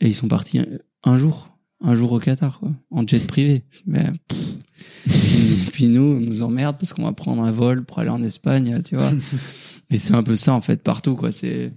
et 0.02 0.08
ils 0.08 0.16
sont 0.16 0.28
partis 0.28 0.60
un- 1.04 1.18
jour 1.18 1.58
un 1.82 1.96
jour 1.96 2.12
au 2.12 2.20
Qatar 2.20 2.60
quoi 2.60 2.72
en 2.92 3.08
jet 3.08 3.26
privé 3.26 3.64
mais 3.86 4.06
pff. 4.28 4.40
puis, 5.08 5.72
puis 5.72 5.88
nous 5.88 6.02
on 6.04 6.20
nous 6.20 6.42
emmerde 6.42 6.78
parce 6.80 6.94
qu'on 6.94 7.04
va 7.04 7.14
prendre 7.14 7.44
un 7.44 7.52
vol 7.52 7.84
pour 7.86 8.00
aller 8.00 8.10
en 8.10 8.22
Espagne 8.24 8.82
tu 8.84 8.96
vois 8.96 9.12
et 9.90 9.98
c'est 9.98 10.14
un 10.16 10.24
peu 10.24 10.36
ça 10.36 10.54
en 10.54 10.62
fait 10.62 10.82
partout 10.84 11.16
quoi 11.16 11.32
c'est 11.32 11.74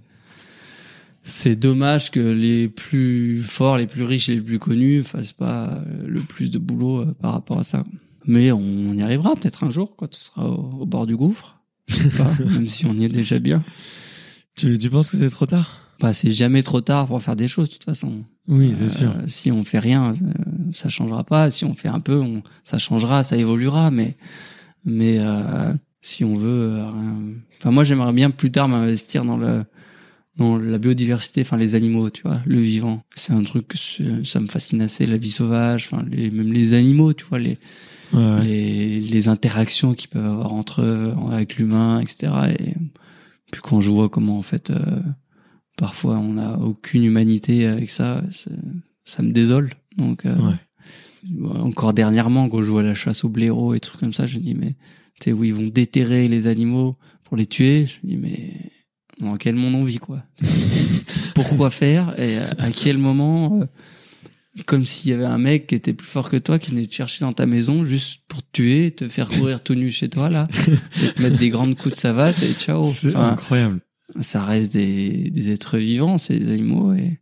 c'est 1.21 1.57
dommage 1.57 2.11
que 2.11 2.19
les 2.19 2.69
plus 2.69 3.41
forts, 3.43 3.77
les 3.77 3.87
plus 3.87 4.03
riches, 4.03 4.29
les 4.29 4.41
plus 4.41 4.57
connus 4.57 5.03
fassent 5.03 5.33
pas 5.33 5.75
euh, 5.85 6.07
le 6.07 6.21
plus 6.21 6.49
de 6.49 6.57
boulot 6.57 7.01
euh, 7.01 7.13
par 7.21 7.33
rapport 7.33 7.59
à 7.59 7.63
ça. 7.63 7.83
Mais 8.25 8.51
on 8.51 8.93
y 8.93 9.01
arrivera 9.01 9.35
peut-être 9.35 9.63
un 9.63 9.69
jour 9.69 9.95
quand 9.95 10.07
tu 10.07 10.19
seras 10.19 10.45
au, 10.45 10.79
au 10.81 10.85
bord 10.85 11.05
du 11.05 11.15
gouffre. 11.17 11.59
Je 11.87 11.95
sais 11.97 12.09
pas, 12.09 12.31
même 12.45 12.69
si 12.69 12.85
on 12.85 12.93
y 12.93 13.03
est 13.05 13.09
déjà 13.09 13.37
bien. 13.37 13.63
Tu, 14.59 14.77
tu 14.77 14.89
penses 14.89 15.09
que 15.09 15.17
c'est 15.17 15.29
trop 15.29 15.45
tard 15.45 15.81
Bah, 15.99 16.13
c'est 16.13 16.31
jamais 16.31 16.63
trop 16.63 16.81
tard 16.81 17.07
pour 17.07 17.21
faire 17.21 17.35
des 17.35 17.47
choses 17.47 17.67
de 17.69 17.73
toute 17.73 17.83
façon. 17.85 18.23
Oui, 18.47 18.73
c'est 18.77 18.89
sûr. 18.89 19.11
Euh, 19.11 19.23
si 19.27 19.51
on 19.51 19.63
fait 19.63 19.79
rien, 19.79 20.11
euh, 20.11 20.13
ça 20.71 20.89
changera 20.89 21.23
pas. 21.23 21.51
Si 21.51 21.65
on 21.65 21.73
fait 21.73 21.87
un 21.87 21.99
peu, 21.99 22.19
on, 22.19 22.41
ça 22.63 22.77
changera, 22.77 23.23
ça 23.23 23.37
évoluera. 23.37 23.91
Mais, 23.91 24.15
mais 24.85 25.17
euh, 25.19 25.73
si 26.01 26.23
on 26.23 26.35
veut, 26.37 26.73
euh, 26.77 26.89
enfin 27.59 27.71
moi 27.71 27.83
j'aimerais 27.83 28.13
bien 28.13 28.31
plus 28.31 28.51
tard 28.51 28.67
m'investir 28.69 29.25
dans 29.25 29.37
le 29.37 29.63
dans 30.37 30.57
la 30.57 30.77
biodiversité, 30.77 31.41
enfin 31.41 31.57
les 31.57 31.75
animaux, 31.75 32.09
tu 32.09 32.21
vois, 32.23 32.39
le 32.45 32.61
vivant. 32.61 33.03
C'est 33.13 33.33
un 33.33 33.43
truc 33.43 33.67
que 33.67 33.77
ça 34.23 34.39
me 34.39 34.47
fascine 34.47 34.81
assez, 34.81 35.05
la 35.05 35.17
vie 35.17 35.31
sauvage, 35.31 35.89
enfin 35.91 36.05
les, 36.09 36.31
même 36.31 36.53
les 36.53 36.73
animaux, 36.73 37.13
tu 37.13 37.25
vois, 37.25 37.39
les 37.39 37.57
Ouais. 38.11 38.43
les, 38.43 39.01
les 39.01 39.27
interactions 39.27 39.93
qu'ils 39.93 40.09
peuvent 40.09 40.25
avoir 40.25 40.53
entre 40.53 40.81
eux, 40.81 41.13
avec 41.31 41.57
l'humain, 41.57 41.99
etc. 41.99 42.31
Et 42.57 42.73
puis 43.51 43.61
quand 43.61 43.81
je 43.81 43.89
vois 43.91 44.09
comment 44.09 44.37
en 44.37 44.41
fait 44.41 44.69
euh, 44.69 45.01
parfois 45.77 46.17
on 46.17 46.33
n'a 46.33 46.57
aucune 46.59 47.03
humanité 47.03 47.65
avec 47.67 47.89
ça, 47.89 48.21
ça 49.05 49.23
me 49.23 49.31
désole. 49.31 49.71
Donc 49.97 50.25
euh, 50.25 50.35
Ouais. 50.37 50.55
encore 51.61 51.93
dernièrement 51.93 52.47
quand 52.49 52.61
je 52.61 52.69
vois 52.71 52.83
la 52.83 52.93
chasse 52.93 53.23
au 53.23 53.29
blaireau 53.29 53.73
et 53.73 53.79
trucs 53.79 53.99
comme 53.99 54.13
ça, 54.13 54.25
je 54.25 54.37
me 54.39 54.43
dis 54.43 54.55
mais 54.55 54.75
tu 55.19 55.25
sais 55.25 55.33
où 55.33 55.43
ils 55.43 55.53
vont 55.53 55.67
déterrer 55.67 56.27
les 56.27 56.47
animaux 56.47 56.97
pour 57.25 57.35
les 57.37 57.45
tuer, 57.45 57.87
je 57.87 58.07
me 58.07 58.11
dis 58.13 58.17
mais 58.17 58.53
dans 59.19 59.35
quel 59.35 59.55
monde 59.55 59.75
on 59.75 59.83
vit 59.83 59.97
quoi? 59.97 60.23
Pourquoi 61.35 61.69
faire? 61.69 62.17
Et 62.19 62.37
à 62.37 62.49
à 62.57 62.71
quel 62.71 62.97
moment 62.97 63.59
euh, 63.61 63.65
comme 64.65 64.85
s'il 64.85 65.09
y 65.11 65.13
avait 65.13 65.25
un 65.25 65.37
mec 65.37 65.67
qui 65.67 65.75
était 65.75 65.93
plus 65.93 66.07
fort 66.07 66.29
que 66.29 66.37
toi 66.37 66.59
qui 66.59 66.71
venait 66.71 66.85
te 66.85 66.93
chercher 66.93 67.25
dans 67.25 67.33
ta 67.33 67.45
maison 67.45 67.83
juste 67.85 68.21
pour 68.27 68.41
te 68.41 68.47
tuer, 68.53 68.91
te 68.91 69.07
faire 69.07 69.27
courir 69.39 69.61
tout 69.63 69.75
nu 69.75 69.89
chez 69.91 70.09
toi 70.09 70.29
là, 70.29 70.47
et 71.03 71.13
te 71.13 71.21
mettre 71.21 71.37
des 71.37 71.49
grandes 71.49 71.75
coups 71.75 71.95
de 71.95 71.99
savate 71.99 72.41
et 72.43 72.53
ciao. 72.53 72.91
C'est 72.91 73.09
Enfin, 73.09 73.31
incroyable. 73.31 73.81
ça 74.21 74.43
reste 74.45 74.73
des, 74.73 75.29
des 75.29 75.51
êtres 75.51 75.77
vivants, 75.77 76.17
ces 76.17 76.35
animaux. 76.51 76.93
Et 76.93 77.19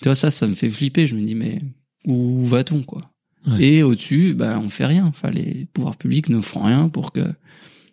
tu 0.00 0.08
vois, 0.08 0.14
ça, 0.14 0.30
ça 0.30 0.46
me 0.48 0.54
fait 0.54 0.70
flipper. 0.70 1.06
Je 1.06 1.14
me 1.16 1.22
dis, 1.22 1.34
mais 1.34 1.60
où 2.06 2.44
va-t-on, 2.46 2.82
quoi? 2.82 3.00
Ouais. 3.46 3.62
Et 3.62 3.82
au-dessus, 3.82 4.34
bah, 4.34 4.58
on 4.62 4.68
fait 4.70 4.86
rien. 4.86 5.04
Enfin, 5.06 5.30
les 5.30 5.66
pouvoirs 5.72 5.96
publics 5.96 6.28
ne 6.30 6.40
font 6.40 6.62
rien 6.62 6.88
pour 6.88 7.12
que 7.12 7.20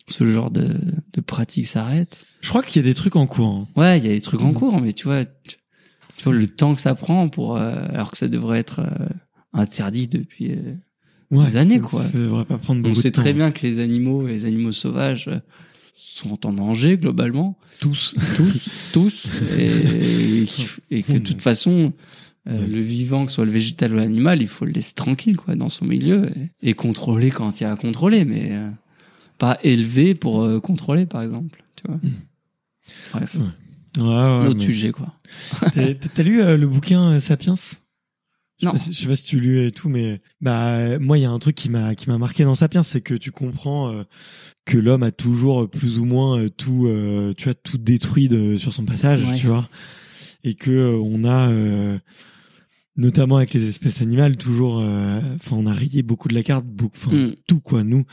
ce 0.08 0.26
genre 0.30 0.50
de, 0.52 0.68
de 1.14 1.22
pratique 1.22 1.66
s'arrête. 1.68 2.26
Je 2.42 2.50
crois 2.50 2.64
qu'il 2.64 2.82
y 2.82 2.86
a 2.86 2.88
des 2.88 2.94
trucs 2.96 3.16
en 3.16 3.28
cours. 3.28 3.48
hein. 3.50 3.68
Ouais, 3.76 3.98
il 4.00 4.04
y 4.06 4.08
a 4.08 4.14
des 4.14 4.22
trucs 4.22 4.42
en 4.42 4.48
Mhm. 4.50 4.54
cours, 4.54 4.82
mais 4.82 4.94
tu 4.94 5.06
vois, 5.06 5.24
tu, 5.26 5.58
tu 6.18 6.24
vois 6.24 6.34
le 6.34 6.48
temps 6.48 6.76
que 6.76 6.82
ça 6.82 6.96
prend 6.96 7.28
pour, 7.30 7.58
euh, 7.58 7.74
alors 7.90 8.12
que 8.12 8.18
ça 8.18 8.28
devrait 8.28 8.60
être 8.60 8.80
euh, 8.80 9.08
interdit 9.54 10.08
depuis. 10.08 10.52
euh, 10.52 10.76
Ouais, 11.32 11.46
Des 11.46 11.56
années, 11.56 11.80
quoi. 11.80 12.04
Ça 12.04 12.18
devrait 12.18 12.44
pas 12.44 12.58
prendre 12.58 12.82
on 12.82 12.90
beaucoup 12.90 13.00
sait 13.00 13.10
de 13.10 13.16
temps. 13.16 13.22
très 13.22 13.32
bien 13.32 13.52
que 13.54 13.66
les 13.66 13.80
animaux, 13.80 14.28
les 14.28 14.44
animaux 14.44 14.74
sauvages, 14.74 15.30
euh, 15.30 15.40
sont 15.96 16.46
en 16.46 16.52
danger 16.52 16.98
globalement, 16.98 17.58
Tous. 17.80 18.16
tous, 18.36 18.70
tous, 18.92 19.28
et, 19.58 20.44
et 20.90 21.04
que 21.04 21.14
de 21.14 21.20
toute 21.20 21.42
façon, 21.42 21.94
euh, 22.50 22.68
le 22.68 22.82
vivant, 22.82 23.24
que 23.26 23.32
ce 23.32 23.36
soit 23.36 23.46
le 23.46 23.52
végétal 23.52 23.94
ou 23.94 23.96
l'animal, 23.98 24.42
il 24.42 24.48
faut 24.50 24.66
le 24.66 24.72
laisser 24.74 24.94
tranquille, 24.94 25.38
quoi, 25.38 25.56
dans 25.56 25.70
son 25.70 25.86
milieu 25.86 26.30
et, 26.62 26.70
et 26.72 26.74
contrôler 26.74 27.30
quand 27.32 27.60
il 27.60 27.64
y 27.64 27.66
a 27.66 27.72
à 27.72 27.76
contrôler, 27.78 28.26
mais 28.26 28.50
euh, 28.52 28.70
pas 29.38 29.58
élever 29.64 30.16
pour 30.16 30.44
euh, 30.44 30.60
contrôler, 30.60 31.06
par 31.06 31.22
exemple. 31.22 31.64
Tu 31.78 31.84
vois. 31.88 32.00
Bref, 33.14 33.36
Ouais, 33.36 33.46
ouais, 33.98 34.48
autre 34.48 34.58
mais- 34.58 34.66
sujet, 34.66 34.92
quoi. 34.92 35.14
T'as 36.14 36.24
lu 36.24 36.42
euh, 36.42 36.58
le 36.58 36.68
bouquin 36.68 37.12
euh, 37.14 37.20
Sapiens? 37.20 37.56
Je 37.56 37.62
sais 37.62 38.66
Non. 38.66 38.72
pas 38.74 38.78
si- 38.78 38.94
Je 38.94 39.00
sais 39.00 39.08
pas 39.08 39.16
si 39.16 39.24
tu 39.24 39.40
lu 39.40 39.66
et 39.66 39.72
tout, 39.72 39.90
mais 39.90 40.22
bah 40.40 41.00
moi 41.00 41.18
il 41.18 41.22
y 41.22 41.26
a 41.26 41.32
un 41.32 41.40
truc 41.40 41.56
qui 41.56 41.70
m'a 41.70 41.96
qui 41.96 42.10
m'a 42.10 42.18
marqué 42.20 42.44
dans 42.44 42.54
Sapiens, 42.56 42.84
c'est 42.84 43.02
que 43.02 43.16
tu 43.16 43.32
comprends 43.32 43.90
euh, 43.92 44.04
que 44.66 44.78
l'homme 44.78 45.02
a 45.04 45.12
toujours 45.12 45.68
plus 45.70 45.98
ou 46.00 46.06
moins 46.06 46.48
tout, 46.50 46.86
euh, 46.88 47.34
tu 47.36 47.46
vois, 47.46 47.56
tout 47.56 47.78
détruit 47.80 48.30
de, 48.30 48.58
sur 48.58 48.72
son 48.74 48.86
passage, 48.86 49.24
Ouais. 49.26 49.36
tu 49.36 49.48
vois, 49.48 49.68
et 50.44 50.54
que 50.54 51.00
on 51.04 51.24
a 51.24 51.50
euh, 51.50 51.98
notamment 52.98 53.38
avec 53.38 53.54
les 53.54 53.68
espèces 53.70 54.02
animales 54.02 54.36
toujours, 54.38 54.80
euh, 54.80 55.20
enfin 55.36 55.56
on 55.58 55.66
a 55.66 55.74
rayé 55.74 56.04
beaucoup 56.04 56.28
de 56.28 56.34
la 56.34 56.44
carte, 56.44 56.66
beaucoup, 56.66 56.98
enfin 56.98 57.16
Mm. 57.16 57.36
tout 57.48 57.60
quoi 57.60 57.84
nous. 57.84 58.04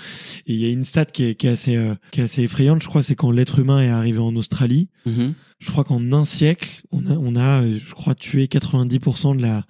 Et 0.46 0.54
il 0.54 0.60
y 0.60 0.66
a 0.66 0.70
une 0.70 0.84
stat 0.84 1.06
qui 1.06 1.24
est, 1.24 1.34
qui 1.34 1.46
est 1.46 1.50
assez 1.50 1.76
euh, 1.76 1.94
qui 2.12 2.20
est 2.20 2.24
assez 2.24 2.42
effrayante, 2.42 2.82
je 2.82 2.88
crois, 2.88 3.02
c'est 3.02 3.14
quand 3.16 3.30
l'être 3.30 3.58
humain 3.58 3.80
est 3.82 3.88
arrivé 3.88 4.18
en 4.20 4.34
Australie 4.36 4.88
Mhm. 5.06 5.34
je 5.58 5.70
crois 5.70 5.84
qu'en 5.84 6.12
un 6.12 6.24
siècle, 6.24 6.82
on 6.92 7.04
a, 7.06 7.14
on 7.16 7.34
a, 7.36 7.62
euh, 7.62 7.78
je 7.84 7.94
crois, 7.94 8.14
tué 8.14 8.46
90% 8.46 9.34
de 9.36 9.42
la, 9.42 9.64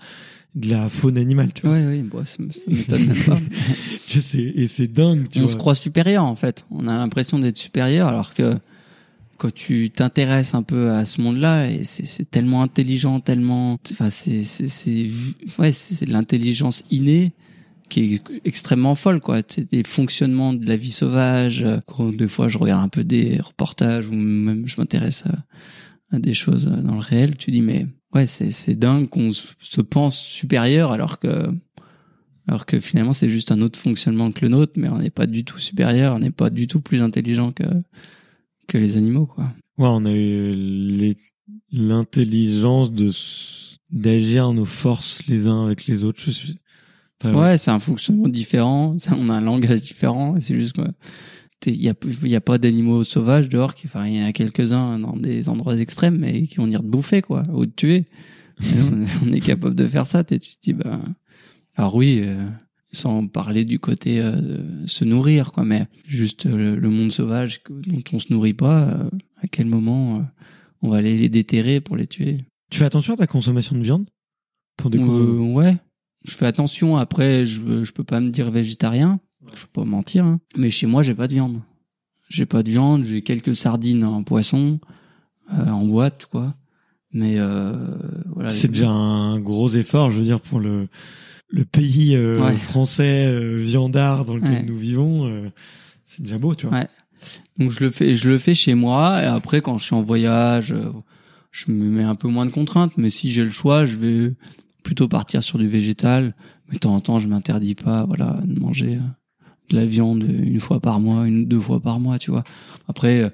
de 0.54 0.68
la 0.70 0.88
faune 0.88 1.16
animale, 1.16 1.52
tu 1.54 1.62
vois. 1.62 1.72
Ouais, 1.76 1.86
oui, 1.86 2.02
bon, 2.02 2.24
ça, 2.26 2.36
m'étonne 2.68 3.06
même 3.06 3.24
pas. 3.24 3.38
Et 4.34 4.68
c'est 4.68 4.88
dingue, 4.88 5.28
tu 5.28 5.38
on 5.38 5.42
vois. 5.42 5.50
se 5.52 5.56
croit 5.56 5.74
supérieur 5.74 6.24
en 6.24 6.34
fait. 6.36 6.66
On 6.70 6.88
a 6.88 6.94
l'impression 6.96 7.38
d'être 7.38 7.58
supérieur 7.58 8.08
alors 8.08 8.34
que 8.34 8.54
quand 9.38 9.54
tu 9.54 9.90
t'intéresses 9.90 10.54
un 10.54 10.62
peu 10.62 10.90
à 10.90 11.04
ce 11.04 11.20
monde-là 11.20 11.70
et 11.70 11.84
c'est 11.84 12.30
tellement 12.30 12.62
intelligent, 12.62 13.20
tellement, 13.20 13.78
enfin 13.92 14.10
c'est 14.10 14.42
c'est 14.42 15.08
ouais 15.58 15.72
c'est 15.72 16.06
de 16.06 16.12
l'intelligence 16.12 16.84
innée 16.90 17.32
qui 17.88 18.14
est 18.14 18.22
extrêmement 18.44 18.94
folle 18.94 19.20
quoi. 19.20 19.40
Des 19.42 19.84
fonctionnements 19.84 20.52
de 20.52 20.66
la 20.66 20.76
vie 20.76 20.90
sauvage. 20.90 21.64
Des 22.12 22.28
fois 22.28 22.48
je 22.48 22.58
regarde 22.58 22.84
un 22.84 22.88
peu 22.88 23.04
des 23.04 23.38
reportages 23.40 24.08
ou 24.08 24.14
même 24.14 24.66
je 24.66 24.80
m'intéresse 24.80 25.24
à, 26.12 26.18
des 26.18 26.34
choses 26.34 26.66
dans 26.66 26.94
le 26.94 27.00
réel, 27.00 27.36
tu 27.36 27.50
dis 27.50 27.60
mais 27.60 27.86
ouais 28.14 28.26
c'est 28.26 28.50
c'est 28.50 28.74
dingue 28.74 29.08
qu'on 29.08 29.30
se 29.30 29.80
pense 29.82 30.18
supérieur 30.18 30.90
alors 30.90 31.18
que 31.18 31.48
alors 32.48 32.64
que 32.64 32.80
finalement, 32.80 33.12
c'est 33.12 33.28
juste 33.28 33.52
un 33.52 33.60
autre 33.60 33.78
fonctionnement 33.78 34.32
que 34.32 34.40
le 34.40 34.48
nôtre, 34.48 34.72
mais 34.76 34.88
on 34.88 34.98
n'est 34.98 35.10
pas 35.10 35.26
du 35.26 35.44
tout 35.44 35.58
supérieur, 35.58 36.14
on 36.14 36.18
n'est 36.18 36.30
pas 36.30 36.48
du 36.48 36.66
tout 36.66 36.80
plus 36.80 37.02
intelligent 37.02 37.52
que, 37.52 37.64
que 38.68 38.78
les 38.78 38.96
animaux, 38.96 39.26
quoi. 39.26 39.44
Ouais, 39.78 39.88
on 39.90 40.04
a 40.04 40.12
eu 40.12 41.14
l'intelligence 41.72 42.92
de, 42.92 43.10
d'agir 43.90 44.52
nos 44.52 44.64
forces 44.64 45.26
les 45.26 45.46
uns 45.46 45.66
avec 45.66 45.86
les 45.86 46.04
autres, 46.04 46.20
je 46.24 46.30
suis, 46.30 46.58
enfin, 47.22 47.38
Ouais, 47.38 47.58
c'est 47.58 47.70
un 47.70 47.78
fonctionnement 47.78 48.28
différent, 48.28 48.92
ça, 48.98 49.16
on 49.16 49.28
a 49.28 49.34
un 49.34 49.40
langage 49.40 49.82
différent, 49.82 50.36
c'est 50.38 50.56
juste 50.56 50.74
quoi. 50.74 50.88
Il 51.66 51.82
y 51.82 51.88
a, 51.88 51.94
y 52.22 52.36
a 52.36 52.40
pas 52.40 52.58
d'animaux 52.58 53.02
sauvages 53.02 53.48
dehors, 53.48 53.74
qui, 53.74 53.88
enfin, 53.88 54.06
il 54.06 54.14
y 54.14 54.22
en 54.22 54.26
a 54.26 54.32
quelques-uns 54.32 55.00
dans 55.00 55.16
des 55.16 55.48
endroits 55.48 55.76
extrêmes, 55.76 56.16
mais 56.18 56.46
qui 56.46 56.56
vont 56.56 56.64
venir 56.64 56.82
te 56.82 56.86
bouffer, 56.86 57.20
quoi, 57.20 57.44
ou 57.52 57.66
te 57.66 57.74
tuer. 57.74 58.04
Et 58.62 58.80
on, 58.80 59.04
on 59.26 59.32
est 59.32 59.40
capable 59.40 59.74
de 59.74 59.86
faire 59.86 60.06
ça, 60.06 60.22
tu 60.22 60.38
te 60.38 60.46
dis, 60.62 60.72
bah, 60.72 61.00
alors 61.74 61.96
oui, 61.96 62.20
euh, 62.22 62.48
sans 62.92 63.26
parler 63.26 63.64
du 63.64 63.78
côté 63.78 64.20
euh, 64.20 64.86
se 64.86 65.04
nourrir, 65.04 65.52
quoi, 65.52 65.64
mais 65.64 65.86
juste 66.06 66.46
euh, 66.46 66.76
le, 66.76 66.90
monde 66.90 67.12
sauvage 67.12 67.60
dont 67.68 68.02
on 68.12 68.18
se 68.18 68.32
nourrit 68.32 68.54
pas, 68.54 68.88
euh, 68.88 69.10
à 69.42 69.48
quel 69.48 69.66
moment 69.66 70.16
euh, 70.16 70.22
on 70.82 70.90
va 70.90 70.98
aller 70.98 71.18
les 71.18 71.28
déterrer 71.28 71.80
pour 71.80 71.96
les 71.96 72.06
tuer? 72.06 72.44
Tu 72.70 72.78
fais 72.78 72.84
attention 72.84 73.14
à 73.14 73.16
ta 73.16 73.26
consommation 73.26 73.76
de 73.76 73.82
viande? 73.82 74.06
Pour 74.76 74.90
des 74.90 74.98
ouais, 74.98 75.76
je 76.24 76.32
fais 76.32 76.46
attention. 76.46 76.96
Après, 76.96 77.46
je 77.46 77.84
je 77.84 77.92
peux 77.92 78.04
pas 78.04 78.20
me 78.20 78.30
dire 78.30 78.50
végétarien. 78.50 79.18
Je 79.54 79.62
peux 79.62 79.80
pas 79.80 79.84
mentir. 79.84 80.24
hein. 80.24 80.40
Mais 80.56 80.70
chez 80.70 80.86
moi, 80.86 81.02
j'ai 81.02 81.14
pas 81.14 81.26
de 81.26 81.34
viande. 81.34 81.60
J'ai 82.28 82.46
pas 82.46 82.62
de 82.62 82.70
viande. 82.70 83.02
J'ai 83.04 83.22
quelques 83.22 83.56
sardines 83.56 84.04
en 84.04 84.22
poisson, 84.22 84.78
euh, 85.52 85.66
en 85.66 85.84
boîte, 85.86 86.26
quoi. 86.26 86.54
Mais 87.12 87.38
euh, 87.38 87.72
voilà. 88.26 88.50
c'est 88.50 88.68
déjà 88.68 88.90
un 88.90 89.40
gros 89.40 89.70
effort, 89.70 90.10
je 90.10 90.18
veux 90.18 90.24
dire, 90.24 90.40
pour 90.40 90.60
le, 90.60 90.88
le 91.48 91.64
pays 91.64 92.14
euh, 92.16 92.40
Ouais. 92.42 92.54
français 92.54 93.26
euh, 93.26 93.56
viandard 93.56 94.24
dans 94.24 94.34
lequel 94.36 94.50
Ouais. 94.50 94.62
nous 94.64 94.76
vivons. 94.78 95.26
euh, 95.26 95.48
c'est 96.06 96.22
déjà 96.22 96.38
beau, 96.38 96.54
tu 96.54 96.66
vois. 96.66 96.78
Ouais. 96.80 96.88
Donc 97.58 97.70
je 97.70 97.80
le 97.84 97.90
fais, 97.90 98.14
je 98.14 98.28
le 98.28 98.38
fais 98.38 98.54
chez 98.54 98.74
moi. 98.74 99.22
Et 99.22 99.26
après, 99.26 99.60
quand 99.60 99.78
je 99.78 99.84
suis 99.84 99.94
en 99.94 100.02
voyage, 100.02 100.72
euh, 100.72 100.90
je 101.50 101.70
me 101.72 101.84
mets 101.90 102.02
un 102.04 102.14
peu 102.14 102.28
moins 102.28 102.46
de 102.46 102.50
contraintes. 102.50 102.96
Mais 102.96 103.10
si 103.10 103.30
j'ai 103.32 103.44
le 103.44 103.50
choix, 103.50 103.86
je 103.86 103.96
vais 103.96 104.34
plutôt 104.82 105.08
partir 105.08 105.42
sur 105.42 105.58
du 105.58 105.66
végétal. 105.68 106.34
Mais 106.68 106.74
de 106.74 106.78
temps 106.80 106.94
en 106.94 107.00
temps, 107.00 107.18
je 107.18 107.28
m'interdis 107.28 107.74
pas, 107.74 108.04
voilà, 108.06 108.40
de 108.44 108.58
manger 108.60 108.94
euh, 108.96 109.48
de 109.70 109.76
la 109.76 109.86
viande 109.86 110.22
une 110.22 110.60
fois 110.60 110.80
par 110.80 111.00
mois, 111.00 111.26
une 111.26 111.46
deux 111.46 111.60
fois 111.60 111.80
par 111.80 111.98
mois, 112.00 112.18
tu 112.18 112.30
vois. 112.30 112.44
Après, 112.88 113.20
euh, 113.22 113.30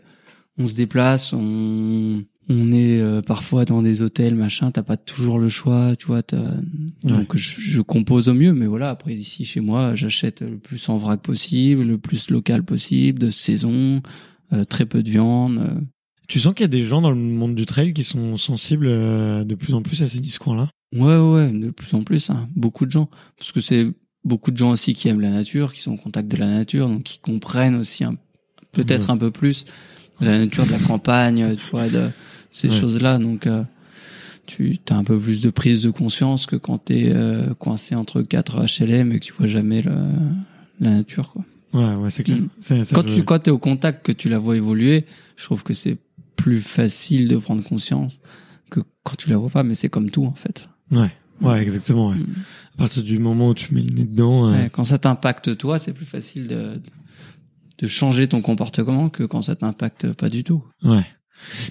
on 0.58 0.66
se 0.68 0.74
déplace, 0.74 1.32
on 1.32 2.22
on 2.48 2.72
est 2.72 3.00
euh, 3.00 3.22
parfois 3.22 3.64
dans 3.64 3.82
des 3.82 4.02
hôtels, 4.02 4.34
machin. 4.34 4.70
T'as 4.70 4.82
pas 4.82 4.96
toujours 4.96 5.38
le 5.38 5.48
choix, 5.48 5.96
tu 5.96 6.06
vois. 6.06 6.22
Donc 7.02 7.36
je, 7.36 7.60
je 7.60 7.80
compose 7.80 8.28
au 8.28 8.34
mieux, 8.34 8.52
mais 8.52 8.66
voilà. 8.66 8.90
Après 8.90 9.14
ici 9.14 9.44
chez 9.44 9.60
moi, 9.60 9.94
j'achète 9.94 10.42
le 10.42 10.58
plus 10.58 10.88
en 10.88 10.98
vrac 10.98 11.22
possible, 11.22 11.82
le 11.82 11.98
plus 11.98 12.30
local 12.30 12.62
possible, 12.62 13.18
de 13.18 13.30
saison, 13.30 14.02
euh, 14.52 14.64
très 14.64 14.86
peu 14.86 15.02
de 15.02 15.10
viande. 15.10 15.58
euh. 15.58 15.80
Tu 16.26 16.40
sens 16.40 16.54
qu'il 16.54 16.64
y 16.64 16.64
a 16.64 16.68
des 16.68 16.86
gens 16.86 17.02
dans 17.02 17.10
le 17.10 17.16
monde 17.16 17.54
du 17.54 17.66
trail 17.66 17.92
qui 17.92 18.02
sont 18.02 18.36
sensibles 18.36 18.86
euh, 18.86 19.44
de 19.44 19.54
plus 19.54 19.74
en 19.74 19.82
plus 19.82 20.02
à 20.02 20.08
ces 20.08 20.20
discours-là? 20.20 20.70
Ouais, 20.94 21.18
ouais, 21.18 21.50
de 21.52 21.70
plus 21.70 21.92
en 21.94 22.02
plus, 22.02 22.30
hein. 22.30 22.48
beaucoup 22.54 22.86
de 22.86 22.90
gens, 22.90 23.10
parce 23.36 23.52
que 23.52 23.60
c'est 23.60 23.88
beaucoup 24.24 24.50
de 24.50 24.56
gens 24.56 24.70
aussi 24.70 24.94
qui 24.94 25.08
aiment 25.08 25.20
la 25.20 25.30
nature, 25.30 25.72
qui 25.72 25.82
sont 25.82 25.92
au 25.92 25.96
contact 25.96 26.30
de 26.30 26.36
la 26.36 26.46
nature, 26.46 26.88
donc 26.88 27.02
qui 27.02 27.18
comprennent 27.18 27.74
aussi 27.74 28.04
peut-être 28.72 29.10
un 29.10 29.18
peu 29.18 29.30
plus 29.30 29.64
la 30.20 30.38
nature 30.38 30.66
de 30.66 30.72
la 30.72 30.78
campagne, 30.78 31.56
tu 31.56 31.70
vois, 31.70 31.88
de 31.88 32.08
ces 32.50 32.68
Ouais. 32.68 32.74
choses-là. 32.80 33.18
Donc, 33.18 33.46
euh, 33.46 33.62
tu 34.46 34.78
as 34.90 34.96
un 34.96 35.04
peu 35.04 35.18
plus 35.18 35.40
de 35.40 35.50
prise 35.50 35.82
de 35.82 35.90
conscience 35.90 36.46
que 36.46 36.56
quand 36.56 36.78
t'es 36.78 37.10
euh, 37.14 37.54
coincé 37.54 37.94
entre 37.94 38.22
quatre 38.22 38.62
HLM 38.64 39.12
et 39.12 39.18
que 39.20 39.24
tu 39.24 39.32
vois 39.32 39.46
jamais 39.46 39.80
le- 39.80 39.92
la 40.80 40.90
nature, 40.90 41.30
quoi. 41.32 41.44
Ouais, 41.72 41.94
ouais, 41.96 42.10
c'est 42.10 42.22
clair. 42.22 42.38
Mm. 42.38 42.82
Quand 42.92 43.02
tu 43.04 43.24
quand 43.24 43.38
t'es 43.40 43.50
au 43.50 43.58
contact, 43.58 44.04
que 44.06 44.12
tu 44.12 44.28
la 44.28 44.38
vois 44.38 44.56
évoluer, 44.56 45.04
je 45.36 45.44
trouve 45.44 45.64
que 45.64 45.74
c'est 45.74 45.96
plus 46.36 46.60
facile 46.60 47.26
de 47.26 47.36
prendre 47.36 47.64
conscience 47.64 48.20
que 48.70 48.80
quand 49.02 49.16
tu 49.16 49.28
la 49.30 49.36
vois 49.38 49.50
pas. 49.50 49.62
Mais 49.64 49.74
c'est 49.74 49.88
comme 49.88 50.10
tout 50.10 50.24
en 50.26 50.34
fait. 50.34 50.68
Ouais, 50.92 51.10
ouais, 51.40 51.60
exactement. 51.62 52.10
Ouais. 52.10 52.16
Mm. 52.16 52.26
À 52.74 52.78
partir 52.78 53.02
du 53.02 53.18
moment 53.18 53.48
où 53.48 53.54
tu 53.54 53.74
mets 53.74 53.82
le 53.82 53.92
nez 53.92 54.04
dedans, 54.04 54.46
euh, 54.48 54.52
Ouais, 54.52 54.70
quand 54.70 54.84
ça 54.84 54.98
t'impacte 54.98 55.56
toi, 55.56 55.78
c'est 55.80 55.92
plus 55.92 56.04
facile 56.06 56.46
de 56.46 56.80
de 57.78 57.86
changer 57.86 58.28
ton 58.28 58.40
comportement 58.42 59.08
que 59.08 59.24
quand 59.24 59.42
ça 59.42 59.56
t'impacte 59.56 60.12
pas 60.12 60.28
du 60.28 60.44
tout. 60.44 60.64
ouais. 60.82 61.04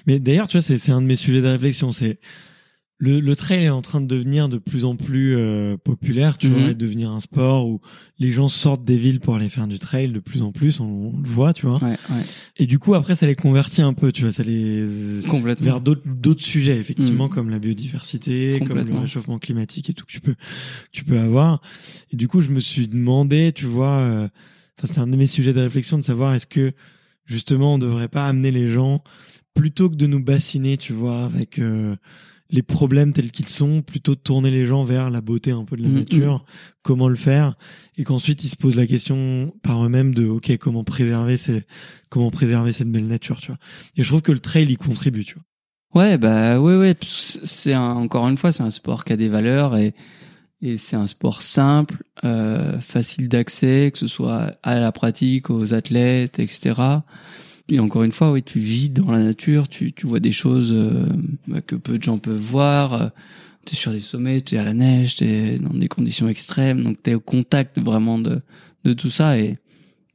Mais 0.06 0.18
d'ailleurs, 0.20 0.46
tu 0.46 0.56
vois, 0.58 0.62
c'est 0.62 0.78
c'est 0.78 0.92
un 0.92 1.00
de 1.00 1.06
mes 1.06 1.16
sujets 1.16 1.40
de 1.40 1.48
réflexion. 1.48 1.90
C'est 1.90 2.20
le, 2.98 3.18
le 3.18 3.34
trail 3.34 3.64
est 3.64 3.70
en 3.70 3.82
train 3.82 4.00
de 4.00 4.06
devenir 4.06 4.48
de 4.48 4.56
plus 4.58 4.84
en 4.84 4.94
plus 4.94 5.34
euh, 5.36 5.76
populaire, 5.76 6.38
tu 6.38 6.46
Mhm. 6.48 6.54
vois, 6.54 6.70
et 6.70 6.74
devenir 6.74 7.10
un 7.10 7.18
sport 7.18 7.66
où 7.66 7.80
les 8.20 8.30
gens 8.30 8.46
sortent 8.48 8.84
des 8.84 8.96
villes 8.96 9.18
pour 9.18 9.34
aller 9.34 9.48
faire 9.48 9.66
du 9.66 9.80
trail 9.80 10.12
de 10.12 10.20
plus 10.20 10.42
en 10.42 10.52
plus. 10.52 10.78
On, 10.78 10.84
on 11.14 11.20
le 11.20 11.28
voit, 11.28 11.52
tu 11.52 11.66
vois. 11.66 11.82
Ouais, 11.82 11.90
ouais, 12.10 12.22
Et 12.56 12.66
du 12.66 12.78
coup, 12.78 12.94
après, 12.94 13.16
ça 13.16 13.26
les 13.26 13.34
convertit 13.34 13.82
un 13.82 13.94
peu, 13.94 14.12
tu 14.12 14.22
vois, 14.22 14.32
ça 14.32 14.44
les 14.44 14.84
complètement. 15.28 15.64
vers 15.64 15.80
d'autres 15.80 16.02
d'autres 16.06 16.44
sujets 16.44 16.78
effectivement 16.78 17.26
Mm. 17.26 17.30
comme 17.30 17.50
la 17.50 17.58
biodiversité 17.58 18.60
comme 18.64 18.78
le 18.78 18.98
réchauffement 18.98 19.38
climatique 19.40 19.90
et 19.90 19.92
tout 19.92 20.04
que 20.06 20.12
tu 20.12 20.20
peux 20.20 20.36
tu 20.92 21.04
peux 21.04 21.18
avoir 21.18 21.60
et 22.12 22.16
du 22.16 22.28
coup 22.28 22.40
je 22.40 22.50
me 22.50 22.60
suis 22.60 22.86
demandé 22.86 23.50
tu 23.52 23.64
vois 23.64 23.98
euh, 23.98 24.28
enfin 24.78 24.92
c'est 24.92 25.00
un 25.00 25.06
de 25.06 25.16
mes 25.16 25.26
sujets 25.26 25.52
de 25.52 25.60
réflexion 25.60 25.98
de 25.98 26.02
savoir 26.02 26.34
est-ce 26.34 26.46
que 26.46 26.72
justement 27.24 27.74
on 27.74 27.78
devrait 27.78 28.08
pas 28.08 28.26
amener 28.26 28.50
les 28.50 28.66
gens 28.66 29.02
plutôt 29.54 29.88
que 29.90 29.96
de 29.96 30.06
nous 30.06 30.22
bassiner 30.22 30.76
tu 30.76 30.92
vois 30.92 31.24
avec 31.24 31.58
euh, 31.58 31.96
les 32.50 32.62
problèmes 32.62 33.12
tels 33.12 33.30
qu'ils 33.30 33.48
sont 33.48 33.82
plutôt 33.82 34.14
de 34.14 34.20
tourner 34.20 34.50
les 34.50 34.64
gens 34.64 34.84
vers 34.84 35.10
la 35.10 35.20
beauté 35.20 35.50
un 35.50 35.64
peu 35.64 35.76
de 35.76 35.82
la 35.82 35.88
Mm, 35.88 35.94
nature 35.94 36.44
comment 36.82 37.08
le 37.08 37.14
faire 37.14 37.56
et 37.96 38.04
qu'ensuite 38.04 38.44
ils 38.44 38.48
se 38.48 38.56
posent 38.56 38.76
la 38.76 38.86
question 38.86 39.54
par 39.62 39.84
eux-mêmes 39.84 40.14
de 40.14 40.26
ok 40.26 40.56
comment 40.58 40.84
préserver 40.84 41.36
ces 41.36 41.62
comment 42.10 42.30
préserver 42.30 42.72
cette 42.72 42.90
belle 42.90 43.06
nature 43.06 43.40
tu 43.40 43.48
vois 43.48 43.58
et 43.96 44.02
je 44.02 44.08
trouve 44.08 44.22
que 44.22 44.32
le 44.32 44.40
trail 44.40 44.70
y 44.70 44.76
contribue 44.76 45.24
tu 45.24 45.34
vois 45.34 45.44
Ouais, 45.94 46.18
bah 46.18 46.58
ouais, 46.60 46.76
ouais. 46.76 46.96
C'est 47.04 47.72
un- 47.72 47.92
encore 47.94 48.26
une 48.28 48.36
fois, 48.36 48.50
c'est 48.50 48.64
un 48.64 48.72
sport 48.72 49.04
qui 49.04 49.12
a 49.12 49.16
des 49.16 49.28
valeurs 49.28 49.76
et 49.76 49.94
et 50.62 50.76
c'est 50.76 50.96
un 50.96 51.06
sport 51.06 51.42
simple, 51.42 52.02
euh, 52.24 52.78
facile 52.80 53.28
d'accès, 53.28 53.90
que 53.92 53.98
ce 53.98 54.06
soit 54.06 54.56
à 54.62 54.76
la 54.80 54.92
pratique, 54.92 55.50
aux 55.50 55.74
athlètes, 55.74 56.38
etc. 56.38 56.80
Et 57.68 57.80
encore 57.80 58.02
une 58.04 58.12
fois, 58.12 58.32
oui, 58.32 58.42
tu 58.42 58.58
vis 58.60 58.90
dans 58.90 59.10
la 59.10 59.22
nature, 59.22 59.68
tu 59.68 59.92
tu 59.92 60.06
vois 60.06 60.20
des 60.20 60.32
choses 60.32 60.70
euh, 60.72 61.06
bah, 61.48 61.60
que 61.60 61.76
peu 61.76 61.98
de 61.98 62.02
gens 62.02 62.18
peuvent 62.18 62.36
voir. 62.38 62.94
euh, 62.94 63.08
T'es 63.64 63.76
sur 63.76 63.92
des 63.92 64.00
sommets, 64.00 64.42
t'es 64.42 64.58
à 64.58 64.64
la 64.64 64.74
neige, 64.74 65.16
t'es 65.16 65.58
dans 65.58 65.72
des 65.72 65.88
conditions 65.88 66.28
extrêmes, 66.28 66.82
donc 66.84 67.02
t'es 67.02 67.14
au 67.14 67.20
contact 67.20 67.78
vraiment 67.78 68.18
de 68.18 68.42
de 68.84 68.92
tout 68.92 69.08
ça 69.08 69.38
et 69.38 69.56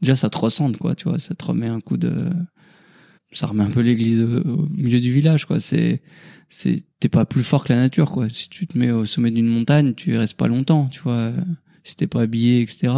déjà 0.01 0.15
ça 0.15 0.29
te 0.29 0.37
ressemble 0.37 0.77
quoi, 0.77 0.93
tu 0.95 1.09
vois, 1.09 1.17
ça 1.19 1.33
te 1.33 1.43
remet 1.45 1.67
un 1.67 1.79
coup 1.81 1.97
de 1.97 2.13
ça 3.31 3.47
remet 3.47 3.63
un 3.63 3.69
peu 3.69 3.81
l'église 3.81 4.21
au 4.21 4.67
milieu 4.75 4.99
du 4.99 5.11
village, 5.11 5.45
quoi. 5.45 5.59
C'est, 5.59 6.01
c'est, 6.50 6.84
t'es 7.00 7.10
pas 7.10 7.26
plus 7.26 7.43
fort 7.43 7.64
que 7.64 7.72
la 7.72 7.80
nature, 7.80 8.12
quoi. 8.12 8.28
Si 8.34 8.50
tu 8.50 8.68
te 8.68 8.78
mets 8.78 8.91
au 8.91 9.06
sommet 9.06 9.32
d'une 9.32 9.47
montagne, 9.47 9.93
tu 9.93 10.14
y 10.14 10.18
restes 10.18 10.38
pas 10.38 10.47
longtemps, 10.47 10.88
tu 10.88 11.00
vois. 11.02 11.32
Si 11.84 11.95
t'es 11.95 12.08
pas 12.08 12.22
habillé, 12.22 12.62
etc. 12.62 12.93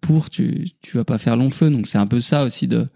Pour, 0.00 0.30
tu, 0.30 0.68
tu 0.80 0.96
vas 0.96 1.04
pas 1.04 1.18
faire 1.18 1.36
long 1.36 1.50
feu. 1.50 1.70
Donc 1.70 1.88
c'est 1.88 1.98
un 1.98 2.06
peu 2.06 2.20
ça 2.20 2.44
aussi 2.44 2.68
de 2.68 2.86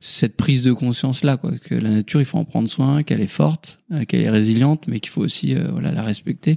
cette 0.00 0.36
prise 0.36 0.62
de 0.62 0.72
conscience 0.72 1.22
là, 1.24 1.36
quoi. 1.36 1.52
Que 1.58 1.74
la 1.74 1.90
nature, 1.90 2.20
il 2.20 2.24
faut 2.24 2.38
en 2.38 2.44
prendre 2.44 2.68
soin, 2.68 3.02
qu'elle 3.02 3.20
est 3.20 3.26
forte, 3.26 3.80
euh, 3.92 4.04
qu'elle 4.04 4.22
est 4.22 4.30
résiliente, 4.30 4.86
mais 4.88 5.00
qu'il 5.00 5.10
faut 5.10 5.22
aussi, 5.22 5.54
euh, 5.54 5.68
voilà, 5.70 5.92
la 5.92 6.02
respecter. 6.02 6.56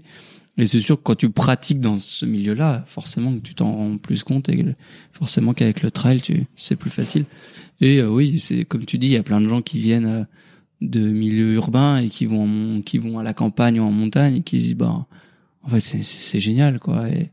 Et 0.58 0.68
c'est 0.68 0.80
sûr 0.80 0.98
que 0.98 1.04
quand 1.04 1.16
tu 1.16 1.30
pratiques 1.30 1.80
dans 1.80 2.00
ce 2.00 2.26
milieu-là, 2.26 2.86
forcément 2.88 3.36
que 3.36 3.42
tu 3.42 3.56
t'en 3.56 3.72
rends 3.72 3.98
plus 3.98 4.24
compte 4.24 4.50
et 4.50 4.66
forcément 5.12 5.54
qu'avec 5.54 5.82
le 5.82 5.92
trail, 5.92 6.22
tu, 6.22 6.46
c'est 6.56 6.76
plus 6.76 6.90
facile. 6.90 7.26
Et 7.82 8.00
euh, 8.00 8.08
oui, 8.08 8.40
c'est 8.40 8.66
comme 8.66 8.86
tu 8.86 8.98
dis, 8.98 9.08
il 9.08 9.14
y 9.14 9.18
a 9.18 9.24
plein 9.24 9.42
de 9.42 9.48
gens 9.48 9.62
qui 9.62 9.80
viennent 9.80 10.28
de 10.82 11.00
milieux 11.00 11.54
urbains 11.54 11.98
et 11.98 12.10
qui 12.10 12.26
vont 12.26 12.82
qui 12.82 12.98
vont 12.98 13.20
à 13.20 13.24
la 13.24 13.34
campagne 13.34 13.80
ou 13.80 13.84
en 13.84 13.92
montagne 13.92 14.38
et 14.38 14.42
qui 14.42 14.60
se 14.60 14.66
disent 14.66 14.76
bah 14.76 15.08
en 15.64 15.70
fait 15.70 15.80
c'est 15.80 16.40
génial 16.40 16.80
quoi 16.80 17.08
et, 17.10 17.32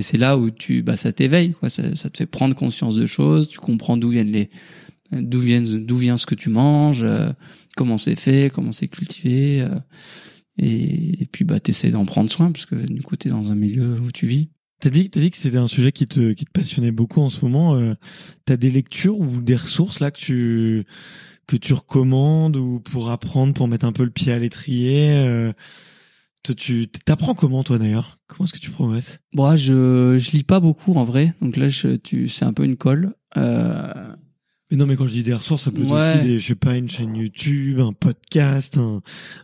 c'est 0.00 0.18
là 0.18 0.38
où 0.38 0.50
tu 0.50 0.82
bah 0.82 0.96
ça 0.96 1.12
t'éveille 1.12 1.52
quoi 1.52 1.68
ça, 1.68 1.82
te 1.82 2.16
fait 2.16 2.26
prendre 2.26 2.54
conscience 2.54 2.96
de 2.96 3.06
choses 3.06 3.48
tu 3.48 3.58
comprends 3.58 3.96
d'où 3.96 4.10
viennent 4.10 4.32
les 4.32 4.50
d'où 5.12 5.40
viennent 5.40 5.84
d'où 5.84 5.96
vient 5.96 6.16
ce 6.16 6.26
que 6.26 6.34
tu 6.34 6.48
manges 6.48 7.04
euh, 7.04 7.30
comment 7.76 7.98
c'est 7.98 8.18
fait 8.18 8.50
comment 8.52 8.72
c'est 8.72 8.88
cultivé 8.88 9.62
euh, 9.62 9.78
et, 10.58 11.26
puis 11.32 11.44
bah 11.44 11.60
t'essaies 11.60 11.90
d'en 11.90 12.04
prendre 12.04 12.30
soin 12.30 12.52
parce 12.52 12.66
que 12.66 12.74
du 12.74 13.02
coup 13.02 13.16
t'es 13.16 13.30
dans 13.30 13.50
un 13.50 13.54
milieu 13.54 13.98
où 14.00 14.10
tu 14.12 14.26
vis 14.26 14.48
T'as 14.80 14.90
dit, 14.90 15.10
t'as 15.10 15.20
dit 15.20 15.30
que 15.30 15.36
c'était 15.36 15.58
un 15.58 15.68
sujet 15.68 15.92
qui 15.92 16.08
te, 16.08 16.32
qui 16.32 16.44
te 16.44 16.50
passionnait 16.50 16.90
beaucoup 16.90 17.20
en 17.20 17.30
ce 17.30 17.44
moment. 17.44 17.76
Euh, 17.76 17.94
t'as 18.46 18.56
des 18.56 18.68
lectures 18.68 19.16
ou 19.16 19.40
des 19.40 19.54
ressources 19.54 20.00
là 20.00 20.10
que 20.10 20.18
tu, 20.18 20.84
que 21.58 21.66
tu 21.66 21.74
recommandes 21.74 22.56
ou 22.56 22.80
pour 22.80 23.10
apprendre, 23.10 23.52
pour 23.52 23.68
mettre 23.68 23.86
un 23.86 23.92
peu 23.92 24.04
le 24.04 24.10
pied 24.10 24.32
à 24.32 24.38
l'étrier. 24.38 25.12
Euh, 25.12 25.52
tu 26.56 26.88
t'apprends 26.88 27.34
comment 27.34 27.62
toi 27.62 27.78
d'ailleurs? 27.78 28.18
Comment 28.26 28.46
est-ce 28.46 28.52
que 28.52 28.58
tu 28.58 28.70
progresses? 28.70 29.20
Bon, 29.32 29.54
je 29.56 30.16
je 30.18 30.30
lis 30.32 30.42
pas 30.42 30.60
beaucoup 30.60 30.94
en 30.94 31.04
vrai, 31.04 31.34
donc 31.40 31.56
là 31.56 31.68
tu 32.02 32.28
c'est 32.28 32.44
un 32.44 32.52
peu 32.52 32.64
une 32.64 32.76
colle. 32.76 33.14
Euh, 33.36 34.01
Mais 34.72 34.78
non, 34.78 34.86
mais 34.86 34.96
quand 34.96 35.06
je 35.06 35.12
dis 35.12 35.22
des 35.22 35.34
ressources, 35.34 35.64
ça 35.64 35.70
peut 35.70 35.82
être 35.82 35.90
Ouais. 35.92 36.14
aussi 36.16 36.26
des, 36.26 36.38
je 36.38 36.46
sais 36.46 36.54
pas, 36.54 36.76
une 36.76 36.88
chaîne 36.88 37.14
YouTube, 37.14 37.78
un 37.78 37.92
podcast, 37.92 38.78
un, 38.78 39.02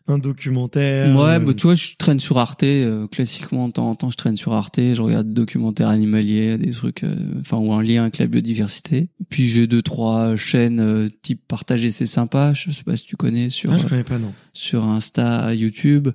un 0.08 0.16
documentaire. 0.18 1.14
ouais, 1.14 1.22
euh, 1.34 1.38
bah 1.38 1.52
tu 1.54 1.64
vois, 1.64 1.74
je 1.74 1.88
traîne 1.98 2.18
sur 2.18 2.38
Arte 2.38 2.62
euh, 2.62 3.06
classiquement 3.08 3.68
de 3.68 3.74
temps 3.74 3.90
en 3.90 3.94
temps, 3.94 4.08
je 4.08 4.16
traîne 4.16 4.38
sur 4.38 4.54
Arte, 4.54 4.78
je 4.78 5.02
regarde 5.02 5.28
des 5.28 5.34
documentaires 5.34 5.88
animaliers, 5.88 6.56
des 6.56 6.70
trucs, 6.70 7.04
euh, 7.04 7.14
enfin 7.40 7.58
ou 7.58 7.70
en 7.72 7.82
lien 7.82 8.02
avec 8.02 8.16
la 8.16 8.26
biodiversité. 8.26 9.10
Puis 9.28 9.48
j'ai 9.48 9.66
deux 9.66 9.82
trois 9.82 10.34
chaînes 10.34 10.80
euh, 10.80 11.08
type 11.22 11.42
partager 11.46 11.90
c'est 11.90 12.06
sympa, 12.06 12.54
je 12.54 12.70
sais 12.70 12.82
pas 12.84 12.96
si 12.96 13.04
tu 13.04 13.16
connais 13.16 13.50
sur 13.50 13.70
Ah, 13.70 13.76
je 13.76 13.86
connais 13.86 14.04
pas 14.04 14.18
non. 14.18 14.32
sur 14.54 14.84
Insta, 14.84 15.54
YouTube. 15.54 16.08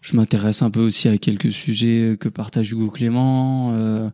Je 0.00 0.16
m'intéresse 0.16 0.62
un 0.62 0.70
peu 0.70 0.80
aussi 0.80 1.06
à 1.08 1.18
quelques 1.18 1.52
sujets 1.52 2.16
que 2.18 2.28
partage 2.28 2.72
Hugo 2.72 2.88
Clément. 2.90 3.72
Euh, 3.74 4.08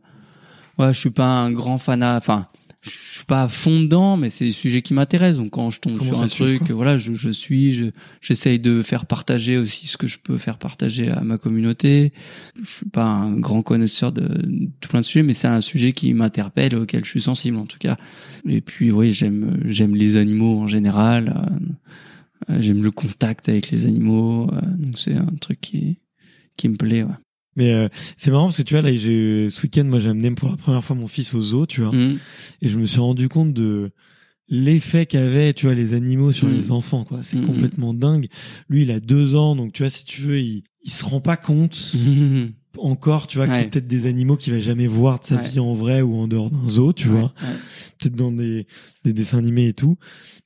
ouais, 0.78 0.92
je 0.92 0.98
suis 0.98 1.10
pas 1.10 1.26
un 1.42 1.52
grand 1.52 1.78
fanat. 1.78 2.16
Enfin, 2.18 2.48
je 2.88 3.16
suis 3.16 3.24
pas 3.24 3.42
à 3.42 3.48
fond 3.48 3.80
dedans, 3.80 4.16
mais 4.16 4.30
c'est 4.30 4.44
des 4.44 4.50
sujets 4.52 4.82
qui 4.82 4.94
m'intéressent. 4.94 5.42
Donc 5.42 5.52
quand 5.52 5.70
je 5.70 5.80
tombe 5.80 5.98
Comment 5.98 6.14
sur 6.14 6.22
un 6.22 6.28
suit, 6.28 6.58
truc, 6.58 6.70
voilà, 6.70 6.96
je, 6.96 7.12
je 7.14 7.30
suis, 7.30 7.72
je, 7.72 7.86
j'essaye 8.20 8.60
de 8.60 8.82
faire 8.82 9.06
partager 9.06 9.58
aussi 9.58 9.86
ce 9.86 9.96
que 9.96 10.06
je 10.06 10.18
peux 10.18 10.38
faire 10.38 10.58
partager 10.58 11.10
à 11.10 11.20
ma 11.22 11.38
communauté. 11.38 12.12
Je 12.62 12.70
suis 12.70 12.88
pas 12.88 13.04
un 13.04 13.38
grand 13.38 13.62
connaisseur 13.62 14.12
de, 14.12 14.22
de 14.22 14.68
tout 14.80 14.88
plein 14.88 15.00
de 15.00 15.04
sujets, 15.04 15.22
mais 15.22 15.32
c'est 15.34 15.48
un 15.48 15.60
sujet 15.60 15.92
qui 15.92 16.12
m'interpelle, 16.14 16.76
auquel 16.76 17.04
je 17.04 17.10
suis 17.10 17.22
sensible 17.22 17.56
en 17.56 17.66
tout 17.66 17.78
cas. 17.78 17.96
Et 18.48 18.60
puis 18.60 18.90
oui, 18.90 19.12
j'aime, 19.12 19.60
j'aime 19.64 19.94
les 19.96 20.16
animaux 20.16 20.58
en 20.58 20.68
général. 20.68 21.34
Euh, 21.36 22.52
euh, 22.52 22.60
J'aime 22.60 22.82
le 22.82 22.90
contact 22.90 23.48
avec 23.48 23.70
les 23.70 23.86
animaux, 23.86 24.48
euh, 24.52 24.60
donc 24.76 24.98
c'est 24.98 25.14
un 25.14 25.34
truc 25.40 25.60
qui 25.60 25.98
qui 26.56 26.68
me 26.68 26.76
plaît. 26.76 27.02
Ouais. 27.02 27.14
Mais 27.56 27.72
euh, 27.72 27.88
c'est 28.16 28.30
marrant 28.30 28.44
parce 28.46 28.58
que 28.58 28.62
tu 28.62 28.74
vois 28.74 28.82
là, 28.82 28.94
j'ai 28.94 29.48
ce 29.50 29.62
week-end, 29.62 29.84
moi 29.84 29.98
j'ai 29.98 30.10
amené 30.10 30.30
pour 30.32 30.48
la 30.50 30.56
première 30.56 30.84
fois 30.84 30.94
mon 30.94 31.06
fils 31.06 31.34
au 31.34 31.40
zoo, 31.42 31.66
tu 31.66 31.80
vois, 31.80 31.92
Mhm. 31.92 32.18
et 32.62 32.68
je 32.68 32.78
me 32.78 32.84
suis 32.86 33.00
rendu 33.00 33.28
compte 33.28 33.52
de 33.54 33.90
l'effet 34.48 35.06
qu'avaient, 35.06 35.52
tu 35.54 35.66
vois, 35.66 35.74
les 35.74 35.94
animaux 35.94 36.30
sur 36.32 36.48
les 36.48 36.70
enfants, 36.70 37.04
quoi. 37.04 37.20
C'est 37.22 37.36
Mm, 37.38 37.46
complètement 37.46 37.94
dingue. 37.94 38.28
Lui, 38.68 38.82
il 38.82 38.90
a 38.92 39.00
deux 39.00 39.34
ans, 39.34 39.56
donc 39.56 39.72
tu 39.72 39.82
vois, 39.82 39.90
si 39.90 40.04
tu 40.04 40.20
veux, 40.22 40.38
il, 40.38 40.62
il 40.82 40.90
se 40.92 41.04
rend 41.04 41.20
pas 41.20 41.36
compte 41.36 41.92
encore, 42.78 43.26
tu 43.26 43.38
vois, 43.38 43.46
que 43.48 43.54
c'est 43.56 43.70
peut-être 43.70 43.86
des 43.88 44.06
animaux 44.06 44.36
qu'il 44.36 44.52
va 44.52 44.60
jamais 44.60 44.86
voir 44.86 45.18
de 45.18 45.24
sa 45.24 45.36
Ouais. 45.36 45.48
vie 45.48 45.58
en 45.60 45.72
vrai 45.72 46.02
ou 46.02 46.14
en 46.16 46.28
dehors 46.28 46.50
d'un 46.50 46.66
zoo, 46.66 46.92
tu 46.92 47.08
Ouais, 47.08 47.18
vois, 47.20 47.32
peut-être 47.98 48.14
dans 48.14 48.30
des, 48.30 48.66
des 49.02 49.12
dessins 49.14 49.38
animés 49.38 49.68
et 49.68 49.72
tout. 49.72 49.96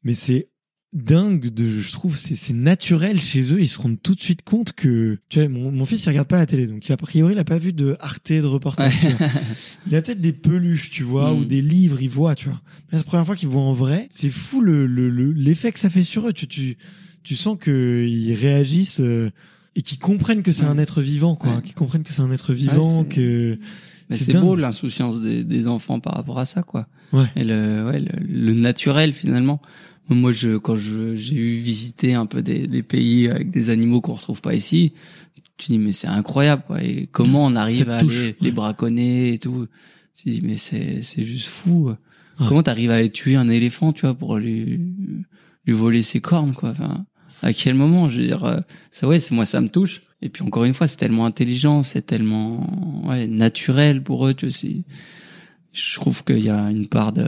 Mais 0.04 0.14
c'est 0.14 0.48
dingue 0.92 1.48
de, 1.50 1.80
je 1.80 1.92
trouve, 1.92 2.16
c'est, 2.16 2.34
c'est 2.34 2.52
naturel 2.52 3.20
chez 3.20 3.52
eux. 3.54 3.60
Ils 3.60 3.68
se 3.68 3.78
rendent 3.78 4.02
tout 4.02 4.14
de 4.16 4.20
suite 4.20 4.42
compte 4.42 4.72
que, 4.72 5.18
tu 5.28 5.38
vois, 5.38 5.48
mon, 5.48 5.70
mon 5.70 5.84
fils, 5.84 6.04
il 6.04 6.08
regarde 6.08 6.26
pas 6.26 6.36
la 6.38 6.46
télé. 6.46 6.66
Donc, 6.66 6.88
il 6.88 6.92
a, 6.92 6.96
priori, 6.96 7.32
il 7.34 7.38
a 7.38 7.44
pas 7.44 7.58
vu 7.58 7.72
de 7.72 7.96
Arte, 8.00 8.32
de 8.32 8.44
reportage. 8.46 8.94
Il 9.86 9.94
a 9.94 10.02
peut-être 10.02 10.20
des 10.20 10.32
peluches, 10.32 10.90
tu 10.90 11.04
vois, 11.04 11.32
Mm. 11.32 11.38
ou 11.38 11.44
des 11.44 11.62
livres, 11.62 12.02
il 12.02 12.08
voit, 12.08 12.34
tu 12.34 12.48
vois. 12.48 12.60
Mais 12.90 12.98
la 12.98 13.04
première 13.04 13.24
fois 13.24 13.36
qu'il 13.36 13.48
voit 13.48 13.62
en 13.62 13.72
vrai, 13.72 14.08
c'est 14.10 14.30
fou 14.30 14.60
le, 14.60 14.86
le, 14.86 15.08
le- 15.10 15.32
l'effet 15.32 15.70
que 15.70 15.78
ça 15.78 15.90
fait 15.90 16.02
sur 16.02 16.26
eux. 16.28 16.32
Tu, 16.32 16.48
tu, 16.48 16.76
tu 17.22 17.36
sens 17.36 17.56
que 17.60 18.04
ils 18.08 18.34
réagissent, 18.34 19.00
euh, 19.00 19.30
et 19.76 19.82
qu'ils 19.82 19.98
comprennent 20.00 20.42
que 20.42 20.50
c'est 20.50 20.64
Ouais. 20.64 20.70
un 20.70 20.78
être 20.78 21.00
vivant, 21.02 21.36
quoi. 21.36 21.54
Ouais. 21.56 21.62
Qu'ils 21.62 21.74
comprennent 21.76 22.02
que 22.02 22.12
c'est 22.12 22.22
un 22.22 22.32
être 22.32 22.52
vivant, 22.52 23.04
que, 23.04 23.58
Mais 24.10 24.18
C'est 24.18 24.36
beau 24.40 24.56
l'insouciance 24.56 25.20
des, 25.20 25.44
des 25.44 25.68
enfants 25.68 26.00
par 26.00 26.14
rapport 26.14 26.40
à 26.40 26.44
ça, 26.44 26.64
quoi. 26.64 26.88
Ouais. 27.12 27.26
Et 27.36 27.44
le, 27.44 27.86
ouais, 27.86 28.00
le, 28.00 28.08
le 28.26 28.54
naturel 28.54 29.12
finalement. 29.12 29.60
Moi, 30.10 30.32
je, 30.32 30.56
quand 30.56 30.74
je, 30.74 31.14
j'ai 31.14 31.36
eu 31.36 31.54
visité 31.56 32.14
un 32.14 32.26
peu 32.26 32.42
des, 32.42 32.66
des 32.66 32.82
pays 32.82 33.28
avec 33.28 33.50
des 33.50 33.70
animaux 33.70 34.00
qu'on 34.00 34.14
retrouve 34.14 34.42
pas 34.42 34.54
ici, 34.54 34.92
tu 35.56 35.72
dis 35.72 35.78
mais 35.78 35.92
c'est 35.92 36.08
incroyable, 36.08 36.64
quoi. 36.66 36.82
Et 36.82 37.08
comment 37.12 37.44
on 37.44 37.54
arrive 37.54 37.90
à 37.90 37.98
touche, 37.98 38.18
aller 38.18 38.26
ouais. 38.28 38.36
les 38.40 38.50
braconner 38.50 39.34
et 39.34 39.38
tout. 39.38 39.66
Tu 40.16 40.30
dis 40.30 40.40
mais 40.42 40.56
c'est, 40.56 41.02
c'est 41.02 41.22
juste 41.22 41.46
fou. 41.46 41.90
Ouais. 41.90 41.94
Comment 42.48 42.62
t'arrives 42.62 42.90
à 42.90 42.96
aller 42.96 43.10
tuer 43.10 43.36
un 43.36 43.48
éléphant, 43.48 43.92
tu 43.92 44.02
vois, 44.02 44.14
pour 44.14 44.36
lui, 44.36 44.80
lui 45.66 45.74
voler 45.74 46.02
ses 46.02 46.20
cornes, 46.20 46.54
quoi. 46.54 46.70
Enfin, 46.70 47.04
à 47.42 47.52
quel 47.52 47.74
moment? 47.74 48.08
Je 48.08 48.20
veux 48.20 48.26
dire, 48.26 48.44
euh, 48.44 48.60
ça, 48.90 49.06
ouais, 49.06 49.20
c'est 49.20 49.34
moi, 49.34 49.44
ça 49.44 49.60
me 49.60 49.68
touche. 49.68 50.02
Et 50.22 50.28
puis 50.28 50.42
encore 50.42 50.64
une 50.64 50.74
fois, 50.74 50.86
c'est 50.86 50.96
tellement 50.96 51.26
intelligent, 51.26 51.82
c'est 51.82 52.02
tellement 52.02 53.06
ouais, 53.08 53.26
naturel 53.26 54.02
pour 54.02 54.26
eux, 54.26 54.34
tu 54.34 54.48
vois. 54.48 54.56
Je 55.72 55.94
trouve 55.94 56.24
qu'il 56.24 56.40
y 56.44 56.50
a 56.50 56.70
une 56.70 56.88
part 56.88 57.12
de, 57.12 57.26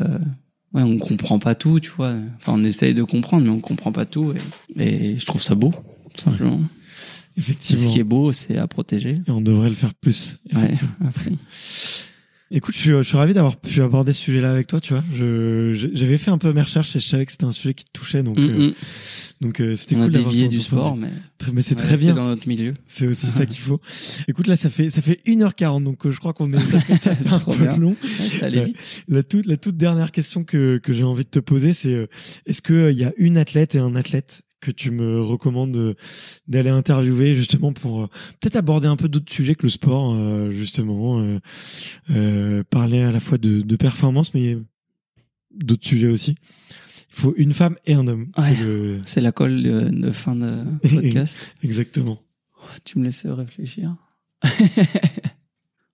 ouais, 0.75 0.83
on 0.83 0.99
comprend 0.99 1.39
pas 1.39 1.55
tout, 1.55 1.81
tu 1.81 1.91
vois. 1.97 2.12
Enfin, 2.39 2.55
on 2.57 2.64
essaye 2.64 2.95
de 2.95 3.03
comprendre, 3.03 3.45
mais 3.45 3.51
on 3.51 3.61
comprend 3.61 3.93
pas 3.93 4.05
tout. 4.07 4.35
Et, 4.77 5.12
et 5.12 5.18
je 5.18 5.27
trouve 5.27 5.43
ça 5.43 5.55
beau, 5.55 5.70
tout 6.14 6.23
simplement. 6.23 6.61
Effectivement. 7.37 7.89
Ce 7.89 7.89
qui 7.95 8.01
est 8.01 8.05
beau, 8.05 8.33
c'est 8.33 8.59
à 8.59 8.66
protéger. 8.66 9.23
Et 9.27 9.31
on 9.31 9.41
devrait 9.41 9.70
le 9.70 9.75
faire 9.75 9.95
plus. 9.95 10.39
Ouais, 10.53 10.64
effectivement. 10.64 10.95
à 11.07 11.11
fond. 11.11 11.37
Écoute, 12.55 12.75
je 12.75 12.81
suis, 12.81 12.91
je 12.91 13.03
suis 13.03 13.17
ravi 13.17 13.33
d'avoir 13.33 13.57
pu 13.57 13.81
aborder 13.81 14.13
ce 14.13 14.21
sujet-là 14.21 14.51
avec 14.51 14.67
toi, 14.67 14.79
tu 14.79 14.93
vois. 14.93 15.03
Je, 15.11 15.73
j'avais 15.95 16.19
fait 16.19 16.31
un 16.31 16.37
peu 16.37 16.53
mes 16.53 16.61
recherches 16.61 16.95
et 16.95 17.01
je 17.01 17.07
savais 17.07 17.25
que 17.25 17.33
c'était 17.33 17.47
un 17.47 17.53
sujet 17.53 17.73
qui 17.73 17.85
te 17.85 17.91
touchait, 17.93 18.23
donc, 18.23 18.39
Mm, 18.39 18.43
euh, 18.43 18.69
mm. 18.69 18.73
donc 19.41 19.61
euh, 19.61 19.75
c'était 19.75 19.95
cool 19.95 20.11
d'avoir 20.11 20.35
du 20.35 20.61
sport, 20.61 20.95
mais, 20.97 21.09
mais 21.51 21.63
c'est 21.63 21.77
ouais, 21.77 21.83
très 21.83 21.97
bien. 21.97 22.13
dans 22.13 22.27
notre 22.27 22.47
milieu. 22.47 22.75
C'est 22.87 23.07
aussi 23.07 23.27
ça 23.27 23.47
qu'il 23.47 23.57
faut. 23.61 23.81
Écoute, 24.29 24.49
là, 24.49 24.57
ça 24.57 24.69
fait, 24.69 24.91
ça 24.91 25.01
fait 25.01 25.21
1h40, 25.27 25.83
donc 25.83 26.05
euh, 26.05 26.11
je 26.11 26.19
crois 26.19 26.35
qu'on 26.35 26.53
est, 26.53 26.61
ça 26.71 26.79
fait, 26.81 26.97
ça 26.99 27.15
fait 27.15 27.29
un 27.31 27.39
peu 27.39 27.57
bien. 27.57 27.77
long. 27.79 27.97
Ouais, 28.03 28.27
ça 28.39 28.47
allait 28.47 28.67
vite. 28.67 28.77
La 29.09 29.23
toute, 29.23 29.47
la 29.47 29.57
toute 29.57 29.79
dernière 29.79 30.13
question 30.13 30.45
que, 30.45 30.77
que 30.77 30.93
j'ai 30.93 31.05
envie 31.05 31.25
de 31.25 31.31
te 31.31 31.39
poser, 31.39 31.73
c'est 31.73 31.95
euh, 31.95 32.07
est-ce 32.45 32.61
que 32.61 32.91
il 32.93 32.99
y 32.99 33.05
a 33.05 33.15
une 33.17 33.39
athlète 33.39 33.75
et 33.77 33.79
un 33.79 33.97
athlète 33.97 34.43
que 34.63 34.71
tu 34.71 34.91
me 34.91 35.21
recommandes 35.21 35.73
de- 35.73 35.97
d'aller 36.49 36.71
interviewer 36.71 37.35
justement 37.35 37.73
pour 37.75 38.03
euh, 38.05 38.07
peut-être 38.41 38.57
aborder 38.57 38.89
un 38.89 38.97
peu 38.97 39.09
d'autres 39.11 39.31
sujets 39.31 39.55
que 39.57 39.65
le 39.67 39.71
sport, 39.71 40.15
euh, 40.15 40.51
justement, 40.51 41.23
euh, 42.11 42.63
parler 42.71 43.03
à 43.03 43.13
la 43.13 43.21
fois 43.21 43.37
de, 43.39 43.61
de 43.61 43.77
performance, 43.77 44.33
mais 44.33 44.57
d'autres 45.55 45.87
sujets 45.87 46.09
aussi. 46.09 46.35
Il 47.11 47.15
faut 47.21 47.35
une 47.37 47.53
femme 47.53 47.77
et 47.85 47.93
un 47.93 48.07
homme. 48.07 48.33
Ouais. 48.39 48.45
C'est 48.45 48.63
le 48.65 49.01
C'est 49.05 49.21
la 49.21 49.33
colle 49.33 49.63
de, 49.63 49.89
de 49.91 50.11
fin 50.11 50.35
de 50.35 50.63
podcast. 50.89 51.39
exactement. 51.63 52.19
Tu 52.85 52.99
me 52.99 53.05
laisses 53.05 53.27
réfléchir. 53.27 53.97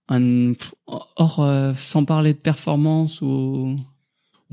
Un- 0.08 0.52
Or, 0.86 1.74
sans 1.76 2.04
parler 2.04 2.32
de 2.32 2.38
performance 2.38 3.20
ou 3.20 3.76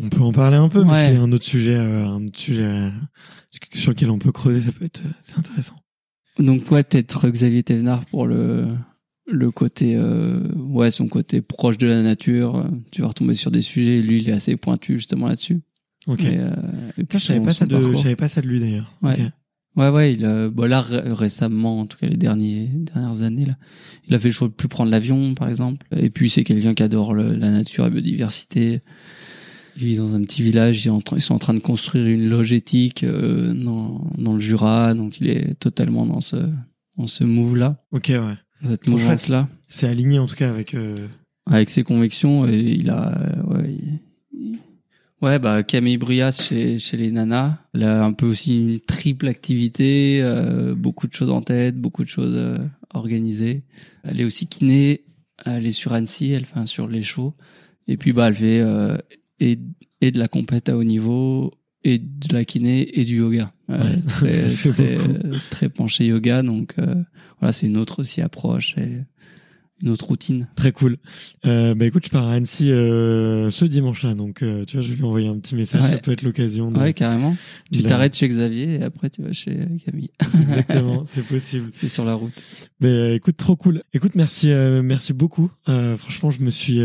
On 0.01 0.09
peut 0.09 0.21
en 0.21 0.31
parler 0.33 0.57
un 0.57 0.67
peu, 0.69 0.83
mais 0.83 0.91
Ouais. 0.91 1.07
c'est 1.07 1.15
un 1.17 1.31
autre 1.31 1.45
sujet, 1.45 1.75
euh, 1.77 2.05
un 2.05 2.25
autre 2.27 2.37
sujet 2.39 2.63
euh, 2.63 2.89
sur 3.73 3.91
lequel 3.91 4.09
on 4.09 4.19
peut 4.19 4.31
creuser. 4.31 4.59
Ça 4.61 4.71
peut 4.71 4.85
être, 4.85 5.01
euh, 5.05 5.09
c'est 5.21 5.37
intéressant. 5.37 5.75
donc 6.39 6.69
ouais 6.71 6.83
peut-être 6.83 7.29
Xavier 7.29 7.63
Thévenard 7.63 8.05
pour 8.07 8.27
le 8.27 8.67
le 9.27 9.49
côté 9.51 9.95
euh, 9.95 10.51
ouais 10.55 10.91
son 10.91 11.07
côté 11.07 11.41
proche 11.41 11.77
de 11.77 11.87
la 11.87 12.03
nature. 12.03 12.57
euh, 12.57 12.69
Tu 12.91 13.01
vas 13.01 13.07
retomber 13.07 13.35
sur 13.35 13.51
des 13.51 13.61
sujets. 13.61 14.01
Lui 14.01 14.17
il 14.21 14.29
est 14.29 14.33
assez 14.33 14.55
pointu 14.57 14.97
justement 14.97 15.27
là-dessus. 15.27 15.61
Ok. 16.07 16.23
Et, 16.25 16.37
euh, 16.39 16.51
et 16.97 17.03
puis 17.05 17.17
je 17.17 17.25
savais 17.25 17.39
pas 17.39 17.53
ça 17.53 17.65
de, 17.65 17.79
je 17.81 17.97
savais 17.97 18.15
pas 18.17 18.27
ça 18.29 18.41
de 18.41 18.47
lui 18.47 18.59
d'ailleurs. 18.59 18.93
Ouais. 19.01 19.13
Ok. 19.13 19.31
Ouais, 19.77 19.89
ouais, 19.89 20.13
il 20.13 20.23
a, 20.23 20.47
bon, 20.49 20.69
là, 20.69 20.79
ré- 20.81 21.01
récemment, 21.11 21.81
en 21.81 21.85
tout 21.85 21.97
cas 21.97 22.07
les 22.07 22.15
derniers, 22.15 22.69
dernières 22.93 23.23
années, 23.23 23.43
là, 23.45 23.57
il 24.07 24.15
a 24.15 24.19
fait 24.19 24.29
le 24.29 24.33
choix 24.33 24.47
de 24.47 24.53
plus 24.53 24.69
prendre 24.69 24.89
l'avion, 24.89 25.35
par 25.35 25.49
exemple. 25.49 25.85
Et 25.97 26.09
puis, 26.09 26.29
c'est 26.29 26.45
quelqu'un 26.45 26.73
qui 26.73 26.81
adore 26.81 27.13
le- 27.13 27.33
la 27.35 27.51
nature, 27.51 27.83
la 27.83 27.89
biodiversité. 27.89 28.79
Il 29.77 29.81
vit 29.83 29.95
dans 29.97 30.13
un 30.13 30.21
petit 30.23 30.41
village. 30.41 30.85
Ils, 30.85 31.21
sont 31.21 31.33
en 31.35 31.39
train 31.39 31.53
de 31.53 31.59
construire 31.59 32.07
une 32.07 32.29
loge 32.29 32.53
éthique 32.53 33.03
euh, 33.03 33.53
dans, 33.53 34.07
dans 34.17 34.33
le 34.33 34.39
Jura. 34.39 34.93
Donc, 34.93 35.19
il 35.19 35.27
est 35.29 35.55
totalement 35.59 36.05
dans 36.05 36.21
ce, 36.21 36.37
dans 36.97 37.07
ce 37.07 37.23
move-là, 37.23 37.83
Ok, 37.91 38.05
ouais. 38.09 38.19
dans 38.63 38.69
cette 38.69 38.87
mouvance-là. 38.87 39.49
C'est 39.67 39.87
aligné 39.87 40.19
en 40.19 40.27
tout 40.27 40.35
cas 40.35 40.49
avec. 40.49 40.73
euh, 40.75 41.07
Avec 41.45 41.69
ses 41.69 41.83
convictions, 41.83 42.47
et 42.47 42.57
il 42.59 42.89
a, 42.89 43.43
ouais, 43.47 43.77
il- 44.33 44.59
ouais, 45.21 45.39
bah 45.39 45.63
Camille 45.63 45.97
Brias 45.97 46.39
chez 46.41 46.77
chez 46.77 46.97
les 46.97 47.11
nanas, 47.11 47.57
elle 47.73 47.83
a 47.83 48.03
un 48.05 48.13
peu 48.13 48.25
aussi 48.27 48.57
une 48.57 48.79
triple 48.79 49.27
activité, 49.27 50.19
euh, 50.21 50.73
beaucoup 50.75 51.07
de 51.07 51.13
choses 51.13 51.29
en 51.31 51.41
tête, 51.41 51.75
beaucoup 51.77 52.03
de 52.03 52.09
choses 52.09 52.35
euh, 52.35 52.57
organisées. 52.93 53.63
Elle 54.03 54.21
est 54.21 54.23
aussi 54.23 54.47
kiné, 54.47 55.01
elle 55.45 55.65
est 55.67 55.71
sur 55.71 55.93
Annecy, 55.93 56.31
elle 56.31 56.45
fait 56.45 56.59
un 56.59 56.65
sur 56.65 56.87
les 56.87 57.01
shows, 57.03 57.33
et 57.87 57.97
puis 57.97 58.13
bah 58.13 58.27
elle 58.29 58.35
fait 58.35 58.61
euh, 58.61 58.97
et 59.39 59.59
et 60.01 60.11
de 60.11 60.19
la 60.19 60.27
compète 60.27 60.69
à 60.69 60.77
haut 60.77 60.83
niveau 60.83 61.51
et 61.83 61.99
de 61.99 62.33
la 62.33 62.43
kiné 62.45 62.99
et 62.99 63.03
du 63.03 63.17
yoga. 63.17 63.53
Euh, 63.69 63.77
Ouais, 63.95 64.01
très 64.07 64.49
très, 64.49 64.97
très 65.51 65.69
penché 65.69 66.05
yoga, 66.05 66.41
donc 66.43 66.73
euh, 66.79 66.95
voilà, 67.39 67.51
c'est 67.51 67.67
une 67.67 67.77
autre 67.77 67.99
aussi 67.99 68.21
approche 68.21 68.77
et 68.77 68.99
une 69.81 69.89
autre 69.89 70.05
routine. 70.05 70.47
Très 70.55 70.71
cool. 70.71 70.97
Euh, 71.45 71.75
bah 71.75 71.85
écoute, 71.85 72.05
je 72.05 72.09
pars 72.09 72.25
à 72.27 72.33
Annecy 72.33 72.71
euh, 72.71 73.49
ce 73.51 73.65
dimanche-là, 73.65 74.13
donc 74.15 74.35
tu 74.39 74.45
vois, 74.77 74.81
je 74.81 74.89
vais 74.91 74.95
lui 74.95 75.03
envoyer 75.03 75.27
un 75.27 75.37
petit 75.39 75.55
message. 75.55 75.81
Ouais. 75.83 75.89
Ça 75.89 75.97
peut 75.97 76.11
être 76.11 76.21
l'occasion. 76.21 76.71
de- 76.71 76.79
Ouais, 76.79 76.93
carrément. 76.93 77.35
Tu 77.71 77.81
t'arrêtes 77.83 78.15
chez 78.15 78.27
Xavier 78.27 78.75
et 78.75 78.83
après 78.83 79.09
tu 79.09 79.21
vas 79.21 79.33
chez 79.33 79.67
Camille. 79.85 80.11
Exactement, 80.41 81.03
c'est 81.05 81.25
possible. 81.25 81.69
C'est 81.73 81.89
sur 81.89 82.05
la 82.05 82.13
route. 82.13 82.41
Mais 82.79 82.87
euh, 82.87 83.15
écoute, 83.15 83.37
trop 83.37 83.55
cool. 83.55 83.83
Écoute, 83.93 84.15
merci, 84.15 84.47
merci 84.47 85.13
beaucoup. 85.13 85.51
Franchement, 85.65 86.29
je 86.31 86.41
me 86.41 86.49
suis, 86.49 86.79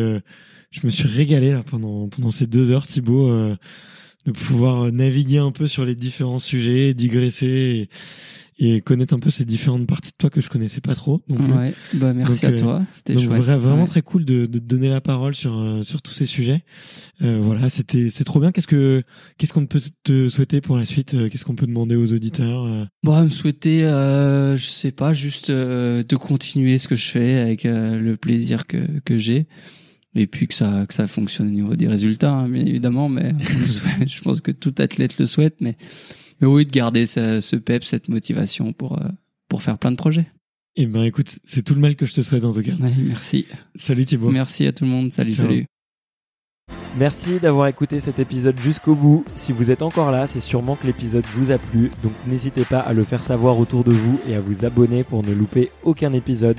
je 0.70 0.80
me 0.84 0.90
suis 0.90 1.08
régalé 1.08 1.50
là 1.50 1.62
pendant 1.64 2.08
pendant 2.08 2.30
ces 2.30 2.46
deux 2.46 2.70
heures, 2.70 2.86
Thibaut, 2.86 3.28
euh, 3.28 3.56
de 4.26 4.32
pouvoir 4.32 4.82
euh, 4.84 4.90
naviguer 4.90 5.38
un 5.38 5.50
peu 5.52 5.66
sur 5.66 5.84
les 5.84 5.94
différents 5.94 6.38
sujets, 6.38 6.92
digresser 6.94 7.88
et, 8.58 8.76
et 8.76 8.80
connaître 8.82 9.14
un 9.14 9.18
peu 9.18 9.30
ces 9.30 9.46
différentes 9.46 9.86
parties 9.86 10.10
de 10.10 10.16
toi 10.18 10.28
que 10.28 10.42
je 10.42 10.50
connaissais 10.50 10.82
pas 10.82 10.94
trop. 10.94 11.22
Donc, 11.28 11.40
euh, 11.40 11.56
Ouais, 11.56 11.74
bah 11.94 12.12
merci 12.12 12.42
donc, 12.42 12.44
à 12.44 12.54
euh, 12.54 12.58
toi. 12.58 12.82
C'était 12.92 13.14
chouette. 13.14 13.40
vra- 13.42 13.56
vraiment 13.56 13.82
Ouais. 13.82 13.88
très 13.88 14.02
cool 14.02 14.26
de, 14.26 14.44
de 14.44 14.58
te 14.58 14.64
donner 14.64 14.90
la 14.90 15.00
parole 15.00 15.34
sur 15.34 15.80
sur 15.82 16.02
tous 16.02 16.12
ces 16.12 16.26
sujets. 16.26 16.62
Euh, 17.22 17.38
voilà, 17.40 17.70
c'était 17.70 18.10
c'est 18.10 18.24
trop 18.24 18.38
bien. 18.38 18.52
Qu'est-ce 18.52 18.66
que 18.66 19.02
qu'est-ce 19.38 19.54
qu'on 19.54 19.64
peut 19.66 19.80
te 20.04 20.28
souhaiter 20.28 20.60
pour 20.60 20.76
la 20.76 20.84
suite 20.84 21.16
Qu'est-ce 21.30 21.44
qu'on 21.46 21.56
peut 21.56 21.66
demander 21.66 21.96
aux 21.96 22.12
auditeurs 22.12 22.86
Bon, 23.02 23.22
me 23.24 23.28
souhaiter, 23.28 23.84
euh, 23.84 24.56
je 24.58 24.66
sais 24.66 24.92
pas, 24.92 25.14
juste 25.14 25.48
euh, 25.48 26.02
de 26.06 26.16
continuer 26.16 26.76
ce 26.78 26.86
que 26.86 26.96
je 26.96 27.06
fais 27.08 27.36
avec 27.40 27.64
euh, 27.64 27.98
le 27.98 28.16
plaisir 28.18 28.66
que 28.66 29.00
que 29.06 29.16
j'ai. 29.16 29.46
Et 30.14 30.26
puis 30.26 30.48
que 30.48 30.54
ça 30.54 30.86
que 30.86 30.94
ça 30.94 31.06
fonctionne 31.06 31.48
au 31.48 31.52
niveau 31.52 31.76
des 31.76 31.86
résultats, 31.86 32.32
hein, 32.32 32.48
bien 32.48 32.64
évidemment. 32.64 33.08
Mais 33.08 33.32
souhaite. 33.66 34.08
je 34.08 34.20
pense 34.22 34.40
que 34.40 34.50
tout 34.50 34.74
athlète 34.78 35.18
le 35.18 35.26
souhaite. 35.26 35.60
Mais, 35.60 35.76
mais 36.40 36.48
oui, 36.48 36.66
de 36.66 36.70
garder 36.70 37.06
ce, 37.06 37.40
ce 37.40 37.56
pep, 37.56 37.84
cette 37.84 38.08
motivation 38.08 38.72
pour 38.72 39.00
euh, 39.00 39.08
pour 39.48 39.62
faire 39.62 39.78
plein 39.78 39.92
de 39.92 39.96
projets. 39.96 40.26
Eh 40.76 40.86
ben, 40.86 41.02
écoute, 41.02 41.38
c'est 41.44 41.62
tout 41.62 41.74
le 41.74 41.80
mal 41.80 41.96
que 41.96 42.06
je 42.06 42.14
te 42.14 42.22
souhaite 42.22 42.44
en 42.44 42.52
tout 42.52 42.62
cas. 42.62 42.72
Ouais, 42.72 42.92
merci. 43.04 43.46
Salut 43.74 44.04
Thibaut. 44.04 44.30
Merci 44.30 44.66
à 44.66 44.72
tout 44.72 44.84
le 44.84 44.90
monde. 44.90 45.12
Salut, 45.12 45.32
Ciao. 45.32 45.46
salut. 45.46 45.66
Merci 46.98 47.38
d'avoir 47.38 47.68
écouté 47.68 48.00
cet 48.00 48.18
épisode 48.18 48.58
jusqu'au 48.58 48.94
bout. 48.94 49.24
Si 49.36 49.52
vous 49.52 49.70
êtes 49.70 49.82
encore 49.82 50.10
là, 50.10 50.26
c'est 50.26 50.40
sûrement 50.40 50.74
que 50.74 50.86
l'épisode 50.86 51.24
vous 51.34 51.52
a 51.52 51.58
plu, 51.58 51.90
donc 52.02 52.12
n'hésitez 52.26 52.64
pas 52.64 52.80
à 52.80 52.92
le 52.92 53.04
faire 53.04 53.22
savoir 53.22 53.58
autour 53.58 53.84
de 53.84 53.92
vous 53.92 54.20
et 54.26 54.34
à 54.34 54.40
vous 54.40 54.64
abonner 54.64 55.04
pour 55.04 55.22
ne 55.22 55.32
louper 55.32 55.70
aucun 55.84 56.12
épisode. 56.12 56.58